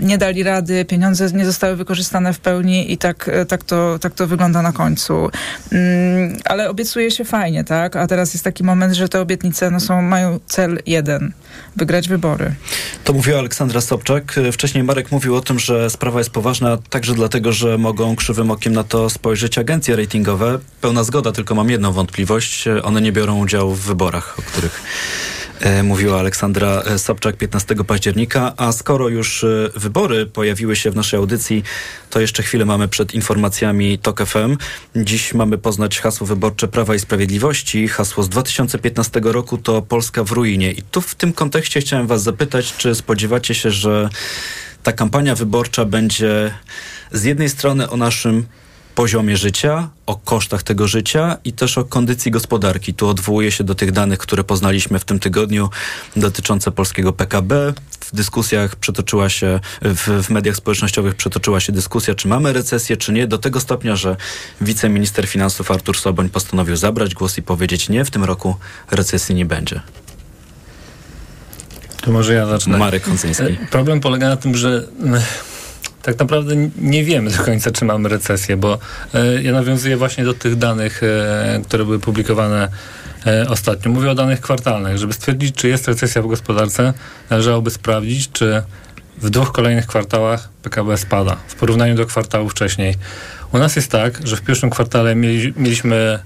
y, 0.00 0.06
nie 0.06 0.18
dali 0.18 0.42
rady, 0.42 0.84
pieniądze 0.84 1.32
nie 1.32 1.46
zostały 1.46 1.76
wykorzystane 1.76 2.32
w 2.32 2.40
pełni 2.40 2.92
i 2.92 2.98
tak, 2.98 3.28
y, 3.28 3.46
tak, 3.46 3.64
to, 3.64 3.98
tak 3.98 4.14
to 4.14 4.26
wygląda 4.26 4.62
na 4.62 4.72
końcu. 4.72 5.30
Mm, 5.72 6.36
ale 6.44 6.70
obiecuje 6.70 7.10
się 7.10 7.24
fajnie, 7.24 7.64
tak? 7.64 7.96
A 7.96 8.06
teraz 8.06 8.34
jest 8.34 8.44
taki 8.44 8.64
moment, 8.64 8.94
że 8.94 9.08
te 9.08 9.20
obietnice 9.20 9.70
no, 9.70 9.80
są, 9.80 10.02
mają 10.02 10.40
cel 10.46 10.78
jeden 10.86 11.32
wygrać 11.78 12.08
wybory. 12.08 12.54
To 13.04 13.12
mówiła 13.12 13.38
Aleksandra 13.38 13.80
Sobczak. 13.80 14.34
Wcześniej 14.52 14.84
Marek 14.84 15.12
mówił 15.12 15.36
o 15.36 15.40
tym, 15.40 15.58
że 15.58 15.90
sprawa 15.90 16.18
jest 16.18 16.30
poważna 16.30 16.76
także 16.90 17.14
dlatego, 17.14 17.52
że 17.52 17.78
mogą 17.78 18.16
krzywym 18.16 18.50
okiem 18.50 18.72
na 18.72 18.84
to 18.84 19.10
spojrzeć 19.10 19.58
agencje 19.58 19.96
ratingowe. 19.96 20.58
Pełna 20.80 21.04
zgoda, 21.04 21.32
tylko 21.32 21.54
mam 21.54 21.70
jedną 21.70 21.92
wątpliwość. 21.92 22.64
One 22.82 23.00
nie 23.00 23.12
biorą 23.12 23.38
udziału 23.38 23.74
w 23.74 23.80
wyborach, 23.80 24.38
o 24.38 24.42
których 24.42 24.82
mówiła 25.84 26.18
Aleksandra 26.18 26.82
Sobczak 26.98 27.36
15 27.36 27.74
października. 27.74 28.54
A 28.56 28.72
skoro 28.72 29.08
już 29.08 29.44
e, 29.44 29.70
wybory 29.76 30.26
pojawiły 30.26 30.76
się 30.76 30.90
w 30.90 30.96
naszej 30.96 31.18
audycji, 31.18 31.62
to 32.10 32.20
jeszcze 32.20 32.42
chwilę 32.42 32.64
mamy 32.64 32.88
przed 32.88 33.14
informacjami 33.14 33.98
TOK 33.98 34.26
FM. 34.26 34.56
Dziś 34.96 35.34
mamy 35.34 35.58
poznać 35.58 36.00
hasło 36.00 36.26
wyborcze 36.26 36.68
Prawa 36.68 36.94
i 36.94 36.98
Sprawiedliwości. 36.98 37.88
Hasło 37.88 38.22
z 38.22 38.28
2015 38.28 39.20
roku 39.24 39.58
to 39.58 39.82
Polska 39.82 40.24
w 40.24 40.32
ruinie. 40.32 40.72
I 40.72 40.82
tu 40.82 41.00
w 41.00 41.14
tym 41.14 41.32
kontekście 41.32 41.80
chciałem 41.80 42.06
was 42.06 42.22
zapytać, 42.22 42.76
czy 42.76 42.94
spodziewacie 42.94 43.54
się, 43.54 43.70
że 43.70 44.08
ta 44.82 44.92
kampania 44.92 45.34
wyborcza 45.34 45.84
będzie 45.84 46.54
z 47.12 47.24
jednej 47.24 47.48
strony 47.48 47.90
o 47.90 47.96
naszym 47.96 48.46
poziomie 48.98 49.36
życia, 49.36 49.88
o 50.06 50.16
kosztach 50.16 50.62
tego 50.62 50.88
życia 50.88 51.36
i 51.44 51.52
też 51.52 51.78
o 51.78 51.84
kondycji 51.84 52.30
gospodarki. 52.30 52.94
Tu 52.94 53.08
odwołuję 53.08 53.52
się 53.52 53.64
do 53.64 53.74
tych 53.74 53.92
danych, 53.92 54.18
które 54.18 54.44
poznaliśmy 54.44 54.98
w 54.98 55.04
tym 55.04 55.18
tygodniu 55.18 55.70
dotyczące 56.16 56.70
polskiego 56.70 57.12
PKB. 57.12 57.74
W 58.00 58.16
dyskusjach 58.16 58.76
przetoczyła 58.76 59.28
się, 59.28 59.60
w, 59.82 60.24
w 60.26 60.30
mediach 60.30 60.56
społecznościowych 60.56 61.14
przetoczyła 61.14 61.60
się 61.60 61.72
dyskusja, 61.72 62.14
czy 62.14 62.28
mamy 62.28 62.52
recesję, 62.52 62.96
czy 62.96 63.12
nie, 63.12 63.26
do 63.26 63.38
tego 63.38 63.60
stopnia, 63.60 63.96
że 63.96 64.16
wiceminister 64.60 65.26
finansów 65.26 65.70
Artur 65.70 65.96
Soboń 65.96 66.28
postanowił 66.28 66.76
zabrać 66.76 67.14
głos 67.14 67.38
i 67.38 67.42
powiedzieć 67.42 67.88
nie, 67.88 68.04
w 68.04 68.10
tym 68.10 68.24
roku 68.24 68.56
recesji 68.90 69.34
nie 69.34 69.46
będzie. 69.46 69.80
To 72.02 72.10
może 72.10 72.34
ja 72.34 72.46
zacznę. 72.46 72.78
Marek 72.78 73.02
Koncyński. 73.02 73.44
E, 73.44 73.66
problem 73.70 74.00
polega 74.00 74.28
na 74.28 74.36
tym, 74.36 74.56
że 74.56 74.88
tak 76.08 76.18
naprawdę 76.18 76.54
nie 76.78 77.04
wiemy 77.04 77.30
do 77.30 77.42
końca, 77.44 77.70
czy 77.70 77.84
mamy 77.84 78.08
recesję, 78.08 78.56
bo 78.56 78.78
e, 79.14 79.42
ja 79.42 79.52
nawiązuję 79.52 79.96
właśnie 79.96 80.24
do 80.24 80.34
tych 80.34 80.56
danych, 80.56 81.02
e, 81.02 81.60
które 81.64 81.84
były 81.84 81.98
publikowane 81.98 82.68
e, 83.26 83.48
ostatnio. 83.48 83.90
Mówię 83.90 84.10
o 84.10 84.14
danych 84.14 84.40
kwartalnych. 84.40 84.98
Żeby 84.98 85.12
stwierdzić, 85.12 85.56
czy 85.56 85.68
jest 85.68 85.88
recesja 85.88 86.22
w 86.22 86.26
gospodarce, 86.26 86.92
należałoby 87.30 87.70
sprawdzić, 87.70 88.32
czy 88.32 88.62
w 89.18 89.30
dwóch 89.30 89.52
kolejnych 89.52 89.86
kwartałach 89.86 90.48
PKB 90.62 90.96
spada 90.96 91.36
w 91.48 91.54
porównaniu 91.54 91.94
do 91.94 92.06
kwartału 92.06 92.48
wcześniej. 92.48 92.94
U 93.52 93.58
nas 93.58 93.76
jest 93.76 93.90
tak, 93.90 94.26
że 94.26 94.36
w 94.36 94.42
pierwszym 94.42 94.70
kwartale 94.70 95.14
mieli, 95.14 95.52
mieliśmy 95.56 96.18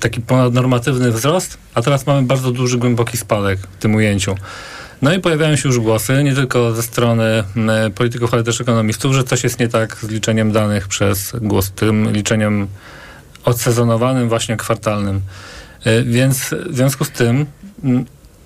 taki 0.00 0.20
ponadnormatywny 0.20 1.12
wzrost, 1.12 1.58
a 1.74 1.82
teraz 1.82 2.06
mamy 2.06 2.22
bardzo 2.22 2.50
duży, 2.50 2.78
głęboki 2.78 3.16
spadek 3.16 3.58
w 3.60 3.82
tym 3.82 3.94
ujęciu. 3.94 4.34
No 5.02 5.14
i 5.14 5.20
pojawiają 5.20 5.56
się 5.56 5.68
już 5.68 5.78
głosy, 5.78 6.24
nie 6.24 6.34
tylko 6.34 6.74
ze 6.74 6.82
strony 6.82 7.44
polityków, 7.94 8.34
ale 8.34 8.44
też 8.44 8.60
ekonomistów, 8.60 9.14
że 9.14 9.24
coś 9.24 9.44
jest 9.44 9.60
nie 9.60 9.68
tak 9.68 9.96
z 9.96 10.08
liczeniem 10.08 10.52
danych 10.52 10.88
przez 10.88 11.32
głos, 11.40 11.70
tym 11.70 12.12
liczeniem 12.12 12.68
odsezonowanym, 13.44 14.28
właśnie 14.28 14.56
kwartalnym. 14.56 15.20
E, 15.84 16.02
więc 16.02 16.54
w 16.66 16.74
związku 16.74 17.04
z 17.04 17.10
tym 17.10 17.46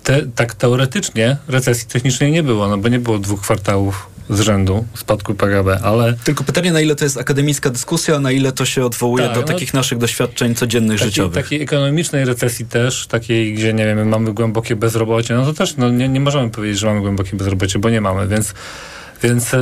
te, 0.03 0.23
tak 0.35 0.55
teoretycznie 0.55 1.37
recesji 1.49 1.88
technicznej 1.88 2.33
nie 2.33 2.43
było, 2.43 2.69
no 2.69 2.79
bo 2.79 2.88
nie 2.88 2.99
było 2.99 3.19
dwóch 3.19 3.41
kwartałów 3.41 4.12
z 4.31 4.41
rzędu 4.41 4.85
spadku 4.95 5.35
PKB, 5.35 5.79
ale... 5.83 6.15
Tylko 6.25 6.45
pytanie, 6.45 6.73
na 6.73 6.81
ile 6.81 6.97
to 6.97 7.05
jest 7.05 7.19
akademicka 7.19 7.71
dyskusja, 7.71 8.21
na 8.21 8.33
ile 8.33 8.53
to 8.53 8.65
się 8.65 8.85
odwołuje 8.85 9.25
tak, 9.25 9.35
do 9.35 9.41
no, 9.41 9.47
takich 9.47 9.75
naszych 9.75 9.99
doświadczeń 9.99 10.55
codziennych, 10.55 10.99
taki, 10.99 11.11
życiowych. 11.11 11.45
Takiej 11.45 11.63
ekonomicznej 11.63 12.25
recesji 12.25 12.67
też, 12.67 13.07
takiej, 13.07 13.55
gdzie, 13.55 13.75
nie 13.75 13.87
wiem, 13.87 14.09
mamy 14.09 14.33
głębokie 14.33 14.77
bezrobocie, 14.77 15.35
no 15.35 15.45
to 15.45 15.53
też 15.53 15.77
no, 15.77 15.91
nie, 15.91 16.09
nie 16.09 16.21
możemy 16.21 16.51
powiedzieć, 16.51 16.79
że 16.79 16.87
mamy 16.87 17.01
głębokie 17.01 17.37
bezrobocie, 17.37 17.79
bo 17.79 17.91
nie 17.91 18.01
mamy, 18.01 18.29
więc, 18.29 18.55
więc 19.23 19.55
e, 19.55 19.59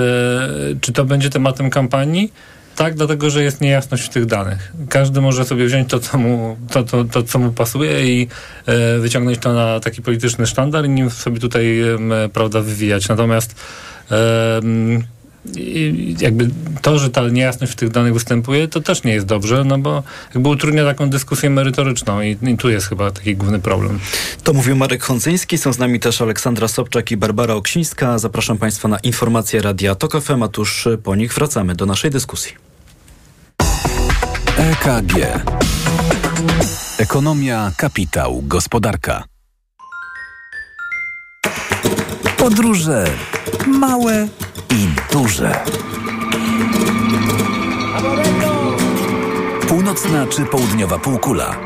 czy 0.81 0.93
to 0.93 1.05
będzie 1.05 1.31
tematem 1.31 1.71
kampanii? 1.71 2.33
Tak, 2.77 2.95
dlatego, 2.95 3.31
że 3.31 3.43
jest 3.43 3.61
niejasność 3.61 4.05
w 4.05 4.09
tych 4.09 4.27
danych. 4.27 4.73
Każdy 4.89 5.21
może 5.21 5.45
sobie 5.45 5.67
wziąć 5.67 5.89
to, 5.91 6.01
co 6.01 6.19
mu, 6.19 6.57
to, 6.71 6.83
to, 6.83 7.05
to, 7.05 7.23
co 7.23 7.39
mu 7.39 7.53
pasuje 7.53 8.07
i 8.07 8.29
e, 8.67 8.99
wyciągnąć 8.99 9.39
to 9.39 9.53
na 9.53 9.81
taki 9.81 10.03
polityczny 10.03 10.47
sztandar 10.47 10.87
i 10.87 10.89
nim 10.89 11.11
sobie 11.11 11.41
tutaj, 11.41 11.81
e, 11.81 11.99
prawda, 12.33 12.61
wywijać. 12.61 13.09
Natomiast 13.09 13.55
i 15.57 16.17
jakby 16.21 16.51
to, 16.83 16.99
że 16.99 17.11
ta 17.11 17.29
niejasność 17.29 17.73
w 17.73 17.77
tych 17.77 17.91
danych 17.91 18.15
występuje, 18.15 18.69
to 18.69 18.81
też 18.81 19.05
nie 19.05 19.13
jest 19.13 19.27
dobrze, 19.27 19.65
no 19.65 19.79
bo 19.79 20.03
jakby 20.35 20.49
utrudnia 20.49 20.85
taką 20.85 21.11
dyskusję 21.11 21.51
merytoryczną 21.51 22.23
i, 22.23 22.39
i 22.43 22.57
tu 22.57 22.71
jest 22.71 22.87
chyba 22.87 23.11
taki 23.11 23.37
główny 23.37 23.59
problem. 23.59 24.01
To 24.45 24.53
mówił 24.53 24.77
Marek 24.77 25.03
Hondzyński, 25.03 25.59
są 25.59 25.73
z 25.73 25.79
nami 25.79 26.01
też 26.01 26.21
Aleksandra 26.21 26.69
Sobczak 26.69 27.11
i 27.11 27.17
Barbara 27.17 27.55
Oksińska. 27.55 28.19
Zapraszam 28.19 28.59
Państwa 28.59 28.89
na 28.89 28.99
informacje 28.99 29.63
Radia 29.63 29.95
TOK 29.95 30.21
FM, 30.21 30.43
a 30.43 30.49
tuż 30.49 30.89
po 31.03 31.17
nich 31.17 31.35
wracamy 31.35 31.75
do 31.75 31.87
naszej 31.87 32.11
dyskusji. 32.11 32.53
EKG 34.57 35.15
Ekonomia, 36.99 37.73
kapitał, 37.77 38.43
gospodarka. 38.43 39.25
Podróże 42.41 43.05
małe 43.67 44.29
i 44.71 44.89
duże. 45.13 45.61
Północna 49.69 50.27
czy 50.27 50.45
południowa 50.45 50.99
półkula, 50.99 51.57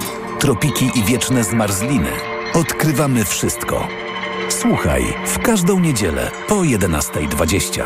tropiki 0.40 0.90
i 0.94 1.02
wieczne 1.02 1.44
zmarzliny. 1.44 2.10
Odkrywamy 2.54 3.24
wszystko. 3.24 3.88
Słuchaj 4.48 5.14
w 5.26 5.38
każdą 5.38 5.80
niedzielę 5.80 6.30
po 6.48 6.54
11.20. 6.54 7.82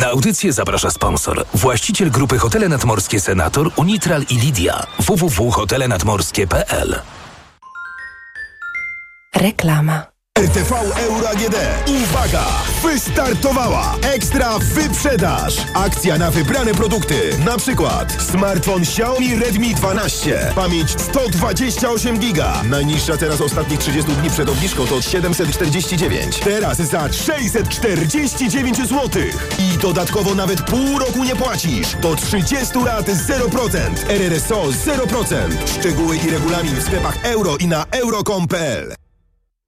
Na 0.00 0.06
audycję 0.06 0.52
zaprasza 0.52 0.90
sponsor. 0.90 1.44
Właściciel 1.54 2.10
grupy 2.10 2.38
Hotele 2.38 2.68
Nadmorskie 2.68 3.20
Senator, 3.20 3.70
Unitral 3.76 4.22
i 4.30 4.36
Lidia. 4.36 4.86
www.hotelenadmorskie.pl 4.98 7.02
Reklama. 9.36 10.12
RTV 10.38 10.72
Euro 10.98 11.28
AGD. 11.28 11.56
Uwaga! 11.88 12.44
Wystartowała! 12.82 13.94
Ekstra 14.02 14.58
wyprzedaż! 14.58 15.56
Akcja 15.74 16.18
na 16.18 16.30
wybrane 16.30 16.74
produkty. 16.74 17.14
Na 17.44 17.56
przykład 17.56 18.12
smartfon 18.12 18.82
Xiaomi 18.82 19.36
Redmi 19.36 19.74
12. 19.74 20.52
Pamięć 20.54 20.90
128 20.90 22.18
giga. 22.18 22.62
Najniższa 22.70 23.16
teraz 23.16 23.40
ostatnich 23.40 23.80
30 23.80 24.12
dni 24.12 24.30
przed 24.30 24.48
obniżką 24.48 24.86
to 24.86 25.02
749. 25.02 26.38
Teraz 26.38 26.78
za 26.78 27.12
649 27.12 28.76
zł. 28.76 29.22
I 29.58 29.78
dodatkowo 29.78 30.34
nawet 30.34 30.62
pół 30.62 30.98
roku 30.98 31.24
nie 31.24 31.36
płacisz. 31.36 31.96
Do 31.96 32.16
30 32.16 32.78
lat 32.84 33.06
0%. 33.06 33.78
RRSO 34.08 34.62
0%. 34.62 35.78
Szczegóły 35.80 36.16
i 36.16 36.30
regulamin 36.30 36.74
w 36.74 36.82
sklepach 36.82 37.18
euro 37.24 37.56
i 37.56 37.66
na 37.66 37.84
euro.com.pl 37.90 39.01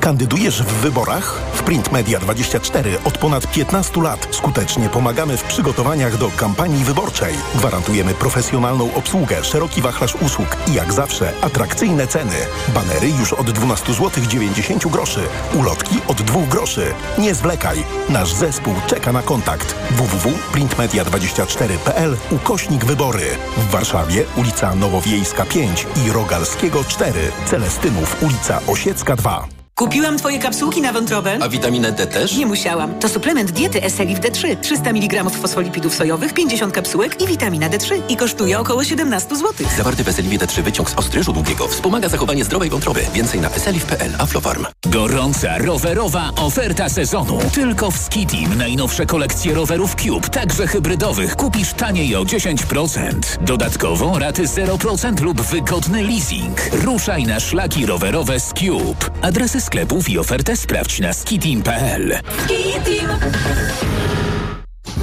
Kandydujesz 0.00 0.62
w 0.62 0.66
wyborach? 0.66 1.42
W 1.54 1.62
Print 1.62 1.92
Media 1.92 2.18
24 2.18 2.98
od 3.04 3.18
ponad 3.18 3.46
15 3.46 4.02
lat 4.02 4.28
skutecznie 4.30 4.88
pomagamy 4.88 5.36
w 5.36 5.42
przygotowaniach 5.42 6.16
do 6.16 6.30
kampanii 6.36 6.84
wyborczej. 6.84 7.34
Gwarantujemy 7.54 8.14
profesjonalną 8.14 8.94
obsługę, 8.94 9.44
szeroki 9.44 9.82
wachlarz 9.82 10.14
usług 10.14 10.56
i 10.68 10.74
jak 10.74 10.92
zawsze 10.92 11.32
atrakcyjne 11.40 12.06
ceny. 12.06 12.36
Banery 12.74 13.08
już 13.08 13.32
od 13.32 13.50
12 13.50 13.94
zł 13.94 14.24
90 14.28 14.88
groszy, 14.88 15.20
ulotki 15.54 15.96
od 16.08 16.22
2 16.22 16.46
groszy. 16.46 16.94
Nie 17.18 17.34
zwlekaj. 17.34 17.84
Nasz 18.08 18.32
zespół 18.32 18.74
czeka 18.86 19.12
na 19.12 19.22
kontakt. 19.22 19.74
www.printmedia24.pl 19.90 22.16
ukośnik 22.30 22.84
wybory. 22.84 23.26
W 23.56 23.70
Warszawie 23.70 24.24
ulica 24.36 24.74
Nowowiejska 24.74 25.44
5 25.44 25.86
i 26.06 26.12
Rogalskiego 26.12 26.84
4. 26.84 27.32
Celestynów 27.46 28.22
ulica 28.22 28.60
Osiecka 28.66 29.16
2. 29.16 29.59
Kupiłam 29.80 30.18
twoje 30.18 30.38
kapsułki 30.38 30.80
na 30.80 30.92
wątrobę. 30.92 31.38
A 31.40 31.48
witaminę 31.48 31.92
D 31.92 32.06
też? 32.06 32.36
Nie 32.36 32.46
musiałam. 32.46 32.94
To 32.94 33.08
suplement 33.08 33.50
diety 33.50 33.82
Eselif 33.82 34.20
D3. 34.20 34.56
300 34.56 34.90
mg 34.90 35.30
fosfolipidów 35.30 35.94
sojowych, 35.94 36.34
50 36.34 36.74
kapsułek 36.74 37.22
i 37.22 37.26
witamina 37.26 37.70
D3. 37.70 38.00
I 38.08 38.16
kosztuje 38.16 38.58
około 38.58 38.84
17 38.84 39.36
zł. 39.36 39.66
Zawarty 39.76 40.04
w 40.04 40.08
Eselifie 40.08 40.38
D3 40.38 40.62
wyciąg 40.62 40.90
z 40.90 40.94
ostryżu 40.94 41.32
długiego 41.32 41.68
wspomaga 41.68 42.08
zachowanie 42.08 42.44
zdrowej 42.44 42.70
wątroby. 42.70 43.00
Więcej 43.14 43.40
na 43.40 43.50
eselif.pl. 43.50 44.12
Aflofarm. 44.18 44.66
Gorąca 44.86 45.58
rowerowa 45.58 46.30
oferta 46.36 46.88
sezonu. 46.88 47.38
Tylko 47.54 47.90
w 47.90 47.98
Skitim 47.98 48.58
najnowsze 48.58 49.06
kolekcje 49.06 49.54
rowerów 49.54 49.94
Cube, 49.94 50.28
także 50.28 50.66
hybrydowych, 50.66 51.36
kupisz 51.36 51.72
taniej 51.72 52.16
o 52.16 52.22
10%. 52.24 53.12
Dodatkowo 53.40 54.18
raty 54.18 54.44
0% 54.44 55.20
lub 55.20 55.40
wygodny 55.40 56.02
leasing. 56.02 56.60
Ruszaj 56.72 57.24
na 57.24 57.40
szlaki 57.40 57.86
rowerowe 57.86 58.40
z 58.40 58.48
Cube. 58.48 59.10
Adresy 59.22 59.60
sklepów 59.70 60.08
i 60.08 60.18
ofertę 60.18 60.56
sprawdź 60.56 61.00
na 61.00 61.12
skitim.pl. 61.12 62.18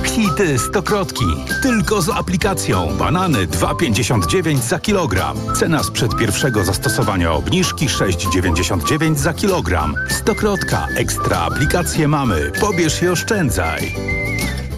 Hity 0.04 0.60
stokrotki. 0.60 1.26
Tylko 1.62 2.02
z 2.02 2.10
aplikacją. 2.10 2.98
Banany 2.98 3.48
2,59 3.48 4.58
za 4.58 4.80
kilogram. 4.80 5.38
Cena 5.56 5.84
sprzed 5.84 6.16
pierwszego 6.16 6.64
zastosowania 6.64 7.32
obniżki 7.32 7.88
6,99 7.88 9.16
za 9.16 9.34
kilogram. 9.34 9.96
Stokrotka. 10.10 10.88
Ekstra 10.96 11.38
aplikacje 11.38 12.08
mamy. 12.08 12.52
Pobierz 12.62 13.02
i 13.02 13.08
oszczędzaj. 13.08 13.96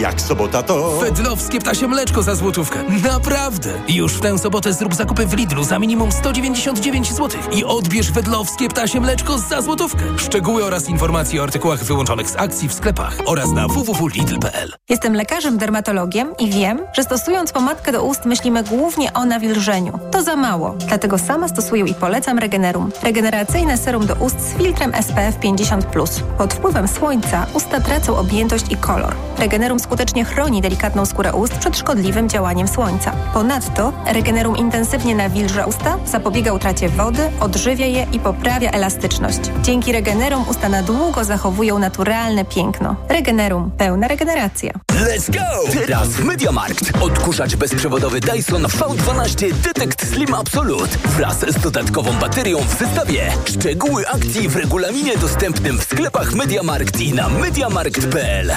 Jak 0.00 0.20
sobota 0.20 0.62
to... 0.62 0.98
Wedlowskie 1.00 1.60
ptasie 1.60 1.88
mleczko 1.88 2.22
za 2.22 2.34
złotówkę. 2.34 2.78
Naprawdę! 3.02 3.70
Już 3.88 4.14
w 4.14 4.20
tę 4.20 4.38
sobotę 4.38 4.72
zrób 4.72 4.94
zakupy 4.94 5.26
w 5.26 5.32
Lidlu 5.34 5.64
za 5.64 5.78
minimum 5.78 6.12
199 6.12 7.12
zł 7.12 7.40
i 7.52 7.64
odbierz 7.64 8.12
wedlowskie 8.12 8.68
ptasie 8.68 9.00
mleczko 9.00 9.38
za 9.38 9.62
złotówkę. 9.62 10.04
Szczegóły 10.18 10.64
oraz 10.64 10.88
informacje 10.88 11.40
o 11.40 11.44
artykułach 11.44 11.84
wyłączonych 11.84 12.30
z 12.30 12.36
akcji 12.36 12.68
w 12.68 12.72
sklepach 12.72 13.16
oraz 13.26 13.52
na 13.52 13.68
www.lidl.pl. 13.68 14.72
Jestem 14.88 15.14
lekarzem 15.14 15.58
dermatologiem 15.58 16.34
i 16.38 16.50
wiem, 16.50 16.80
że 16.92 17.02
stosując 17.02 17.52
pomadkę 17.52 17.92
do 17.92 18.02
ust 18.02 18.24
myślimy 18.24 18.64
głównie 18.64 19.12
o 19.12 19.24
nawilżeniu. 19.24 19.98
To 20.10 20.22
za 20.22 20.36
mało, 20.36 20.74
dlatego 20.88 21.18
sama 21.18 21.48
stosuję 21.48 21.84
i 21.84 21.94
polecam 21.94 22.38
Regenerum. 22.38 22.90
Regeneracyjne 23.02 23.78
serum 23.78 24.06
do 24.06 24.14
ust 24.14 24.40
z 24.40 24.54
filtrem 24.54 24.92
SPF 25.02 25.38
50+. 25.38 26.22
Pod 26.38 26.54
wpływem 26.54 26.88
słońca 26.88 27.46
usta 27.54 27.80
tracą 27.80 28.16
objętość 28.16 28.64
i 28.70 28.76
kolor. 28.76 29.14
Regenerum 29.38 29.57
skutecznie 29.78 30.24
chroni 30.24 30.62
delikatną 30.62 31.06
skórę 31.06 31.32
ust 31.32 31.54
przed 31.54 31.78
szkodliwym 31.78 32.28
działaniem 32.28 32.68
słońca. 32.68 33.12
Ponadto 33.34 33.92
Regenerum 34.06 34.56
intensywnie 34.56 35.14
nawilża 35.14 35.64
usta, 35.66 35.98
zapobiega 36.06 36.52
utracie 36.52 36.88
wody, 36.88 37.30
odżywia 37.40 37.86
je 37.86 38.06
i 38.12 38.20
poprawia 38.20 38.70
elastyczność. 38.70 39.38
Dzięki 39.62 39.92
Regenerum 39.92 40.44
usta 40.48 40.68
na 40.68 40.82
długo 40.82 41.24
zachowują 41.24 41.78
naturalne 41.78 42.44
piękno. 42.44 42.96
Regenerum. 43.08 43.70
Pełna 43.70 44.08
regeneracja. 44.08 44.72
Let's 44.92 45.30
go! 45.30 45.72
Teraz 45.72 46.18
Mediamarkt. 46.18 46.92
Odkurzacz 47.00 47.56
bezprzewodowy 47.56 48.20
Dyson 48.20 48.62
V12 48.62 49.52
Detect 49.52 50.06
Slim 50.06 50.34
Absolute 50.34 50.98
wraz 51.04 51.38
z 51.38 51.60
dodatkową 51.60 52.12
baterią 52.12 52.58
w 52.58 52.78
zestawie. 52.78 53.32
Szczegóły 53.44 54.08
akcji 54.08 54.48
w 54.48 54.56
regulaminie 54.56 55.16
dostępnym 55.16 55.78
w 55.78 55.84
sklepach 55.84 56.34
Mediamarkt 56.34 57.00
i 57.00 57.12
na 57.12 57.28
mediamarkt.pl. 57.28 58.52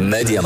Mediamarkt. 0.00 0.45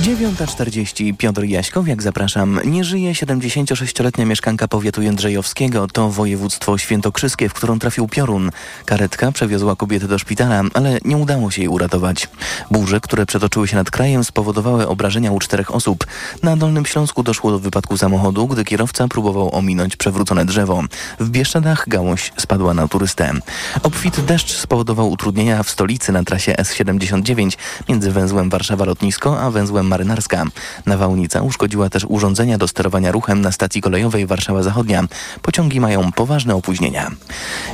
9.40 0.00 1.16
Piotr 1.16 1.44
Jaśkowiak, 1.44 2.02
zapraszam. 2.02 2.60
Nie 2.64 2.84
żyje 2.84 3.12
76-letnia 3.12 4.26
mieszkanka 4.26 4.68
powiatu 4.68 5.02
jędrzejowskiego. 5.02 5.86
To 5.92 6.10
województwo 6.10 6.78
świętokrzyskie, 6.78 7.48
w 7.48 7.54
którą 7.54 7.78
trafił 7.78 8.08
piorun. 8.08 8.50
Karetka 8.84 9.32
przewiozła 9.32 9.76
kobietę 9.76 10.08
do 10.08 10.18
szpitala, 10.18 10.62
ale 10.74 10.98
nie 11.04 11.16
udało 11.16 11.50
się 11.50 11.62
jej 11.62 11.68
uratować. 11.68 12.28
Burze, 12.70 13.00
które 13.00 13.26
przetoczyły 13.26 13.68
się 13.68 13.76
nad 13.76 13.90
krajem, 13.90 14.24
spowodowały 14.24 14.88
obrażenia 14.88 15.32
u 15.32 15.38
czterech 15.38 15.74
osób. 15.74 16.06
Na 16.42 16.56
Dolnym 16.56 16.86
Śląsku 16.86 17.22
doszło 17.22 17.50
do 17.50 17.58
wypadku 17.58 17.98
samochodu, 17.98 18.46
gdy 18.46 18.64
kierowca 18.64 19.08
próbował 19.08 19.54
ominąć 19.54 19.96
przewrócone 19.96 20.44
drzewo. 20.44 20.82
W 21.20 21.30
Bieszczadach 21.30 21.84
gałąź 21.88 22.32
spadła 22.36 22.74
na 22.74 22.88
turystę. 22.88 23.32
Obfity 23.82 24.22
deszcz 24.22 24.52
spowodował 24.52 25.10
utrudnienia 25.10 25.62
w 25.62 25.70
stolicy 25.70 26.12
na 26.12 26.24
trasie 26.24 26.52
S79 26.52 27.56
między 27.88 28.12
węzłem 28.12 28.50
Warszawa-Lotnisko 28.50 29.40
a 29.40 29.50
węzłem 29.50 29.89
Marynarska. 29.90 30.44
Nawałnica 30.86 31.42
uszkodziła 31.42 31.90
też 31.90 32.06
urządzenia 32.08 32.58
do 32.58 32.68
sterowania 32.68 33.12
ruchem 33.12 33.40
na 33.40 33.52
stacji 33.52 33.80
kolejowej 33.80 34.26
Warszawa 34.26 34.62
Zachodnia. 34.62 35.04
Pociągi 35.42 35.80
mają 35.80 36.12
poważne 36.12 36.54
opóźnienia. 36.54 37.10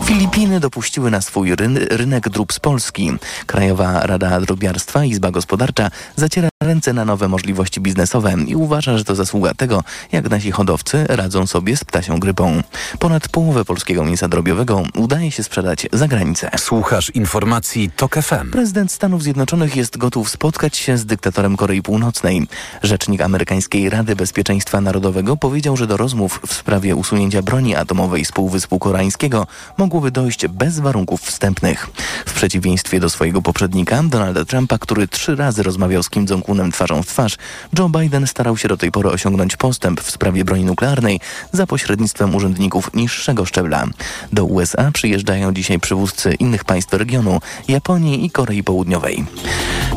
Filipiny 0.05 0.61
dopuściły 0.61 1.11
na 1.11 1.21
swój 1.21 1.57
ryn 1.57 1.79
rynek 1.91 2.29
drób 2.29 2.53
z 2.53 2.61
Polski. 2.61 3.13
Krajowa 3.47 4.07
Rada 4.07 4.41
Drobiarstwa 4.41 5.05
Izba 5.05 5.31
Gospodarcza 5.31 5.91
zaciera 6.17 6.49
ręce 6.67 6.93
na 6.93 7.05
nowe 7.05 7.29
możliwości 7.29 7.81
biznesowe 7.81 8.35
i 8.47 8.57
uważa, 8.57 8.99
że 8.99 9.05
to 9.05 9.15
zasługa 9.15 9.55
tego, 9.55 9.85
jak 10.13 10.31
nasi 10.31 10.51
hodowcy 10.51 11.05
radzą 11.09 11.47
sobie 11.47 11.77
z 11.77 11.85
ptasią 11.85 12.21
grypą. 12.21 12.63
Ponad 12.99 13.29
połowę 13.29 13.65
polskiego 13.65 14.05
mięsa 14.05 14.29
drobiowego 14.29 14.83
udaje 14.95 15.31
się 15.31 15.43
sprzedać 15.43 15.87
za 15.93 16.09
granicę. 16.09 16.51
Słuchasz 16.59 17.11
informacji 17.11 17.91
TOK 17.97 18.15
FM. 18.23 18.51
Prezydent 18.51 18.93
Stanów 18.93 19.23
Zjednoczonych 19.23 19.77
jest 19.77 19.97
gotów 19.97 20.31
spotkać 20.31 20.77
się 20.77 20.99
z 20.99 21.07
dyktatorem 21.07 21.57
Korei 21.57 21.83
Północnej. 21.83 22.47
Rzecznik 22.83 23.21
amerykańskiej 23.21 23.91
Rady 23.91 24.17
Bezpieczeństwa 24.17 24.81
Narodowego 24.81 25.37
powiedział, 25.37 25.77
że 25.77 25.87
do 25.87 25.97
rozmów 25.97 26.41
w 26.47 26.55
sprawie 26.55 26.97
usunięcia 26.97 27.43
broni 27.43 27.77
atomowej 27.77 28.25
z 28.25 28.33
Półwyspu 28.33 28.79
Koreańskiego 28.79 29.47
mogłoby 29.79 30.11
dojść 30.11 30.47
bez 30.47 30.79
warunków 30.79 31.21
wstępnych. 31.21 31.89
W 32.27 32.33
przeciwieństwie 32.33 33.01
do 33.01 33.11
swojego 33.11 33.43
poprzednika, 33.43 34.03
Donalda 34.03 34.45
Trumpa, 34.45 34.79
który 34.79 35.09
trzy 35.09 35.37
razy 35.37 35.63
rozmawiał 35.63 36.03
z 36.03 36.11
Kim 36.11 36.27
Jong-unem 36.57 36.73
twarzą 36.73 37.03
w 37.03 37.07
twarz, 37.07 37.37
Joe 37.79 37.89
Biden 37.89 38.27
starał 38.27 38.57
się 38.57 38.69
do 38.69 38.77
tej 38.77 38.93
pory 38.93 39.11
osiągnąć 39.11 39.57
postęp 39.57 40.01
w 40.01 40.11
sprawie 40.11 40.45
broni 40.45 40.65
nuklearnej 40.65 41.21
za 41.53 41.67
pośrednictwem 41.67 42.35
urzędników 42.35 42.95
niższego 42.95 43.45
szczebla. 43.45 43.87
Do 44.33 44.45
USA 44.45 44.91
przyjeżdżają 44.93 45.53
dzisiaj 45.53 45.79
przywódcy 45.79 46.35
innych 46.35 46.65
państw 46.65 46.93
regionu, 46.93 47.41
Japonii 47.69 48.25
i 48.25 48.31
Korei 48.31 48.63
Południowej. 48.63 49.25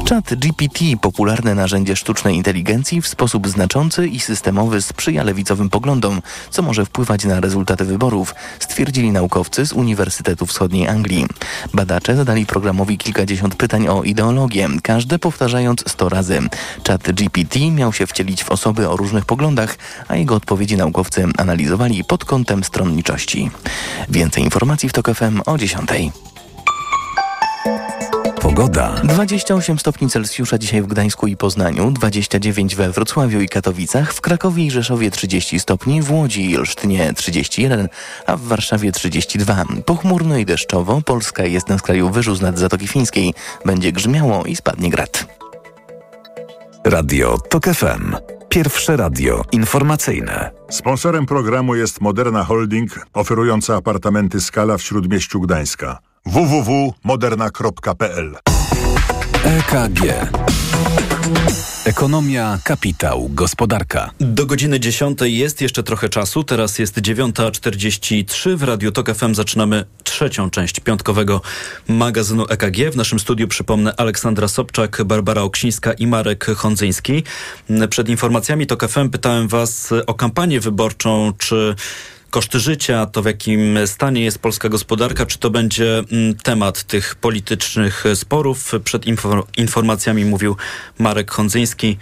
Chat 0.09 0.35
GPT, 0.35 0.85
popularne 1.01 1.55
narzędzie 1.55 1.95
sztucznej 1.95 2.35
inteligencji, 2.35 3.01
w 3.01 3.07
sposób 3.07 3.47
znaczący 3.47 4.07
i 4.07 4.19
systemowy 4.19 4.81
sprzyja 4.81 5.23
lewicowym 5.23 5.69
poglądom, 5.69 6.21
co 6.49 6.61
może 6.61 6.85
wpływać 6.85 7.25
na 7.25 7.39
rezultaty 7.39 7.85
wyborów, 7.85 8.35
stwierdzili 8.59 9.11
naukowcy 9.11 9.65
z 9.65 9.73
Uniwersytetu 9.73 10.45
Wschodniej 10.45 10.87
Anglii. 10.87 11.25
Badacze 11.73 12.15
zadali 12.15 12.45
programowi 12.45 12.97
kilkadziesiąt 12.97 13.55
pytań 13.55 13.87
o 13.87 14.03
ideologię, 14.03 14.69
każde 14.83 15.19
powtarzając 15.19 15.83
sto 15.87 16.09
razy. 16.09 16.38
Chat 16.87 17.11
GPT 17.11 17.59
miał 17.71 17.93
się 17.93 18.07
wcielić 18.07 18.43
w 18.43 18.51
osoby 18.51 18.89
o 18.89 18.97
różnych 18.97 19.25
poglądach, 19.25 19.77
a 20.07 20.15
jego 20.15 20.35
odpowiedzi 20.35 20.77
naukowcy 20.77 21.27
analizowali 21.37 22.03
pod 22.03 22.25
kątem 22.25 22.63
stronniczości. 22.63 23.51
Więcej 24.09 24.43
informacji 24.43 24.89
w 24.89 24.93
TOK 24.93 25.15
FM 25.15 25.41
o 25.45 25.57
10. 25.57 25.89
Pogoda. 28.41 29.01
28 29.03 29.79
stopni 29.79 30.09
Celsjusza 30.09 30.57
dzisiaj 30.57 30.81
w 30.81 30.87
Gdańsku 30.87 31.27
i 31.27 31.37
Poznaniu, 31.37 31.91
29 31.91 32.75
we 32.75 32.91
Wrocławiu 32.91 33.41
i 33.41 33.49
Katowicach, 33.49 34.13
w 34.13 34.21
Krakowie 34.21 34.65
i 34.65 34.71
Rzeszowie 34.71 35.11
30 35.11 35.59
stopni, 35.59 36.01
w 36.01 36.11
Łodzi 36.11 36.49
i 36.49 36.57
Olsztynie 36.57 37.13
31, 37.13 37.89
a 38.25 38.37
w 38.37 38.41
Warszawie 38.41 38.91
32. 38.91 39.65
Pochmurno 39.85 40.37
i 40.37 40.45
deszczowo, 40.45 41.01
Polska 41.05 41.43
jest 41.43 41.69
na 41.69 41.77
skraju 41.77 42.09
wyżu 42.09 42.35
z 42.35 42.41
nad 42.41 42.59
Zatoki 42.59 42.87
Fińskiej. 42.87 43.33
Będzie 43.65 43.91
grzmiało 43.91 44.45
i 44.45 44.55
spadnie 44.55 44.89
grad. 44.89 45.38
Radio 46.85 47.37
TOK 47.37 47.65
FM. 47.65 48.15
Pierwsze 48.49 48.97
radio 48.97 49.41
informacyjne. 49.51 50.51
Sponsorem 50.69 51.25
programu 51.25 51.75
jest 51.75 52.01
Moderna 52.01 52.43
Holding, 52.43 53.05
oferująca 53.13 53.75
apartamenty 53.75 54.41
Skala 54.41 54.77
w 54.77 54.81
Śródmieściu 54.81 55.41
Gdańska. 55.41 55.97
www.moderna.pl 56.25 58.37
EKG. 59.43 60.29
Ekonomia, 61.85 62.59
kapitał, 62.63 63.29
gospodarka. 63.33 64.11
Do 64.19 64.45
godziny 64.45 64.79
10 64.79 65.19
jest 65.21 65.61
jeszcze 65.61 65.83
trochę 65.83 66.09
czasu. 66.09 66.43
Teraz 66.43 66.79
jest 66.79 66.97
9.43. 66.97 68.57
W 68.57 68.63
Radiu 68.63 68.91
Tok 68.91 69.15
FM 69.15 69.35
zaczynamy 69.35 69.85
trzecią 70.03 70.49
część 70.49 70.79
piątkowego 70.79 71.41
magazynu 71.87 72.45
EKG. 72.49 72.91
W 72.91 72.95
naszym 72.95 73.19
studiu 73.19 73.47
przypomnę 73.47 73.95
Aleksandra 73.97 74.47
Sobczak, 74.47 75.03
Barbara 75.03 75.41
Oksińska 75.41 75.93
i 75.93 76.07
Marek 76.07 76.45
Hondzyński. 76.45 77.23
Przed 77.89 78.09
informacjami 78.09 78.67
Tok 78.67 78.87
FM 78.87 79.09
pytałem 79.09 79.47
was 79.47 79.89
o 80.07 80.13
kampanię 80.13 80.59
wyborczą, 80.59 81.33
czy 81.37 81.75
koszty 82.29 82.59
życia, 82.59 83.05
to 83.05 83.21
w 83.21 83.25
jakim 83.25 83.79
stanie 83.85 84.23
jest 84.23 84.39
polska 84.39 84.69
gospodarka, 84.69 85.25
czy 85.25 85.39
to 85.39 85.49
będzie 85.49 86.03
mm, 86.11 86.35
temat 86.35 86.83
tych 86.83 87.15
politycznych 87.15 88.03
sporów. 88.15 88.71
Przed 88.83 89.03
informacjami 89.57 90.25
mówił 90.25 90.55
Marek 90.99 91.31
Hondzyński. 91.31 91.97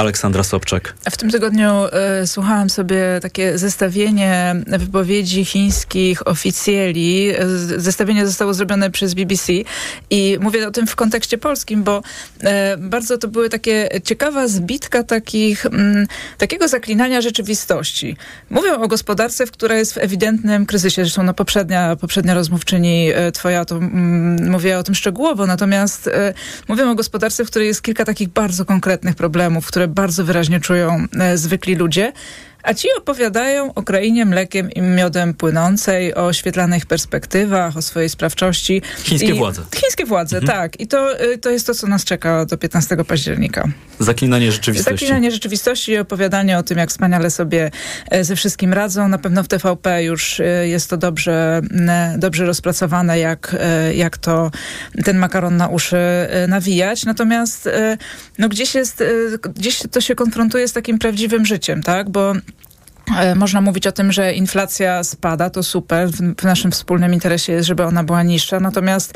Aleksandra 0.00 0.42
Sobczak. 0.42 0.94
W 1.10 1.16
tym 1.16 1.30
tygodniu 1.30 1.70
y, 2.22 2.26
słuchałam 2.26 2.70
sobie 2.70 3.02
takie 3.22 3.58
zestawienie 3.58 4.54
wypowiedzi 4.66 5.44
chińskich 5.44 6.28
oficjeli. 6.28 7.32
Zestawienie 7.76 8.26
zostało 8.26 8.54
zrobione 8.54 8.90
przez 8.90 9.14
BBC 9.14 9.52
i 10.10 10.38
mówię 10.40 10.68
o 10.68 10.70
tym 10.70 10.86
w 10.86 10.96
kontekście 10.96 11.38
polskim, 11.38 11.82
bo 11.82 11.98
y, 11.98 12.46
bardzo 12.78 13.18
to 13.18 13.28
były 13.28 13.48
takie 13.48 13.88
ciekawa 14.04 14.48
zbitka 14.48 15.02
takich, 15.02 15.66
y, 15.66 15.70
takiego 16.38 16.68
zaklinania 16.68 17.20
rzeczywistości. 17.20 18.16
Mówią 18.50 18.82
o 18.82 18.88
gospodarce, 18.88 19.46
w 19.46 19.50
która 19.50 19.74
jest 19.74 19.94
w 19.94 19.98
ewidentnym 19.98 20.66
kryzysie. 20.66 21.02
Zresztą 21.02 21.22
no, 21.22 21.34
poprzednia, 21.34 21.96
poprzednia 21.96 22.34
rozmówczyni 22.34 23.10
e, 23.14 23.32
twoja 23.32 23.64
to 23.64 23.76
mm, 23.76 24.50
mówiła 24.50 24.78
o 24.78 24.82
tym 24.82 24.94
szczegółowo, 24.94 25.46
natomiast 25.46 26.10
mówią 26.68 26.90
o 26.90 26.94
gospodarce, 26.94 27.44
w 27.44 27.50
której 27.50 27.68
jest 27.68 27.82
kilka 27.82 28.04
takich 28.04 28.28
bardzo 28.28 28.64
konkretnych 28.64 29.14
problemów, 29.14 29.66
które 29.66 29.89
bardzo 29.90 30.24
wyraźnie 30.24 30.60
czują 30.60 31.06
e, 31.20 31.36
zwykli 31.36 31.74
ludzie. 31.74 32.12
A 32.62 32.74
ci 32.74 32.88
opowiadają 32.98 33.74
o 33.74 33.82
krainie 33.82 34.24
mlekiem 34.24 34.70
i 34.70 34.82
miodem 34.82 35.34
płynącej, 35.34 36.14
o 36.14 36.32
świetlanych 36.32 36.86
perspektywach, 36.86 37.76
o 37.76 37.82
swojej 37.82 38.08
sprawczości. 38.08 38.82
Chińskie 39.02 39.28
I, 39.28 39.32
władze. 39.32 39.62
Chińskie 39.74 40.04
władze, 40.04 40.38
mhm. 40.38 40.58
tak. 40.58 40.80
I 40.80 40.86
to, 40.86 41.22
y, 41.22 41.38
to 41.38 41.50
jest 41.50 41.66
to, 41.66 41.74
co 41.74 41.86
nas 41.86 42.04
czeka 42.04 42.44
do 42.44 42.58
15 42.58 42.96
października. 43.04 43.68
Zaklinanie 43.98 44.52
rzeczywistości. 44.52 45.06
Zaklinanie 45.06 45.30
rzeczywistości 45.30 45.92
i 45.92 45.98
opowiadanie 45.98 46.58
o 46.58 46.62
tym, 46.62 46.78
jak 46.78 46.90
wspaniale 46.90 47.30
sobie 47.30 47.70
e, 48.10 48.24
ze 48.24 48.36
wszystkim 48.36 48.72
radzą. 48.72 49.08
Na 49.08 49.18
pewno 49.18 49.42
w 49.42 49.48
TVP 49.48 50.04
już 50.04 50.40
e, 50.40 50.68
jest 50.68 50.90
to 50.90 50.96
dobrze, 50.96 51.60
dobrze 52.18 52.46
rozpracowane, 52.46 53.18
jak, 53.18 53.56
e, 53.60 53.94
jak 53.94 54.18
to 54.18 54.50
ten 55.04 55.18
makaron 55.18 55.56
na 55.56 55.68
uszy 55.68 55.96
nawijać. 56.48 57.04
Natomiast 57.04 57.68
no, 58.38 58.48
gdzieś, 58.48 58.74
jest, 58.74 59.04
gdzieś 59.54 59.82
to 59.90 60.00
się 60.00 60.14
konfrontuje 60.14 60.68
z 60.68 60.72
takim 60.72 60.98
prawdziwym 60.98 61.46
życiem, 61.46 61.82
tak? 61.82 62.10
Bo 62.10 62.20
E, 62.30 62.40
można 63.36 63.60
mówić 63.60 63.86
o 63.86 63.92
tym, 63.92 64.12
że 64.12 64.34
inflacja 64.34 65.04
spada, 65.04 65.50
to 65.50 65.62
super. 65.62 66.08
W, 66.08 66.42
naszym 66.42 66.70
wspólnym 66.70 67.14
interesie 67.14 67.52
jest, 67.52 67.68
żeby 67.68 67.84
ona 67.84 68.04
była 68.04 68.22
niższa. 68.22 68.60
Natomiast 68.60 69.14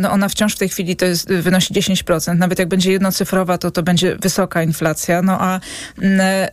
no 0.00 0.10
ona 0.10 0.28
wciąż 0.28 0.54
w 0.54 0.58
tej 0.58 0.68
chwili 0.68 0.96
to 0.96 1.04
jest, 1.04 1.32
wynosi 1.32 1.74
10%. 1.74 2.36
Nawet 2.36 2.58
jak 2.58 2.68
będzie 2.68 2.92
jednocyfrowa, 2.92 3.58
to 3.58 3.70
to 3.70 3.82
będzie 3.82 4.16
wysoka 4.16 4.62
inflacja. 4.62 5.22
No 5.22 5.36
a 5.40 5.60
e, 6.02 6.50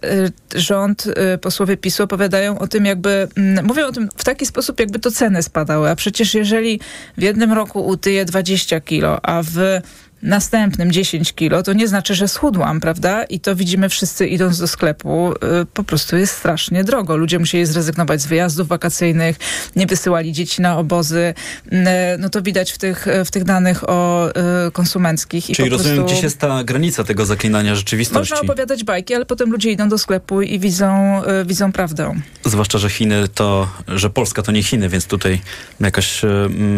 rząd, 0.56 1.08
e, 1.16 1.38
posłowie 1.38 1.78
PiSu 1.78 2.04
opowiadają 2.04 2.60
o 2.60 2.68
tym, 2.68 2.86
jakby 2.86 3.28
mówią 3.64 3.88
o 3.88 3.92
tym 3.92 4.10
w 4.18 4.24
taki 4.24 4.46
sposób, 4.46 4.80
jakby 4.80 5.00
to 5.00 5.12
ceny 5.12 5.44
spadały. 5.44 5.90
A 5.90 5.96
przecież 5.96 6.34
jeżeli 6.34 6.80
w 7.18 7.22
jednym 7.22 7.54
roku 7.54 7.88
utyje 7.88 8.26
20 8.26 8.82
kilo, 8.82 9.20
a 9.24 9.44
w 9.44 9.82
następnym 10.22 10.92
10 10.92 11.34
kilo, 11.34 11.64
to 11.64 11.74
nie 11.74 11.88
znaczy, 11.88 12.16
że 12.16 12.28
schudłam, 12.28 12.80
prawda? 12.80 13.24
I 13.24 13.40
to 13.40 13.56
widzimy 13.56 13.90
wszyscy 13.90 14.28
idąc 14.28 14.60
do 14.60 14.68
sklepu. 14.68 15.34
Y, 15.34 15.66
po 15.74 15.84
prostu 15.84 16.18
jest 16.18 16.34
strasznie 16.34 16.84
drogo. 16.84 17.18
Ludzie 17.18 17.40
musieli 17.40 17.66
zrezygnować 17.66 18.22
z 18.22 18.26
wyjazdów 18.26 18.68
wakacyjnych, 18.68 19.38
nie 19.76 19.88
wysyłali 19.88 20.34
dzieci 20.34 20.62
na 20.62 20.78
obozy. 20.78 21.34
Y, 21.72 21.76
no 22.20 22.30
to 22.30 22.42
widać 22.42 22.72
w 22.72 22.78
tych, 22.78 23.06
w 23.26 23.32
tych 23.32 23.44
danych 23.44 23.90
o 23.90 24.30
y, 24.68 24.72
konsumenckich. 24.72 25.46
Czyli 25.46 25.70
rozumiem, 25.70 25.96
prostu... 25.96 26.12
gdzieś 26.12 26.24
jest 26.24 26.40
ta 26.40 26.64
granica 26.64 27.04
tego 27.04 27.26
zaklinania 27.26 27.76
rzeczywistości. 27.76 28.34
Można 28.34 28.52
opowiadać 28.52 28.84
bajki, 28.84 29.16
ale 29.16 29.26
potem 29.26 29.52
ludzie 29.52 29.72
idą 29.72 29.90
do 29.90 29.98
sklepu 29.98 30.42
i 30.42 30.60
widzą, 30.60 31.22
widzą 31.46 31.72
prawdę. 31.72 32.14
Zwłaszcza, 32.46 32.78
że 32.78 32.90
Chiny 32.90 33.28
to, 33.28 33.68
że 33.88 34.10
Polska 34.10 34.42
to 34.42 34.52
nie 34.52 34.64
Chiny, 34.64 34.90
więc 34.90 35.06
tutaj 35.06 35.42
jakaś 35.80 36.22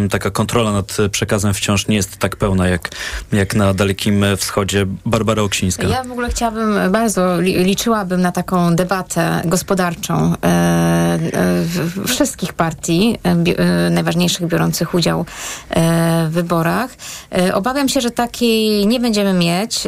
taka 0.09 0.31
kontrola 0.31 0.71
nad 0.71 0.97
przekazem 1.11 1.53
wciąż 1.53 1.87
nie 1.87 1.95
jest 1.95 2.17
tak 2.17 2.35
pełna, 2.35 2.67
jak 2.67 2.89
jak 3.37 3.55
na 3.55 3.73
Dalekim 3.73 4.25
Wschodzie. 4.37 4.85
Barbara 5.05 5.41
Oksińska. 5.41 5.87
Ja 5.87 6.03
w 6.03 6.11
ogóle 6.11 6.29
chciałabym, 6.29 6.91
bardzo 6.91 7.41
liczyłabym 7.41 8.21
na 8.21 8.31
taką 8.31 8.75
debatę 8.75 9.41
gospodarczą 9.45 10.33
e, 10.43 10.47
e, 10.47 12.07
wszystkich 12.07 12.53
partii 12.53 13.17
e, 13.25 13.29
e, 13.29 13.89
najważniejszych 13.89 14.47
biorących 14.47 14.93
udział 14.93 15.25
e, 15.69 16.27
w 16.29 16.33
wyborach. 16.33 16.91
E, 17.37 17.55
obawiam 17.55 17.89
się, 17.89 18.01
że 18.01 18.11
takiej 18.11 18.87
nie 18.87 18.99
będziemy 18.99 19.33
mieć. 19.33 19.83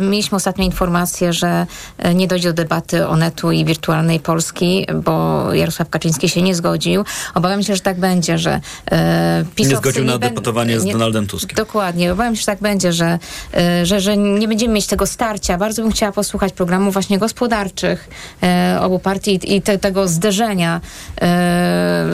mieliśmy 0.00 0.36
ostatnio 0.36 0.64
informację, 0.64 1.32
że 1.32 1.66
nie 2.14 2.28
dojdzie 2.28 2.48
do 2.48 2.54
debaty 2.54 3.06
o 3.06 3.16
netu 3.16 3.52
i 3.52 3.64
wirtualnej 3.64 4.20
Polski, 4.20 4.86
bo 5.04 5.48
Jarosław 5.54 5.90
Kaczyński 5.90 6.28
się 6.28 6.42
nie 6.42 6.54
zgodził. 6.54 7.04
Obawiam 7.34 7.62
się, 7.62 7.74
że 7.74 7.80
tak 7.82 8.00
będzie, 8.00 8.38
że 8.38 8.60
e, 8.90 9.44
Nie 9.58 9.76
zgodził 9.76 10.04
na 10.04 10.18
debatowanie 10.18 10.80
z 10.80 10.84
Donaldem 10.84 11.26
Tuskiem. 11.26 11.56
Dokładnie. 11.56 12.12
Obawiam 12.12 12.36
się, 12.36 12.40
że 12.40 12.46
tak 12.46 12.60
będzie, 12.60 12.83
że, 12.92 13.18
e, 13.54 13.86
że, 13.86 14.00
że 14.00 14.16
nie 14.16 14.48
będziemy 14.48 14.74
mieć 14.74 14.86
tego 14.86 15.06
starcia. 15.06 15.58
Bardzo 15.58 15.82
bym 15.82 15.92
chciała 15.92 16.12
posłuchać 16.12 16.52
programów 16.52 16.92
właśnie 16.92 17.18
gospodarczych 17.18 18.08
e, 18.42 18.78
obu 18.80 18.98
partii 18.98 19.54
i 19.56 19.62
te, 19.62 19.78
tego 19.78 20.08
zderzenia 20.08 20.80
e, 21.20 22.06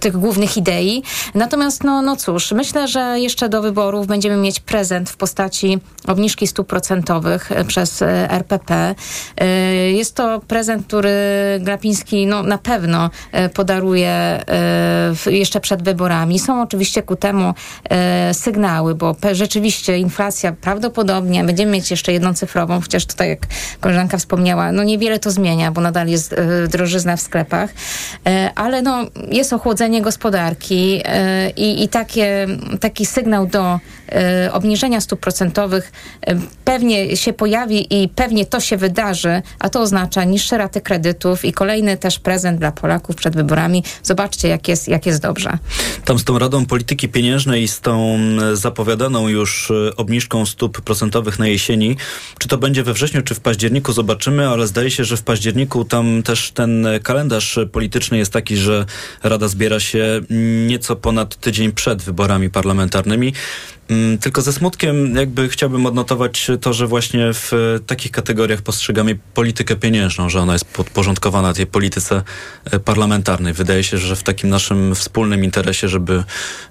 tych 0.00 0.16
głównych 0.16 0.56
idei. 0.56 1.02
Natomiast, 1.34 1.84
no, 1.84 2.02
no 2.02 2.16
cóż, 2.16 2.52
myślę, 2.52 2.88
że 2.88 3.20
jeszcze 3.20 3.48
do 3.48 3.62
wyborów 3.62 4.06
będziemy 4.06 4.36
mieć 4.36 4.60
prezent 4.60 5.10
w 5.10 5.16
postaci 5.16 5.78
obniżki 6.06 6.46
stóp 6.46 6.66
procentowych 6.66 7.50
przez 7.66 8.02
RPP. 8.28 8.94
Jest 9.92 10.14
to 10.14 10.40
prezent, 10.40 10.86
który 10.86 11.10
Glapiński 11.60 12.26
no, 12.26 12.42
na 12.42 12.58
pewno 12.58 13.10
podaruje 13.54 14.44
jeszcze 15.26 15.60
przed 15.60 15.82
wyborami. 15.82 16.38
Są 16.38 16.62
oczywiście 16.62 17.02
ku 17.02 17.16
temu 17.16 17.54
sygnały, 18.32 18.94
bo 18.94 19.16
rzeczywiście 19.32 19.85
inflacja 19.92 20.52
prawdopodobnie, 20.52 21.44
będziemy 21.44 21.72
mieć 21.72 21.90
jeszcze 21.90 22.12
jedną 22.12 22.34
cyfrową, 22.34 22.80
chociaż 22.80 23.06
tutaj 23.06 23.28
jak 23.28 23.46
koleżanka 23.80 24.18
wspomniała, 24.18 24.72
no 24.72 24.84
niewiele 24.84 25.18
to 25.18 25.30
zmienia, 25.30 25.72
bo 25.72 25.80
nadal 25.80 26.08
jest 26.08 26.32
y, 26.32 26.68
drożyzna 26.68 27.16
w 27.16 27.20
sklepach, 27.20 27.70
y, 27.70 27.74
ale 28.54 28.82
no 28.82 29.06
jest 29.30 29.52
ochłodzenie 29.52 30.02
gospodarki 30.02 31.02
y, 31.46 31.50
i, 31.50 31.84
i 31.84 31.88
takie, 31.88 32.46
taki 32.80 33.06
sygnał 33.06 33.46
do 33.46 33.80
obniżenia 34.52 35.00
stóp 35.00 35.20
procentowych 35.20 35.92
pewnie 36.64 37.16
się 37.16 37.32
pojawi 37.32 38.02
i 38.02 38.08
pewnie 38.08 38.46
to 38.46 38.60
się 38.60 38.76
wydarzy, 38.76 39.42
a 39.58 39.68
to 39.68 39.80
oznacza 39.80 40.24
niższe 40.24 40.58
raty 40.58 40.80
kredytów 40.80 41.44
i 41.44 41.52
kolejny 41.52 41.96
też 41.96 42.18
prezent 42.18 42.58
dla 42.58 42.72
Polaków 42.72 43.16
przed 43.16 43.36
wyborami. 43.36 43.84
Zobaczcie, 44.02 44.48
jak 44.48 44.68
jest, 44.68 44.88
jak 44.88 45.06
jest 45.06 45.22
dobrze. 45.22 45.58
Tam 46.04 46.18
z 46.18 46.24
tą 46.24 46.38
Radą 46.38 46.66
Polityki 46.66 47.08
Pieniężnej, 47.08 47.56
i 47.62 47.68
z 47.68 47.80
tą 47.80 48.18
zapowiadaną 48.52 49.28
już 49.28 49.72
obniżką 49.96 50.46
stóp 50.46 50.80
procentowych 50.80 51.38
na 51.38 51.46
jesieni. 51.46 51.96
Czy 52.38 52.48
to 52.48 52.58
będzie 52.58 52.82
we 52.82 52.92
wrześniu, 52.92 53.22
czy 53.22 53.34
w 53.34 53.40
październiku, 53.40 53.92
zobaczymy, 53.92 54.48
ale 54.48 54.66
zdaje 54.66 54.90
się, 54.90 55.04
że 55.04 55.16
w 55.16 55.22
październiku 55.22 55.84
tam 55.84 56.22
też 56.22 56.50
ten 56.50 56.86
kalendarz 57.02 57.58
polityczny 57.72 58.18
jest 58.18 58.32
taki, 58.32 58.56
że 58.56 58.86
Rada 59.22 59.48
zbiera 59.48 59.80
się 59.80 60.20
nieco 60.66 60.96
ponad 60.96 61.36
tydzień 61.36 61.72
przed 61.72 62.02
wyborami 62.02 62.50
parlamentarnymi. 62.50 63.32
Mm, 63.88 64.18
tylko 64.18 64.42
ze 64.42 64.52
smutkiem 64.52 65.16
jakby 65.16 65.48
chciałbym 65.48 65.86
odnotować 65.86 66.50
to, 66.60 66.72
że 66.72 66.86
właśnie 66.86 67.20
w 67.32 67.52
takich 67.86 68.10
kategoriach 68.10 68.62
postrzegamy 68.62 69.18
politykę 69.34 69.76
pieniężną, 69.76 70.28
że 70.28 70.40
ona 70.40 70.52
jest 70.52 70.64
podporządkowana 70.64 71.52
tej 71.54 71.66
polityce 71.66 72.22
e, 72.64 72.78
parlamentarnej. 72.78 73.52
Wydaje 73.52 73.84
się, 73.84 73.98
że 73.98 74.16
w 74.16 74.22
takim 74.22 74.50
naszym 74.50 74.94
wspólnym 74.94 75.44
interesie, 75.44 75.88
żeby 75.88 76.24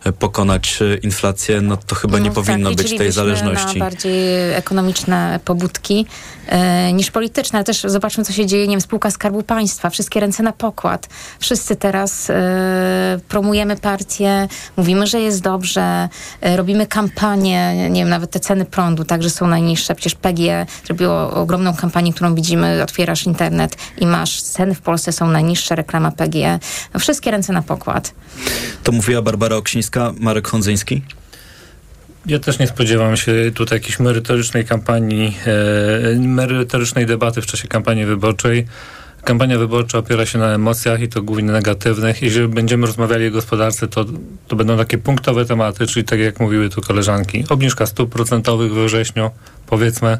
e, 0.04 0.12
pokonać 0.12 0.80
e, 0.82 0.98
inflację, 0.98 1.62
no 1.62 1.78
to 1.78 1.96
chyba 1.96 2.20
nie 2.20 2.30
No 2.30 2.36
powinno 2.36 2.70
tak, 2.70 2.78
być 2.78 2.98
tej 2.98 3.12
zależności. 3.12 3.80
na 3.80 3.86
bardziej 3.86 4.54
ekonomiczne 4.54 5.40
pobudki 5.46 6.06
e, 6.48 6.94
niż 6.94 7.12
polityczne. 7.12 7.60
Ale 7.60 7.64
też 7.64 7.82
zobaczmy, 7.86 8.24
co 8.24 8.34
się 8.34 8.46
dzieje, 8.46 8.68
nie 8.68 8.74
wiem, 8.74 8.82
spółka 8.82 9.12
Skarbu 9.12 9.44
Państwa. 9.44 9.90
Wszystkie 9.90 10.20
ręce 10.20 10.44
na 10.44 10.52
pokład. 10.52 11.10
Wszyscy 11.40 11.76
teraz 11.76 12.30
e, 12.30 13.20
promujemy 13.28 13.76
partię, 13.78 14.48
mówimy, 14.78 15.08
że 15.08 15.20
jest 15.20 15.42
dobrze, 15.42 16.10
e, 16.42 16.58
robimy 16.58 16.88
kampanię, 16.88 17.05
nie 17.90 18.00
wiem, 18.00 18.10
nawet 18.10 18.32
te 18.32 18.40
ceny 18.40 18.66
prądu 18.66 19.06
także 19.06 19.30
są 19.30 19.48
najniższe. 19.48 19.96
Przecież 19.96 20.16
PGE 20.16 20.66
zrobiło 20.86 21.32
ogromną 21.32 21.74
kampanię, 21.74 22.14
którą 22.14 22.36
widzimy, 22.36 22.84
otwierasz 22.84 23.26
internet 23.26 23.78
i 23.98 24.08
masz, 24.08 24.42
ceny 24.42 24.76
w 24.76 24.82
Polsce 24.82 25.12
są 25.12 25.28
najniższe, 25.28 25.76
reklama 25.76 26.12
PGE. 26.12 26.60
No, 26.94 27.00
wszystkie 27.00 27.32
ręce 27.32 27.54
na 27.54 27.62
pokład. 27.62 28.14
To 28.84 28.92
mówiła 28.92 29.22
Barbara 29.22 29.56
Oksińska, 29.56 30.14
Marek 30.20 30.48
Hondzyński. 30.48 31.02
Ja 32.26 32.40
też 32.40 32.60
nie 32.60 32.68
spodziewam 32.68 33.18
się 33.18 33.52
tutaj 33.54 33.76
jakiejś 33.80 34.00
merytorycznej 34.00 34.66
kampanii, 34.66 35.38
e, 36.16 36.20
merytorycznej 36.20 37.06
debaty 37.06 37.42
w 37.42 37.46
czasie 37.46 37.68
kampanii 37.68 38.06
wyborczej. 38.06 38.68
Kampania 39.26 39.58
wyborcza 39.58 39.98
opiera 39.98 40.26
się 40.26 40.40
na 40.40 40.54
emocjach 40.54 41.02
i 41.02 41.08
to 41.08 41.22
głównie 41.22 41.52
negatywnych. 41.52 42.22
Jeżeli 42.22 42.48
będziemy 42.48 42.88
rozmawiali 42.88 43.28
o 43.28 43.32
gospodarce, 43.32 43.88
to, 43.88 44.06
to 44.48 44.56
będą 44.56 44.78
takie 44.78 44.98
punktowe 44.98 45.46
tematy, 45.46 45.88
czyli 45.88 46.06
tak 46.06 46.20
jak 46.20 46.40
mówiły 46.40 46.70
tu 46.70 46.82
koleżanki, 46.82 47.46
obniżka 47.50 47.86
stóp 47.86 48.12
procentowych 48.12 48.74
we 48.74 48.86
wrześniu, 48.86 49.32
powiedzmy, 49.68 50.18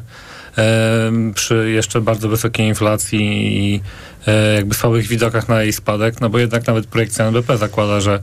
przy 1.34 1.70
jeszcze 1.70 2.00
bardzo 2.00 2.28
wysokiej 2.28 2.66
inflacji 2.66 3.20
i 3.58 3.80
e, 4.26 4.54
jakby 4.54 4.74
słabych 4.74 5.06
widokach 5.06 5.48
na 5.48 5.62
jej 5.62 5.72
spadek, 5.72 6.20
no 6.20 6.30
bo 6.30 6.38
jednak 6.38 6.66
nawet 6.66 6.86
projekcja 6.86 7.24
NBP 7.24 7.58
zakłada, 7.58 8.00
że 8.00 8.22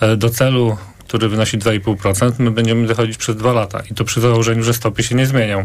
e, 0.00 0.16
do 0.16 0.30
celu 0.30 0.76
który 0.98 1.28
wynosi 1.28 1.58
2,5%, 1.58 2.32
my 2.38 2.50
będziemy 2.50 2.86
dochodzić 2.86 3.16
przez 3.16 3.36
dwa 3.36 3.52
lata 3.52 3.82
i 3.90 3.94
to 3.94 4.04
przy 4.04 4.20
założeniu, 4.20 4.62
że 4.62 4.74
stopy 4.74 5.02
się 5.02 5.14
nie 5.14 5.26
zmienią. 5.26 5.64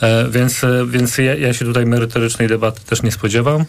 E, 0.00 0.28
więc 0.30 0.64
e, 0.64 0.86
więc 0.86 1.18
ja, 1.18 1.34
ja, 1.34 1.52
się 1.52 1.64
tutaj 1.64 1.86
merytorycznej 1.86 2.48
debaty 2.48 2.80
też 2.86 3.02
nie 3.02 3.12
spodziewam. 3.12 3.64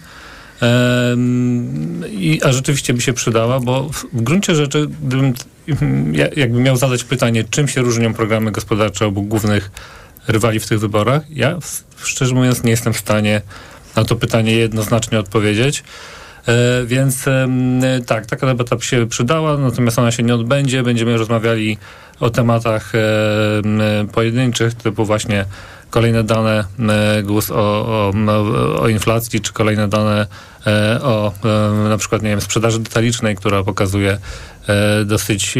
I, 2.09 2.41
a 2.43 2.51
rzeczywiście 2.51 2.93
by 2.93 3.01
się 3.01 3.13
przydała, 3.13 3.59
bo 3.59 3.89
w, 3.89 4.05
gruncie 4.13 4.55
rzeczy, 4.55 4.87
gdybym 5.03 5.33
ja, 6.19 6.27
jakby 6.35 6.59
miał 6.61 6.77
zadać 6.77 7.03
pytanie, 7.03 7.43
czym 7.49 7.67
się 7.67 7.81
różnią 7.81 8.13
programy 8.13 8.51
gospodarcze 8.51 9.05
obu 9.05 9.21
głównych 9.21 9.71
rywali 10.27 10.59
w 10.59 10.67
tych 10.67 10.79
wyborach, 10.79 11.21
ja 11.29 11.57
szczerze 12.03 12.35
mówiąc 12.35 12.63
nie 12.63 12.71
jestem 12.71 12.93
w 12.93 12.97
stanie 12.97 13.41
na 13.95 14.05
to 14.05 14.15
pytanie 14.15 14.55
jednoznacznie 14.55 15.19
odpowiedzieć. 15.19 15.83
E, 16.47 16.85
więc 16.85 17.25
tak, 18.05 18.25
taka 18.25 18.47
debata 18.47 18.75
by 18.75 18.83
się 18.83 19.07
przydała, 19.07 19.57
natomiast 19.57 19.99
ona 19.99 20.11
się 20.11 20.23
nie 20.23 20.35
odbędzie. 20.35 20.83
Będziemy 20.83 21.17
rozmawiali 21.17 21.77
o 22.19 22.29
tematach 22.29 22.91
pojedynczych, 24.11 24.73
typu 24.73 25.05
właśnie 25.05 25.45
kolejne 25.89 26.23
dane, 26.23 26.65
głos 27.23 27.51
o, 27.51 27.55
o, 27.55 28.13
o 28.81 28.87
inflacji, 28.87 29.41
czy 29.41 29.53
kolejne 29.53 29.87
dane 29.87 30.27
o 31.01 31.33
na 31.89 31.97
przykład, 31.97 32.21
nie 32.21 32.29
wiem, 32.29 32.41
sprzedaży 32.41 32.79
detalicznej, 32.79 33.35
która 33.35 33.63
pokazuje 33.63 34.17
dosyć 35.05 35.57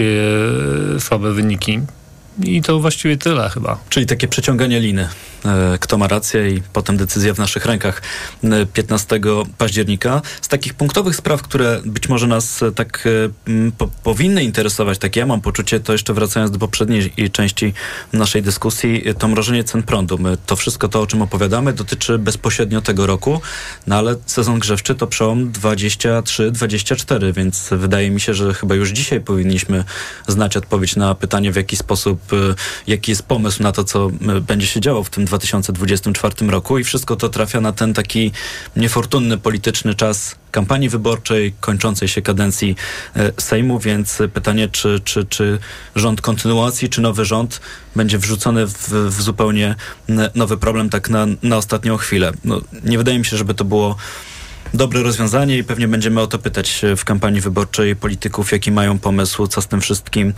słabe 0.99 1.33
wyniki. 1.33 1.79
I 2.43 2.61
to 2.61 2.79
właściwie 2.79 3.17
tyle 3.17 3.49
chyba. 3.49 3.77
Czyli 3.89 4.05
takie 4.05 4.27
przeciąganie 4.27 4.79
liny. 4.79 5.09
Kto 5.79 5.97
ma 5.97 6.07
rację 6.07 6.49
i 6.49 6.61
potem 6.73 6.97
decyzja 6.97 7.33
w 7.33 7.37
naszych 7.37 7.65
rękach 7.65 8.01
15 8.73 9.19
października. 9.57 10.21
Z 10.41 10.47
takich 10.47 10.73
punktowych 10.73 11.15
spraw, 11.15 11.41
które 11.41 11.81
być 11.85 12.09
może 12.09 12.27
nas 12.27 12.63
tak 12.75 13.07
po, 13.77 13.87
powinny 13.87 14.43
interesować, 14.43 14.97
tak 14.97 15.15
ja 15.15 15.25
mam 15.25 15.41
poczucie, 15.41 15.79
to 15.79 15.91
jeszcze 15.91 16.13
wracając 16.13 16.51
do 16.51 16.59
poprzedniej 16.59 17.13
części 17.31 17.73
naszej 18.13 18.41
dyskusji, 18.41 19.03
to 19.19 19.27
mrożenie 19.27 19.63
cen 19.63 19.83
prądu. 19.83 20.17
My 20.17 20.37
to 20.45 20.55
wszystko 20.55 20.87
to, 20.87 21.01
o 21.01 21.07
czym 21.07 21.21
opowiadamy, 21.21 21.73
dotyczy 21.73 22.17
bezpośrednio 22.17 22.81
tego 22.81 23.07
roku, 23.07 23.41
no 23.87 23.95
ale 23.95 24.15
sezon 24.25 24.59
grzewczy 24.59 24.95
to 24.95 25.07
przełom 25.07 25.51
23-24, 25.51 27.33
więc 27.33 27.69
wydaje 27.71 28.11
mi 28.11 28.21
się, 28.21 28.33
że 28.33 28.53
chyba 28.53 28.75
już 28.75 28.89
dzisiaj 28.89 29.21
powinniśmy 29.21 29.83
znać 30.27 30.57
odpowiedź 30.57 30.95
na 30.95 31.15
pytanie, 31.15 31.51
w 31.51 31.55
jaki 31.55 31.77
sposób, 31.77 32.21
jaki 32.87 33.11
jest 33.11 33.23
pomysł 33.23 33.63
na 33.63 33.71
to, 33.71 33.83
co 33.83 34.09
będzie 34.41 34.67
się 34.67 34.79
działo 34.79 35.03
w 35.03 35.09
tym 35.09 35.25
2024 35.37 36.51
roku 36.51 36.79
i 36.79 36.83
wszystko 36.83 37.15
to 37.15 37.29
trafia 37.29 37.61
na 37.61 37.71
ten 37.71 37.93
taki 37.93 38.31
niefortunny 38.75 39.37
polityczny 39.37 39.95
czas 39.95 40.35
kampanii 40.51 40.89
wyborczej, 40.89 41.53
kończącej 41.59 42.07
się 42.07 42.21
kadencji 42.21 42.75
Sejmu, 43.39 43.79
więc 43.79 44.17
pytanie, 44.33 44.67
czy, 44.67 44.99
czy, 45.03 45.25
czy 45.25 45.59
rząd 45.95 46.21
kontynuacji, 46.21 46.89
czy 46.89 47.01
nowy 47.01 47.25
rząd 47.25 47.61
będzie 47.95 48.17
wrzucony 48.17 48.67
w, 48.67 48.89
w 48.89 49.21
zupełnie 49.21 49.75
nowy 50.35 50.57
problem 50.57 50.89
tak 50.89 51.09
na, 51.09 51.25
na 51.43 51.57
ostatnią 51.57 51.97
chwilę. 51.97 52.31
No, 52.43 52.61
nie 52.83 52.97
wydaje 52.97 53.19
mi 53.19 53.25
się, 53.25 53.37
żeby 53.37 53.53
to 53.53 53.65
było 53.65 53.95
dobre 54.77 55.03
rozwiązanie 55.03 55.57
i 55.57 55.63
pewnie 55.63 55.87
będziemy 55.87 56.21
o 56.21 56.27
to 56.27 56.39
pytać 56.39 56.81
w 56.97 57.05
kampanii 57.05 57.41
wyborczej 57.41 57.95
polityków, 57.95 58.51
jaki 58.51 58.71
mają 58.71 58.99
pomysł, 58.99 59.47
co 59.47 59.61
z 59.61 59.67
tym 59.67 59.81
wszystkim 59.81 60.33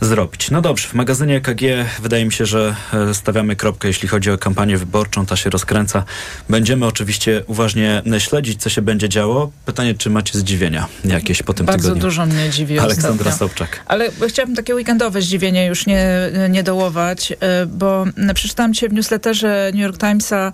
zrobić. 0.00 0.50
No 0.50 0.60
dobrze, 0.60 0.88
w 0.88 0.94
magazynie 0.94 1.36
EKG 1.36 1.62
wydaje 2.02 2.24
mi 2.24 2.32
się, 2.32 2.46
że 2.46 2.76
stawiamy 3.12 3.56
kropkę, 3.56 3.88
jeśli 3.88 4.08
chodzi 4.08 4.30
o 4.30 4.38
kampanię 4.38 4.78
wyborczą, 4.78 5.26
ta 5.26 5.36
się 5.36 5.50
rozkręca. 5.50 6.04
Będziemy 6.48 6.86
oczywiście 6.86 7.42
uważnie 7.46 8.02
śledzić, 8.18 8.62
co 8.62 8.70
się 8.70 8.82
będzie 8.82 9.08
działo. 9.08 9.50
Pytanie, 9.66 9.94
czy 9.94 10.10
macie 10.10 10.38
zdziwienia 10.38 10.86
jakieś 11.04 11.42
po 11.42 11.54
tym 11.54 11.66
Bardzo 11.66 11.82
tygodniu? 11.82 12.02
dużo 12.02 12.26
mnie 12.26 12.50
dziwi 12.50 12.78
Aleksandra 12.78 13.30
ostatnio. 13.30 13.48
Sobczak. 13.48 13.80
Ale 13.86 14.10
chciałabym 14.28 14.56
takie 14.56 14.74
weekendowe 14.74 15.22
zdziwienie 15.22 15.66
już 15.66 15.86
nie, 15.86 16.08
nie 16.50 16.62
dołować, 16.62 17.32
bo 17.68 18.04
przeczytałam 18.34 18.74
dzisiaj 18.74 18.88
w 18.88 18.92
newsletterze 18.92 19.70
New 19.74 19.82
York 19.82 19.98
Timesa 19.98 20.52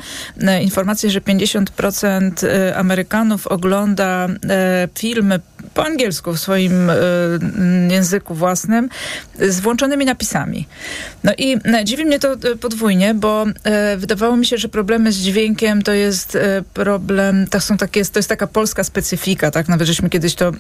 informację, 0.62 1.10
że 1.10 1.20
50% 1.20 2.32
Amerykanów 2.76 3.27
ogląda 3.44 4.28
e, 4.50 4.88
filmy 4.98 5.40
po 5.74 5.84
angielsku 5.84 6.32
w 6.32 6.38
swoim 6.38 6.90
e, 6.90 6.94
języku 7.90 8.34
własnym 8.34 8.88
z 9.38 9.60
włączonymi 9.60 10.04
napisami. 10.04 10.66
No 11.24 11.32
i 11.38 11.56
e, 11.64 11.84
dziwi 11.84 12.04
mnie 12.04 12.18
to 12.18 12.36
podwójnie, 12.60 13.14
bo 13.14 13.46
wydawało 13.96 14.36
mi 14.36 14.46
się, 14.46 14.58
że 14.58 14.68
problemy 14.68 15.12
z 15.12 15.16
dźwiękiem 15.16 15.82
to 15.82 15.92
jest 15.92 16.38
problem, 16.74 17.46
to 17.46 17.60
są 17.60 17.76
takie, 17.76 18.04
to 18.04 18.18
jest 18.18 18.28
taka 18.28 18.46
polska 18.46 18.84
specyfika, 18.84 19.50
tak? 19.50 19.68
Nawet 19.68 19.88
żeśmy 19.88 20.10
kiedyś 20.10 20.34
to 20.34 20.52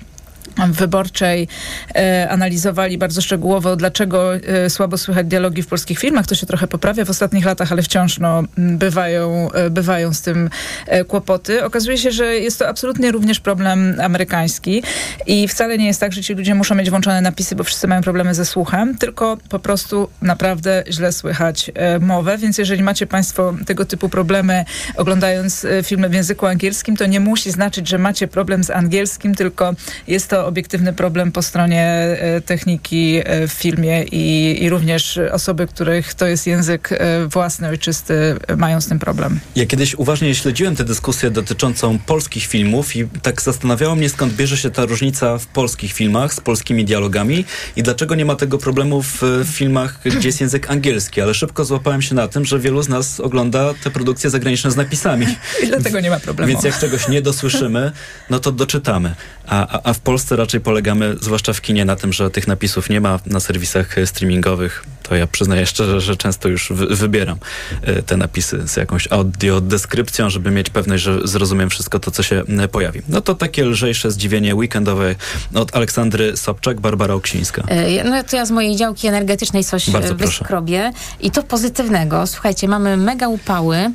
wyborczej 0.66 1.48
e, 1.94 2.28
analizowali 2.30 2.98
bardzo 2.98 3.20
szczegółowo, 3.20 3.76
dlaczego 3.76 4.36
e, 4.36 4.70
słabo 4.70 4.98
słychać 4.98 5.26
dialogi 5.26 5.62
w 5.62 5.66
polskich 5.66 5.98
filmach. 5.98 6.26
To 6.26 6.34
się 6.34 6.46
trochę 6.46 6.66
poprawia 6.66 7.04
w 7.04 7.10
ostatnich 7.10 7.44
latach, 7.44 7.72
ale 7.72 7.82
wciąż 7.82 8.18
no, 8.18 8.42
bywają, 8.56 9.52
e, 9.52 9.70
bywają 9.70 10.14
z 10.14 10.22
tym 10.22 10.50
e, 10.86 11.04
kłopoty. 11.04 11.64
Okazuje 11.64 11.98
się, 11.98 12.10
że 12.10 12.36
jest 12.36 12.58
to 12.58 12.68
absolutnie 12.68 13.12
również 13.12 13.40
problem 13.40 13.96
amerykański 14.02 14.82
i 15.26 15.48
wcale 15.48 15.78
nie 15.78 15.86
jest 15.86 16.00
tak, 16.00 16.12
że 16.12 16.22
ci 16.22 16.34
ludzie 16.34 16.54
muszą 16.54 16.74
mieć 16.74 16.90
włączone 16.90 17.20
napisy, 17.20 17.56
bo 17.56 17.64
wszyscy 17.64 17.88
mają 17.88 18.02
problemy 18.02 18.34
ze 18.34 18.44
słuchem, 18.44 18.98
tylko 18.98 19.36
po 19.48 19.58
prostu 19.58 20.08
naprawdę 20.22 20.84
źle 20.90 21.12
słychać 21.12 21.70
e, 21.74 21.98
mowę, 21.98 22.38
więc 22.38 22.58
jeżeli 22.58 22.82
macie 22.82 23.06
państwo 23.06 23.54
tego 23.66 23.84
typu 23.84 24.08
problemy 24.08 24.64
oglądając 24.96 25.64
e, 25.64 25.82
filmy 25.82 26.08
w 26.08 26.14
języku 26.14 26.46
angielskim, 26.46 26.96
to 26.96 27.06
nie 27.06 27.20
musi 27.20 27.50
znaczyć, 27.50 27.88
że 27.88 27.98
macie 27.98 28.28
problem 28.28 28.64
z 28.64 28.70
angielskim, 28.70 29.34
tylko 29.34 29.74
jest 30.06 30.30
to 30.30 30.46
obiektywny 30.48 30.92
problem 30.92 31.32
po 31.32 31.42
stronie 31.42 31.84
e, 31.84 32.40
techniki 32.40 33.20
e, 33.24 33.48
w 33.48 33.52
filmie 33.52 34.04
i, 34.04 34.56
i 34.64 34.70
również 34.70 35.20
osoby, 35.32 35.66
których 35.66 36.14
to 36.14 36.26
jest 36.26 36.46
język 36.46 36.92
e, 36.92 37.26
własny, 37.26 37.68
ojczysty, 37.68 38.36
mają 38.56 38.80
z 38.80 38.88
tym 38.88 38.98
problem. 38.98 39.40
Ja 39.56 39.66
kiedyś 39.66 39.94
uważnie 39.94 40.34
śledziłem 40.34 40.76
tę 40.76 40.84
dyskusję 40.84 41.30
dotyczącą 41.30 41.98
polskich 41.98 42.46
filmów 42.46 42.96
i 42.96 43.08
tak 43.22 43.42
zastanawiało 43.42 43.96
mnie, 43.96 44.08
skąd 44.08 44.32
bierze 44.34 44.56
się 44.56 44.70
ta 44.70 44.84
różnica 44.84 45.38
w 45.38 45.46
polskich 45.46 45.92
filmach 45.92 46.34
z 46.34 46.40
polskimi 46.40 46.84
dialogami 46.84 47.44
i 47.76 47.82
dlaczego 47.82 48.14
nie 48.14 48.24
ma 48.24 48.36
tego 48.36 48.58
problemu 48.58 49.02
w 49.02 49.22
filmach, 49.44 50.00
gdzie 50.04 50.28
jest 50.28 50.40
język 50.40 50.70
angielski, 50.70 51.20
ale 51.20 51.34
szybko 51.34 51.64
złapałem 51.64 52.02
się 52.02 52.14
na 52.14 52.28
tym, 52.28 52.44
że 52.44 52.58
wielu 52.58 52.82
z 52.82 52.88
nas 52.88 53.20
ogląda 53.20 53.74
te 53.84 53.90
produkcje 53.90 54.30
zagraniczne 54.30 54.70
z 54.70 54.76
napisami. 54.76 55.26
I 55.64 55.66
dlatego 55.66 56.00
nie 56.00 56.10
ma 56.10 56.20
problemu. 56.20 56.52
Więc 56.52 56.64
jak 56.64 56.78
czegoś 56.78 57.08
nie 57.08 57.22
dosłyszymy, 57.22 57.92
no 58.30 58.38
to 58.38 58.52
doczytamy. 58.52 59.14
A, 59.46 59.66
a, 59.68 59.80
a 59.84 59.92
w 59.92 60.00
Polsce 60.00 60.36
raczej 60.38 60.60
polegamy, 60.60 61.16
zwłaszcza 61.20 61.52
w 61.52 61.60
kinie, 61.60 61.84
na 61.84 61.96
tym, 61.96 62.12
że 62.12 62.30
tych 62.30 62.46
napisów 62.46 62.90
nie 62.90 63.00
ma 63.00 63.18
na 63.26 63.40
serwisach 63.40 63.98
e, 63.98 64.06
streamingowych. 64.06 64.84
To 65.02 65.16
ja 65.16 65.26
przyznaję 65.26 65.66
szczerze, 65.66 66.00
że 66.00 66.16
często 66.16 66.48
już 66.48 66.72
wy 66.72 66.86
wybieram 66.86 67.38
e, 67.82 68.02
te 68.02 68.16
napisy 68.16 68.68
z 68.68 68.76
jakąś 68.76 69.12
audiodeskrypcją, 69.12 70.30
żeby 70.30 70.50
mieć 70.50 70.70
pewność, 70.70 71.02
że 71.02 71.28
zrozumiem 71.28 71.70
wszystko 71.70 71.98
to, 71.98 72.10
co 72.10 72.22
się 72.22 72.42
e, 72.58 72.68
pojawi. 72.68 73.02
No 73.08 73.20
to 73.20 73.34
takie 73.34 73.64
lżejsze 73.64 74.10
zdziwienie 74.10 74.54
weekendowe 74.54 75.14
od 75.54 75.76
Aleksandry 75.76 76.36
Sobczak, 76.36 76.80
Barbara 76.80 77.14
Oksińska. 77.14 77.64
No 78.04 78.24
to 78.24 78.36
ja 78.36 78.46
z 78.46 78.50
mojej 78.50 78.76
działki 78.76 79.06
energetycznej 79.06 79.64
coś 79.64 79.90
Bardzo 79.90 80.14
proszę. 80.14 80.38
wyskrobię. 80.38 80.92
I 81.20 81.30
to 81.30 81.42
pozytywnego. 81.42 82.26
Słuchajcie, 82.26 82.68
mamy 82.68 82.96
mega 82.96 83.28
upały. 83.28 83.90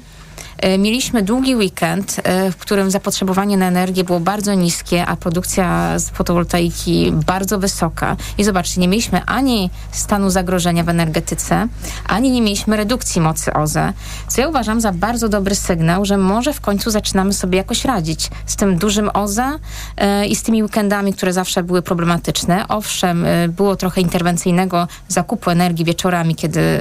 E, 0.63 0.77
Mieliśmy 0.77 1.23
długi 1.23 1.55
weekend, 1.55 2.21
e, 2.23 2.51
w 2.51 2.57
którym 2.57 2.91
zapotrzebowanie 2.91 3.57
na 3.57 3.67
energię 3.67 4.03
było 4.03 4.19
bardzo 4.19 4.53
niskie, 4.53 5.05
a 5.05 5.15
produkcja 5.15 5.99
z 5.99 6.09
fotowoltaiki 6.09 7.11
bardzo 7.25 7.59
wysoka. 7.59 8.15
I 8.37 8.43
zobaczcie, 8.43 8.81
nie 8.81 8.87
mieliśmy 8.87 9.25
ani 9.25 9.69
stanu 9.91 10.29
zagrożenia 10.29 10.83
w 10.83 10.89
energetyce, 10.89 11.67
ani 12.07 12.31
nie 12.31 12.41
mieliśmy 12.41 12.77
redukcji 12.77 13.21
mocy 13.21 13.53
OZE, 13.53 13.93
co 14.27 14.41
ja 14.41 14.47
uważam 14.47 14.81
za 14.81 14.91
bardzo 14.91 15.29
dobry 15.29 15.55
sygnał, 15.55 16.05
że 16.05 16.17
może 16.17 16.53
w 16.53 16.61
końcu 16.61 16.89
zaczynamy 16.89 17.33
sobie 17.33 17.57
jakoś 17.57 17.85
radzić 17.85 18.29
z 18.45 18.55
tym 18.55 18.77
dużym 18.77 19.09
OZE 19.13 19.59
e, 19.97 20.25
i 20.25 20.35
z 20.35 20.43
tymi 20.43 20.63
weekendami, 20.63 21.13
które 21.13 21.33
zawsze 21.33 21.63
były 21.63 21.81
problematyczne. 21.81 22.67
Owszem, 22.67 23.25
było 23.49 23.75
trochę 23.75 24.01
interwencyjnego 24.01 24.87
zakupu 25.07 25.49
energii 25.49 25.85
wieczorami, 25.85 26.35
kiedy 26.35 26.79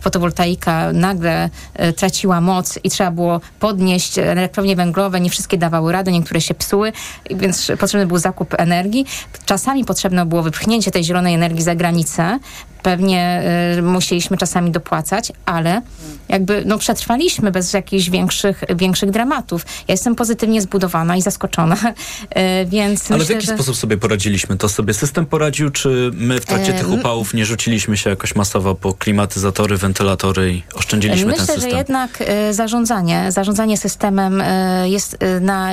fotowoltaika 0.00 0.92
nagle 0.92 1.50
traciła 1.96 2.40
moc 2.40 2.78
i 2.84 2.90
trzeba 2.90 2.99
było 3.10 3.40
podnieść 3.60 4.18
elektrownie 4.18 4.76
węglowe, 4.76 5.20
nie 5.20 5.30
wszystkie 5.30 5.58
dawały 5.58 5.92
radę, 5.92 6.12
niektóre 6.12 6.40
się 6.40 6.54
psuły, 6.54 6.92
więc 7.30 7.72
potrzebny 7.80 8.06
był 8.06 8.18
zakup 8.18 8.54
energii. 8.58 9.06
Czasami 9.46 9.84
potrzebne 9.84 10.26
było 10.26 10.42
wypchnięcie 10.42 10.90
tej 10.90 11.04
zielonej 11.04 11.34
energii 11.34 11.62
za 11.62 11.74
granicę. 11.74 12.38
Pewnie 12.82 13.42
y, 13.78 13.82
musieliśmy 13.82 14.36
czasami 14.36 14.70
dopłacać, 14.70 15.32
ale 15.46 15.82
jakby 16.28 16.62
no, 16.66 16.78
przetrwaliśmy 16.78 17.50
bez 17.50 17.72
jakichś 17.72 18.10
większych, 18.10 18.64
większych 18.76 19.10
dramatów. 19.10 19.66
Ja 19.88 19.92
jestem 19.92 20.14
pozytywnie 20.14 20.60
zbudowana 20.62 21.16
i 21.16 21.22
zaskoczona, 21.22 21.76
y, 21.82 22.66
więc 22.66 23.10
Ale 23.10 23.18
myślę, 23.18 23.34
w 23.34 23.36
jaki 23.36 23.46
że... 23.46 23.54
sposób 23.54 23.76
sobie 23.76 23.96
poradziliśmy? 23.96 24.56
To 24.56 24.68
sobie 24.68 24.94
system 24.94 25.26
poradził, 25.26 25.70
czy 25.70 26.10
my 26.14 26.40
w 26.40 26.44
trakcie 26.46 26.74
E, 26.74 26.78
tych 26.78 26.90
upałów 26.90 27.34
nie 27.34 27.46
rzuciliśmy 27.46 27.96
się 27.96 28.10
jakoś 28.10 28.34
masowo 28.34 28.74
po 28.74 28.94
klimatyzatory, 28.94 29.76
wentylatory 29.76 30.52
i 30.52 30.62
oszczędziliśmy 30.74 31.26
Myślę, 31.26 31.46
ten 31.46 31.54
system? 31.54 31.70
że 31.70 31.76
jednak 31.76 32.18
e, 32.20 32.54
zarządzanie, 32.54 33.32
zarządzanie 33.32 33.76
systemem 33.76 34.40
e, 34.40 34.88
jest 34.88 35.16
e, 35.20 35.40
na, 35.40 35.70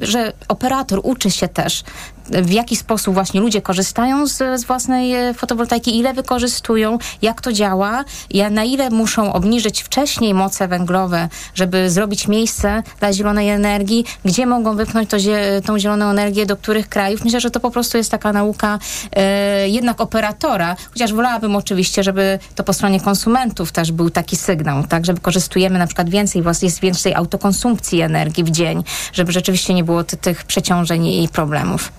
że 0.00 0.32
operator 0.48 1.00
uczy 1.02 1.30
się 1.30 1.48
też 1.48 1.82
w 2.30 2.50
jaki 2.50 2.76
sposób 2.76 3.14
właśnie 3.14 3.40
ludzie 3.40 3.62
korzystają 3.62 4.26
z, 4.26 4.60
z 4.60 4.64
własnej 4.64 5.14
e, 5.14 5.34
fotowoltaiki, 5.34 5.98
ile 5.98 6.14
wykorzystują, 6.14 6.98
jak 7.22 7.40
to 7.40 7.52
działa, 7.52 8.04
na 8.50 8.64
ile 8.64 8.90
muszą 8.90 9.32
obniżyć 9.32 9.82
wcześniej 9.82 10.34
moce 10.34 10.68
węglowe, 10.68 11.28
żeby 11.54 11.90
zrobić 11.90 12.28
miejsce 12.28 12.82
dla 13.00 13.12
zielonej 13.12 13.48
energii, 13.48 14.04
gdzie 14.24 14.46
mogą 14.46 14.76
wypchnąć 14.76 15.10
to, 15.10 15.16
tą 15.64 15.78
zieloną 15.78 16.10
energię, 16.10 16.46
do 16.46 16.56
których 16.56 16.88
krajów. 16.88 17.24
Myślę, 17.24 17.40
że 17.40 17.50
to 17.50 17.60
po 17.60 17.70
prostu 17.70 17.98
jest 17.98 18.10
taka 18.10 18.32
nauka 18.32 18.78
e, 19.12 19.68
jednak 19.68 20.00
operatora, 20.00 20.76
chociaż 20.90 21.12
wolałabym 21.12 21.56
oczywiście, 21.56 22.02
żeby 22.02 22.38
to 22.54 22.64
po 22.64 22.72
stronie 22.72 23.00
konsumentów 23.00 23.72
też 23.72 23.92
był 23.92 24.10
taki 24.10 24.36
sygnał, 24.36 24.84
tak, 24.86 25.06
że 25.06 25.14
wykorzystujemy 25.14 25.78
na 25.78 25.86
przykład 25.86 26.10
więcej, 26.10 26.42
jest 26.62 26.80
więcej 26.80 27.14
autokonsumpcji 27.14 28.00
energii 28.00 28.44
w 28.44 28.50
dzień, 28.50 28.84
żeby 29.12 29.32
rzeczywiście 29.32 29.74
nie 29.74 29.84
było 29.84 30.04
ty, 30.04 30.16
tych 30.16 30.44
przeciążeń 30.44 31.06
i 31.06 31.28
problemów. 31.28 31.92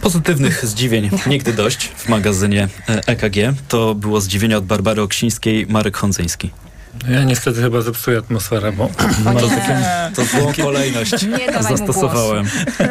Pozytywnych 0.00 0.66
zdziwień 0.66 1.10
nigdy 1.26 1.52
dość 1.52 1.88
w 1.96 2.08
magazynie 2.08 2.68
e, 2.88 3.06
EKG. 3.06 3.36
To 3.68 3.94
było 3.94 4.20
zdziwienie 4.20 4.58
od 4.58 4.66
Barbary 4.66 5.02
Oksińskiej, 5.02 5.66
Marek 5.66 5.96
Hondzyński. 5.96 6.50
Ja 7.08 7.24
niestety 7.24 7.62
chyba 7.62 7.80
zepsuję 7.80 8.18
atmosferę, 8.18 8.72
bo 8.72 8.90
mam 9.24 9.36
To, 9.36 9.48
takie, 9.48 9.78
to 10.14 10.24
złą 10.24 10.52
kolejność 10.64 11.12
Nie 11.22 11.62
zastosowałem. 11.62 12.46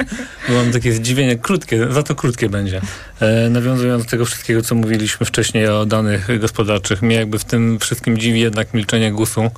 mam 0.56 0.72
takie 0.72 0.94
zdziwienie 0.94 1.38
krótkie, 1.38 1.88
za 1.92 2.04
to 2.04 2.16
krótkie 2.16 2.50
będzie. 2.50 2.82
E, 3.20 3.50
nawiązując 3.50 4.04
do 4.04 4.10
tego 4.10 4.26
wszystkiego, 4.26 4.62
co 4.62 4.76
mówiliśmy 4.76 5.26
wcześniej 5.26 5.68
o 5.68 5.86
danych 5.86 6.40
gospodarczych, 6.40 7.02
mnie 7.02 7.16
jakby 7.16 7.40
w 7.40 7.46
tym 7.46 7.80
wszystkim 7.80 8.18
dziwi 8.18 8.40
jednak 8.40 8.74
milczenie 8.74 9.12
GUS-u, 9.12 9.52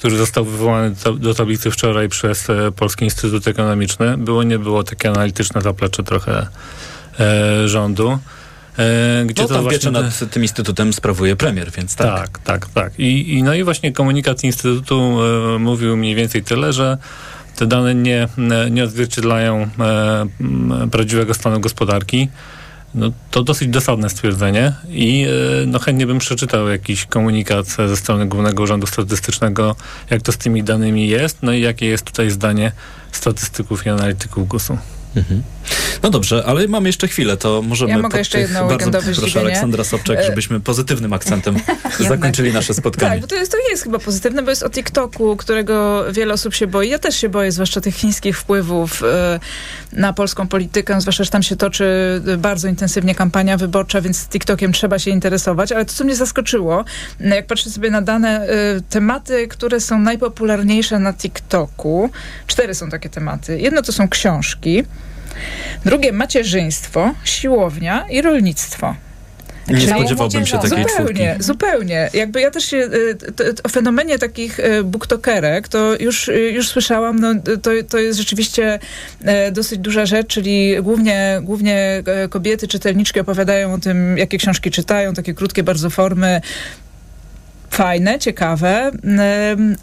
który 0.00 0.16
został 0.16 0.44
wywołany 0.44 0.94
do, 1.18 1.34
tablicy 1.34 1.70
wczoraj 1.70 2.08
przez 2.08 2.50
e, 2.50 2.72
Polski 2.72 3.04
Instytut 3.04 3.48
Ekonomiczny. 3.48 4.16
Było, 4.16 4.42
nie 4.42 4.58
było 4.58 4.84
takie 4.84 5.10
analityczne 5.10 5.60
zaplecze 5.60 6.02
trochę 6.02 6.46
e, 7.20 7.68
rządu. 7.68 8.18
E, 8.78 9.24
gdzie 9.26 9.42
No 9.42 9.48
to 9.48 9.54
tam 9.54 9.62
właśnie 9.62 9.78
pieczę 9.78 9.90
nad 9.90 10.30
tym 10.30 10.42
instytutem 10.42 10.92
sprawuje 10.92 11.36
premier, 11.36 11.70
więc 11.70 11.96
tak. 11.96 12.18
tak, 12.18 12.38
tak, 12.38 12.68
tak. 12.68 12.98
I, 12.98 13.34
i, 13.34 13.42
no 13.42 13.54
i 13.54 13.64
właśnie 13.64 13.92
komunikat 13.92 14.44
Instytutu 14.44 15.18
e, 15.54 15.58
mówił 15.58 15.96
mniej 15.96 16.14
więcej 16.14 16.42
tyle, 16.42 16.72
że 16.72 16.98
te 17.56 17.66
dane 17.66 17.94
nie, 17.94 18.28
nie 18.70 18.84
odzwierciedlają 18.84 19.68
e, 19.80 20.26
prawdziwego 20.90 21.34
stanu 21.34 21.60
gospodarki. 21.60 22.28
No, 22.94 23.10
to 23.30 23.42
dosyć 23.42 23.68
dosadne 23.68 24.10
stwierdzenie 24.10 24.72
i 24.88 25.26
e, 25.62 25.66
no, 25.66 25.78
chętnie 25.78 26.06
bym 26.06 26.18
przeczytał 26.18 26.68
jakiś 26.68 27.06
komunikat 27.06 27.66
ze 27.66 27.96
strony 27.96 28.26
Głównego 28.26 28.62
Urzędu 28.62 28.86
Statystycznego, 28.86 29.76
jak 30.10 30.22
to 30.22 30.32
z 30.32 30.36
tymi 30.36 30.62
danymi 30.62 31.08
jest, 31.08 31.38
no 31.42 31.52
i 31.52 31.60
jakie 31.60 31.86
jest 31.86 32.04
tutaj 32.04 32.30
zdanie 32.30 32.72
statystyków 33.12 33.86
i 33.86 33.88
analityków 33.88 34.48
GUS-u. 34.48 34.78
Mhm. 35.16 35.42
No 36.02 36.10
dobrze, 36.10 36.44
ale 36.46 36.68
mamy 36.68 36.88
jeszcze 36.88 37.08
chwilę, 37.08 37.36
to 37.36 37.62
możemy 37.62 37.90
Ja 37.90 37.98
mogę 37.98 38.18
jeszcze 38.18 38.38
tych- 38.38 38.50
jedno 38.50 38.68
bardzo 38.68 38.90
proszę 38.90 39.14
zdziwienie. 39.14 39.40
Aleksandra 39.40 39.84
Sobczak, 39.84 40.18
E, 40.18 40.24
żebyśmy 40.24 40.60
pozytywnym 40.60 41.12
akcentem 41.12 41.56
zakończyli 42.08 42.52
nasze 42.52 42.74
spotkanie. 42.74 43.10
Tak, 43.12 43.20
bo 43.20 43.26
to 43.26 43.34
jest, 43.34 43.52
to 43.52 43.58
jest 43.70 43.82
chyba 43.82 43.98
pozytywne, 43.98 44.42
bo 44.42 44.50
jest 44.50 44.62
o 44.62 44.70
TikToku, 44.70 45.36
którego 45.36 46.04
wiele 46.12 46.34
osób 46.34 46.54
się 46.54 46.66
boi. 46.66 46.88
Ja 46.88 46.98
też 46.98 47.16
się 47.16 47.28
boję, 47.28 47.52
zwłaszcza 47.52 47.80
tych 47.80 47.94
chińskich 47.94 48.38
wpływów 48.38 49.02
e, 49.02 49.40
na 49.92 50.12
polską 50.12 50.48
politykę, 50.48 51.00
zwłaszcza, 51.00 51.24
że 51.24 51.30
tam 51.30 51.42
się 51.42 51.56
toczy 51.56 51.84
bardzo 52.38 52.68
intensywnie 52.68 53.14
kampania 53.14 53.56
wyborcza, 53.56 54.00
więc 54.00 54.28
TikTokiem 54.28 54.72
trzeba 54.72 54.98
się 54.98 55.10
interesować. 55.10 55.72
Ale 55.72 55.84
to, 55.84 55.92
co 55.92 56.04
mnie 56.04 56.16
zaskoczyło, 56.16 56.84
jak 57.20 57.46
patrzę 57.46 57.70
sobie 57.70 57.90
na 57.90 58.02
dane, 58.02 58.46
e, 58.48 58.80
tematy, 58.90 59.48
które 59.48 59.80
są 59.80 59.98
najpopularniejsze 59.98 60.98
na 60.98 61.12
TikToku, 61.14 62.10
cztery 62.46 62.74
są 62.74 62.90
takie 62.90 63.08
tematy. 63.08 63.58
Jedno 63.60 63.82
to 63.82 63.92
są 63.92 64.08
książki, 64.08 64.84
drugie 65.84 66.12
macierzyństwo, 66.12 67.14
siłownia 67.24 68.06
i 68.10 68.22
rolnictwo. 68.22 68.94
Nie 69.68 69.88
spodziewałbym 69.88 70.46
się 70.46 70.58
takiej 70.58 70.84
czwórki. 70.84 70.96
Zupełnie, 70.96 71.36
zupełnie. 71.38 72.10
Jakby 72.14 72.40
ja 72.40 72.50
też 72.50 72.64
się 72.64 72.76
y, 72.76 73.18
o 73.64 73.68
fenomenie 73.68 74.18
takich 74.18 74.60
y, 74.60 74.84
booktokerek 74.84 75.68
to 75.68 75.96
już, 76.00 76.28
y, 76.28 76.50
już 76.50 76.68
słyszałam, 76.68 77.18
no, 77.18 77.34
to, 77.62 77.70
to 77.88 77.98
jest 77.98 78.18
rzeczywiście 78.18 78.78
dosyć 79.52 79.78
duża 79.78 80.06
rzecz, 80.06 80.26
czyli 80.26 80.76
głównie, 80.82 81.40
głównie 81.42 82.02
kobiety, 82.30 82.68
czytelniczki 82.68 83.20
opowiadają 83.20 83.74
o 83.74 83.78
tym, 83.78 84.18
jakie 84.18 84.38
książki 84.38 84.70
czytają, 84.70 85.14
takie 85.14 85.34
krótkie 85.34 85.62
bardzo 85.62 85.90
formy, 85.90 86.40
fajne, 87.70 88.18
ciekawe, 88.18 88.90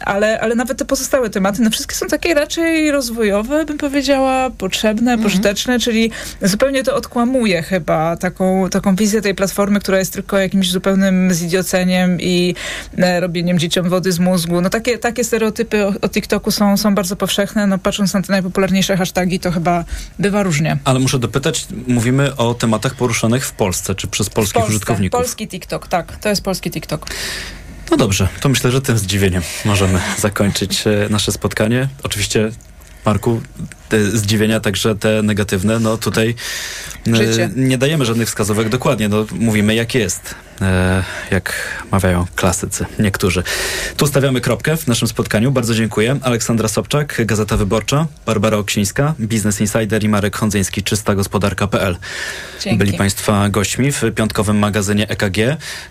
ale, 0.00 0.40
ale 0.40 0.54
nawet 0.54 0.78
te 0.78 0.84
pozostałe 0.84 1.30
tematy, 1.30 1.62
no 1.62 1.70
wszystkie 1.70 1.94
są 1.94 2.06
takie 2.06 2.34
raczej 2.34 2.90
rozwojowe, 2.90 3.64
bym 3.64 3.78
powiedziała, 3.78 4.50
potrzebne, 4.50 5.18
pożyteczne, 5.18 5.78
czyli 5.78 6.10
zupełnie 6.42 6.84
to 6.84 6.94
odkłamuje 6.96 7.62
chyba 7.62 8.16
taką, 8.16 8.68
taką 8.70 8.96
wizję 8.96 9.20
tej 9.20 9.34
platformy, 9.34 9.80
która 9.80 9.98
jest 9.98 10.12
tylko 10.12 10.38
jakimś 10.38 10.70
zupełnym 10.70 11.32
zidioceniem 11.32 12.20
i 12.20 12.54
e, 12.98 13.20
robieniem 13.20 13.58
dzieciom 13.58 13.88
wody 13.88 14.12
z 14.12 14.18
mózgu. 14.18 14.60
No 14.60 14.70
takie, 14.70 14.98
takie 14.98 15.24
stereotypy 15.24 15.86
o, 15.86 15.92
o 16.02 16.08
TikToku 16.08 16.50
są, 16.50 16.76
są 16.76 16.94
bardzo 16.94 17.16
powszechne, 17.16 17.66
no 17.66 17.78
patrząc 17.78 18.14
na 18.14 18.22
te 18.22 18.32
najpopularniejsze 18.32 18.96
hasztagi, 18.96 19.40
to 19.40 19.50
chyba 19.50 19.84
bywa 20.18 20.42
różnie. 20.42 20.78
Ale 20.84 20.98
muszę 20.98 21.18
dopytać, 21.18 21.66
mówimy 21.86 22.36
o 22.36 22.54
tematach 22.54 22.94
poruszanych 22.94 23.46
w 23.46 23.52
Polsce, 23.52 23.94
czy 23.94 24.06
przez 24.06 24.30
polskich 24.30 24.54
Polsce, 24.54 24.70
użytkowników? 24.70 25.20
Polski 25.20 25.48
TikTok, 25.48 25.88
tak, 25.88 26.16
to 26.16 26.28
jest 26.28 26.42
polski 26.42 26.70
TikTok. 26.70 27.06
No 27.90 27.96
dobrze, 27.96 28.28
to 28.40 28.48
myślę, 28.48 28.70
że 28.70 28.80
tym 28.80 28.98
zdziwieniem 28.98 29.42
możemy 29.64 30.00
zakończyć 30.18 30.86
e, 30.86 31.08
nasze 31.10 31.32
spotkanie. 31.32 31.88
Oczywiście, 32.02 32.50
Marku, 33.08 33.40
te 33.88 34.10
zdziwienia, 34.10 34.60
także 34.60 34.94
te 34.94 35.22
negatywne, 35.22 35.78
no 35.80 35.96
tutaj 35.96 36.34
e, 37.12 37.16
Życie. 37.16 37.50
nie 37.56 37.78
dajemy 37.78 38.04
żadnych 38.04 38.28
wskazówek 38.28 38.68
dokładnie, 38.68 39.08
no 39.08 39.26
mówimy 39.32 39.74
jak 39.74 39.94
jest, 39.94 40.34
e, 40.60 41.04
jak 41.30 41.52
mawiają 41.92 42.26
klasycy, 42.36 42.86
niektórzy. 42.98 43.42
Tu 43.96 44.06
stawiamy 44.06 44.40
kropkę 44.40 44.76
w 44.76 44.86
naszym 44.86 45.08
spotkaniu. 45.08 45.52
Bardzo 45.52 45.74
dziękuję. 45.74 46.18
Aleksandra 46.22 46.68
Sobczak, 46.68 47.22
Gazeta 47.26 47.56
Wyborcza, 47.56 48.06
Barbara 48.26 48.56
Oksińska, 48.56 49.14
Business 49.18 49.60
Insider 49.60 50.04
i 50.04 50.08
Marek 50.08 50.36
Hondzyński, 50.36 50.82
czystagospodarka.pl. 50.82 51.96
Dzięki. 52.60 52.78
Byli 52.78 52.92
Państwa 52.92 53.48
gośćmi 53.48 53.92
w 53.92 54.02
piątkowym 54.14 54.58
magazynie 54.58 55.08
EKG. 55.08 55.38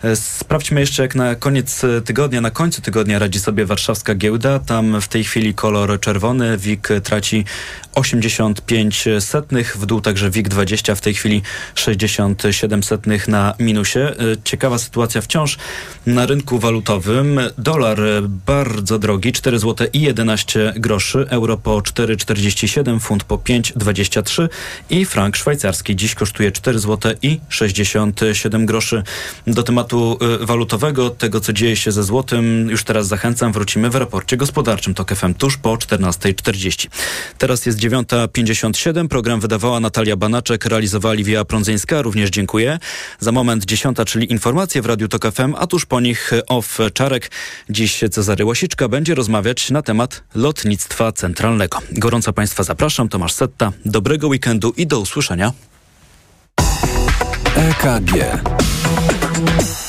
E, 0.03 0.15
Sprawdźmy 0.15 0.79
jeszcze, 0.79 1.01
jak 1.01 1.15
na 1.15 1.35
koniec 1.35 1.81
tygodnia, 2.05 2.41
na 2.41 2.51
końcu 2.51 2.81
tygodnia 2.81 3.19
radzi 3.19 3.39
sobie 3.39 3.65
warszawska 3.65 4.15
giełda. 4.15 4.59
Tam 4.59 5.01
w 5.01 5.07
tej 5.07 5.23
chwili 5.23 5.53
kolor 5.53 5.99
czerwony. 5.99 6.57
WIG 6.57 6.87
traci 7.07 7.45
85 7.93 9.05
setnych, 9.19 9.77
w 9.77 9.85
dół 9.85 10.01
także 10.01 10.31
WIG20 10.31 10.95
w 10.95 11.01
tej 11.01 11.13
chwili 11.13 11.41
67 11.75 12.83
setnych 12.83 13.27
na 13.27 13.53
minusie. 13.59 13.99
Ciekawa 14.43 14.77
sytuacja 14.77 15.21
wciąż 15.21 15.57
na 16.05 16.25
rynku 16.25 16.59
walutowym. 16.59 17.39
Dolar 17.57 17.99
bardzo 18.45 18.99
drogi, 18.99 19.33
4 19.33 19.59
zł 19.59 19.87
i 19.93 20.01
11 20.01 20.73
groszy, 20.75 21.25
euro 21.29 21.57
po 21.57 21.77
4,47, 21.77 22.99
funt 22.99 23.23
po 23.23 23.37
5,23 23.37 24.49
i 24.89 25.05
frank 25.05 25.35
szwajcarski 25.35 25.95
dziś 25.95 26.15
kosztuje 26.15 26.51
4 26.51 26.79
zł 26.79 27.13
i 27.21 27.39
67 27.49 28.65
groszy. 28.65 29.03
Do 29.47 29.63
tematu 29.63 30.19
walutowego, 30.41 31.09
tego 31.09 31.39
co 31.39 31.53
dzieje 31.53 31.75
się 31.75 31.91
ze 31.91 32.03
złotym, 32.03 32.69
już 32.69 32.83
teraz 32.83 33.07
zachęcam, 33.07 33.51
wrócimy 33.51 33.89
w 33.89 33.95
raporcie 33.95 34.37
gospodarczym 34.37 34.93
TOK 34.93 35.15
FM 35.15 35.33
tuż 35.33 35.57
po 35.57 35.75
14.40. 35.75 36.87
Teraz 37.37 37.65
jest 37.65 37.79
9.57, 37.79 39.07
program 39.07 39.39
wydawała 39.39 39.79
Natalia 39.79 40.15
Banaczek, 40.15 40.65
realizowali 40.65 41.23
Wia 41.23 41.45
Prądzyńska, 41.45 42.01
również 42.01 42.29
dziękuję. 42.29 42.79
Za 43.19 43.31
moment 43.31 43.65
10, 43.65 43.97
czyli 44.05 44.31
informacje 44.31 44.81
w 44.81 44.85
Radiu 44.85 45.07
TOK 45.07 45.31
FM, 45.31 45.55
a 45.57 45.67
tuż 45.67 45.85
po 45.85 45.99
nich 45.99 46.31
off 46.47 46.77
Czarek. 46.93 47.31
Dziś 47.69 48.03
Cezary 48.11 48.45
Łasiczka 48.45 48.87
będzie 48.87 49.15
rozmawiać 49.15 49.71
na 49.71 49.81
temat 49.81 50.23
lotnictwa 50.35 51.11
centralnego. 51.11 51.79
Gorąco 51.91 52.33
Państwa 52.33 52.63
zapraszam, 52.63 53.09
Tomasz 53.09 53.33
Setta. 53.33 53.71
Dobrego 53.85 54.27
weekendu 54.27 54.73
i 54.77 54.87
do 54.87 54.99
usłyszenia. 54.99 55.51
EKG. 57.55 58.41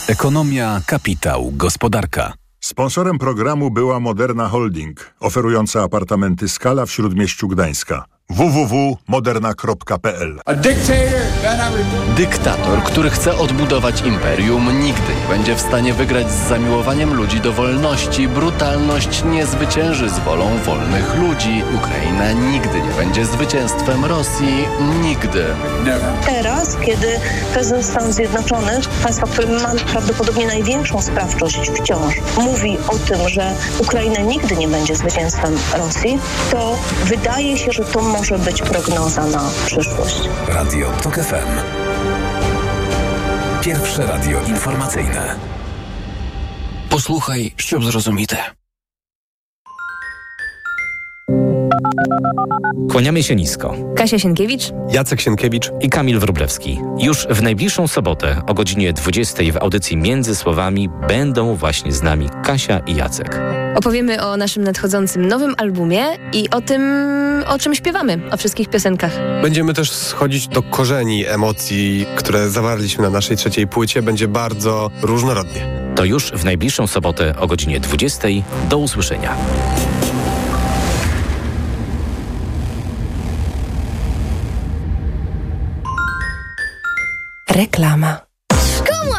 Ekonomia, 0.08 0.80
kapitał, 0.86 1.52
gospodarka. 1.52 2.47
Sponsorem 2.60 3.18
programu 3.18 3.70
była 3.70 4.00
Moderna 4.00 4.48
Holding, 4.48 5.14
oferująca 5.20 5.82
apartamenty 5.82 6.48
Skala 6.48 6.86
w 6.86 6.90
Śródmieściu 6.90 7.48
Gdańska 7.48 8.17
www.moderna.pl 8.30 10.40
Dyktator, 12.16 12.82
który 12.82 13.10
chce 13.10 13.38
odbudować 13.38 14.02
imperium, 14.02 14.80
nigdy 14.80 15.14
nie 15.22 15.28
będzie 15.28 15.54
w 15.54 15.60
stanie 15.60 15.94
wygrać 15.94 16.30
z 16.30 16.48
zamiłowaniem 16.48 17.14
ludzi 17.14 17.40
do 17.40 17.52
wolności. 17.52 18.28
Brutalność 18.28 19.24
nie 19.24 19.46
zwycięży 19.46 20.10
z 20.10 20.18
wolą 20.18 20.58
wolnych 20.58 21.14
ludzi. 21.14 21.62
Ukraina 21.76 22.32
nigdy 22.32 22.82
nie 22.82 22.90
będzie 22.96 23.26
zwycięstwem 23.26 24.04
Rosji. 24.04 24.64
Nigdy. 25.02 25.44
Teraz, 26.26 26.76
kiedy 26.76 27.20
prezydent 27.52 27.86
Stanów 27.86 28.14
Zjednoczonych, 28.14 28.88
państwa, 28.88 29.26
które 29.26 29.48
ma 29.48 29.72
prawdopodobnie 29.92 30.46
największą 30.46 31.02
sprawczość 31.02 31.70
wciąż, 31.70 32.14
mówi 32.38 32.76
o 32.88 32.98
tym, 32.98 33.28
że 33.28 33.54
Ukraina 33.78 34.20
nigdy 34.20 34.56
nie 34.56 34.68
będzie 34.68 34.96
zwycięstwem 34.96 35.56
Rosji, 35.78 36.18
to 36.50 36.78
wydaje 37.04 37.58
się, 37.58 37.72
że 37.72 37.84
to 37.84 38.02
może 38.02 38.17
może 38.18 38.38
być 38.38 38.62
prognoza 38.62 39.26
na 39.26 39.50
przyszłość. 39.66 40.20
Radio 40.48 40.90
TOK 41.02 41.14
FM. 41.14 41.48
Pierwsze 43.62 44.06
radio 44.06 44.40
informacyjne. 44.48 45.34
Posłuchaj, 46.90 47.52
ściub 47.56 47.84
zrozumite. 47.84 48.36
Kłaniamy 52.90 53.22
się 53.22 53.36
nisko. 53.36 53.74
Kasia 53.96 54.18
Sienkiewicz, 54.18 54.62
Jacek 54.90 55.20
Sienkiewicz 55.20 55.70
i 55.80 55.88
Kamil 55.88 56.18
Wróblewski. 56.18 56.80
Już 56.98 57.26
w 57.30 57.42
najbliższą 57.42 57.88
sobotę 57.88 58.42
o 58.46 58.54
godzinie 58.54 58.92
20 58.92 59.42
w 59.52 59.56
audycji 59.56 59.96
Między 59.96 60.36
Słowami 60.36 60.88
będą 61.08 61.54
właśnie 61.54 61.92
z 61.92 62.02
nami 62.02 62.28
Kasia 62.44 62.78
i 62.78 62.96
Jacek 62.96 63.40
opowiemy 63.78 64.22
o 64.22 64.36
naszym 64.36 64.64
nadchodzącym 64.64 65.28
nowym 65.28 65.54
albumie 65.58 66.04
i 66.32 66.50
o 66.50 66.60
tym, 66.60 66.82
o 67.48 67.58
czym 67.58 67.74
śpiewamy, 67.74 68.20
o 68.30 68.36
wszystkich 68.36 68.68
piosenkach. 68.68 69.12
Będziemy 69.42 69.74
też 69.74 69.92
schodzić 69.92 70.48
do 70.48 70.62
korzeni 70.62 71.26
emocji, 71.26 72.06
które 72.16 72.50
zawarliśmy 72.50 73.04
na 73.04 73.10
naszej 73.10 73.36
trzeciej 73.36 73.66
płycie. 73.66 74.02
Będzie 74.02 74.28
bardzo 74.28 74.90
różnorodnie. 75.02 75.66
To 75.96 76.04
już 76.04 76.32
w 76.32 76.44
najbliższą 76.44 76.86
sobotę 76.86 77.34
o 77.38 77.46
godzinie 77.46 77.80
20. 77.80 78.28
Do 78.68 78.78
usłyszenia. 78.78 79.36
Reklama. 87.50 88.27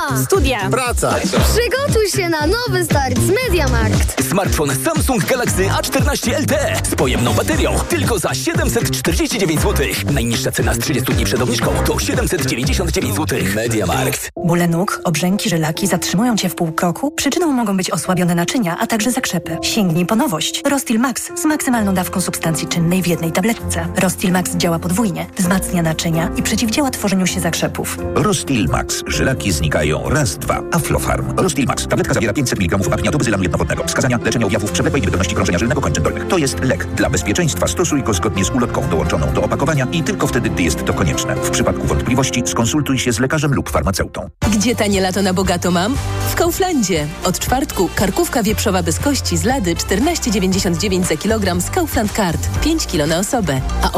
Szkoła! 0.10 0.24
Studia! 0.26 0.70
Praca! 0.70 1.16
Przygotuj 1.24 2.10
się 2.16 2.30
na 2.30 2.48
nowy 2.48 2.84
start 2.86 3.20
z 3.20 3.30
Mediamarkt! 3.30 4.24
Smartfon 4.30 4.70
Samsung 4.86 5.26
Galaxy 5.26 5.64
A14 5.64 6.40
LTE 6.42 6.82
z 6.92 6.96
pojemną 6.96 7.34
baterią 7.34 7.80
tylko 7.90 8.20
za 8.20 8.34
749 8.34 9.62
zł. 9.62 9.88
Najniższa 10.14 10.52
cena 10.52 10.74
z 10.74 10.80
30 10.80 11.14
dni 11.14 11.26
przed 11.26 11.42
obniżką 11.42 11.72
to 11.86 12.00
799 12.00 13.16
zł. 13.16 13.40
Mediamarkt. 13.56 14.30
Bóle 14.46 14.68
nóg, 14.68 15.02
obrzęki, 15.04 15.50
żylaki 15.50 15.88
zatrzymują 15.88 16.38
Cię 16.38 16.50
w 16.50 16.56
pół 16.56 16.72
kroku? 16.72 17.12
Przyczyną 17.12 17.52
mogą 17.52 17.78
być 17.78 17.92
osłabione 17.92 18.36
naczynia, 18.36 18.78
a 18.80 18.88
także 18.88 19.12
zakrzepy. 19.12 19.58
Sięgnij 19.62 20.06
po 20.06 20.16
nowość. 20.16 20.62
Rostil 20.70 21.00
Max 21.00 21.32
z 21.42 21.46
maksymalną 21.46 21.94
dawką 21.94 22.22
substancji 22.22 22.68
czynnej 22.68 23.02
w 23.04 23.08
jednej 23.08 23.32
tabletce. 23.32 23.88
Rostil 23.98 24.32
Max 24.32 24.56
działa 24.56 24.80
podwójnie, 24.80 25.26
wzmacnia 25.38 25.82
naczynia 25.82 26.30
i 26.38 26.44
przeciwdziała 26.44 26.92
tworzeniu 26.92 27.28
się 27.28 27.40
zakrzepów. 27.40 27.98
Rostil 28.16 28.66
Max. 28.68 29.04
Żylaki 29.08 29.52
znikają 29.52 29.99
raz, 30.06 30.38
dwa. 30.38 30.62
Aflofarm. 30.72 31.34
Rostil 31.38 31.66
Max. 31.66 31.88
Tabletka 31.88 32.14
zawiera 32.14 32.34
500 32.34 32.60
mg 32.60 32.94
apnia 32.94 33.12
do 33.12 33.18
bezylanu 33.18 33.44
jednowodnego. 33.44 33.84
Wskazania 33.84 34.20
leczenia 34.24 34.46
objawów 34.46 34.72
przewlekłej 34.72 35.02
niewydolności 35.02 35.36
krążenia 35.36 35.60
żylnego 35.60 35.82
kończyn 35.82 36.04
dolnych. 36.04 36.28
To 36.28 36.38
jest 36.38 36.60
lek. 36.64 36.86
Dla 36.86 37.10
bezpieczeństwa 37.10 37.68
stosuj 37.68 38.04
go 38.04 38.14
zgodnie 38.14 38.46
z 38.46 38.50
ulotką 38.50 38.90
dołączoną 38.90 39.34
do 39.34 39.44
opakowania 39.44 39.88
i 39.92 40.04
tylko 40.04 40.28
wtedy, 40.28 40.50
gdy 40.50 40.64
jest 40.64 40.86
to 40.86 40.94
konieczne. 40.94 41.36
W 41.36 41.50
przypadku 41.50 41.88
wątpliwości 41.88 42.44
skonsultuj 42.46 43.00
się 43.00 43.14
z 43.14 43.20
lekarzem 43.20 43.54
lub 43.54 43.70
farmaceutą. 43.70 44.30
Gdzie 44.52 44.76
tanie 44.76 45.02
lato 45.02 45.22
na 45.22 45.34
bogato 45.34 45.72
mam? 45.72 45.96
W 46.32 46.36
Kauflandzie. 46.36 47.08
Od 47.24 47.40
czwartku 47.40 47.90
karkówka 47.96 48.44
wieprzowa 48.44 48.84
bez 48.84 49.00
kości 49.00 49.38
z 49.38 49.44
lady 49.44 49.76
14,99 49.76 51.04
za 51.04 51.18
kilogram 51.18 51.62
z 51.62 51.70
Kaufland 51.70 52.12
Card. 52.12 52.50
5 52.64 52.88
kilo 52.88 53.08
na 53.08 53.20
osobę. 53.20 53.62
A 53.82 53.92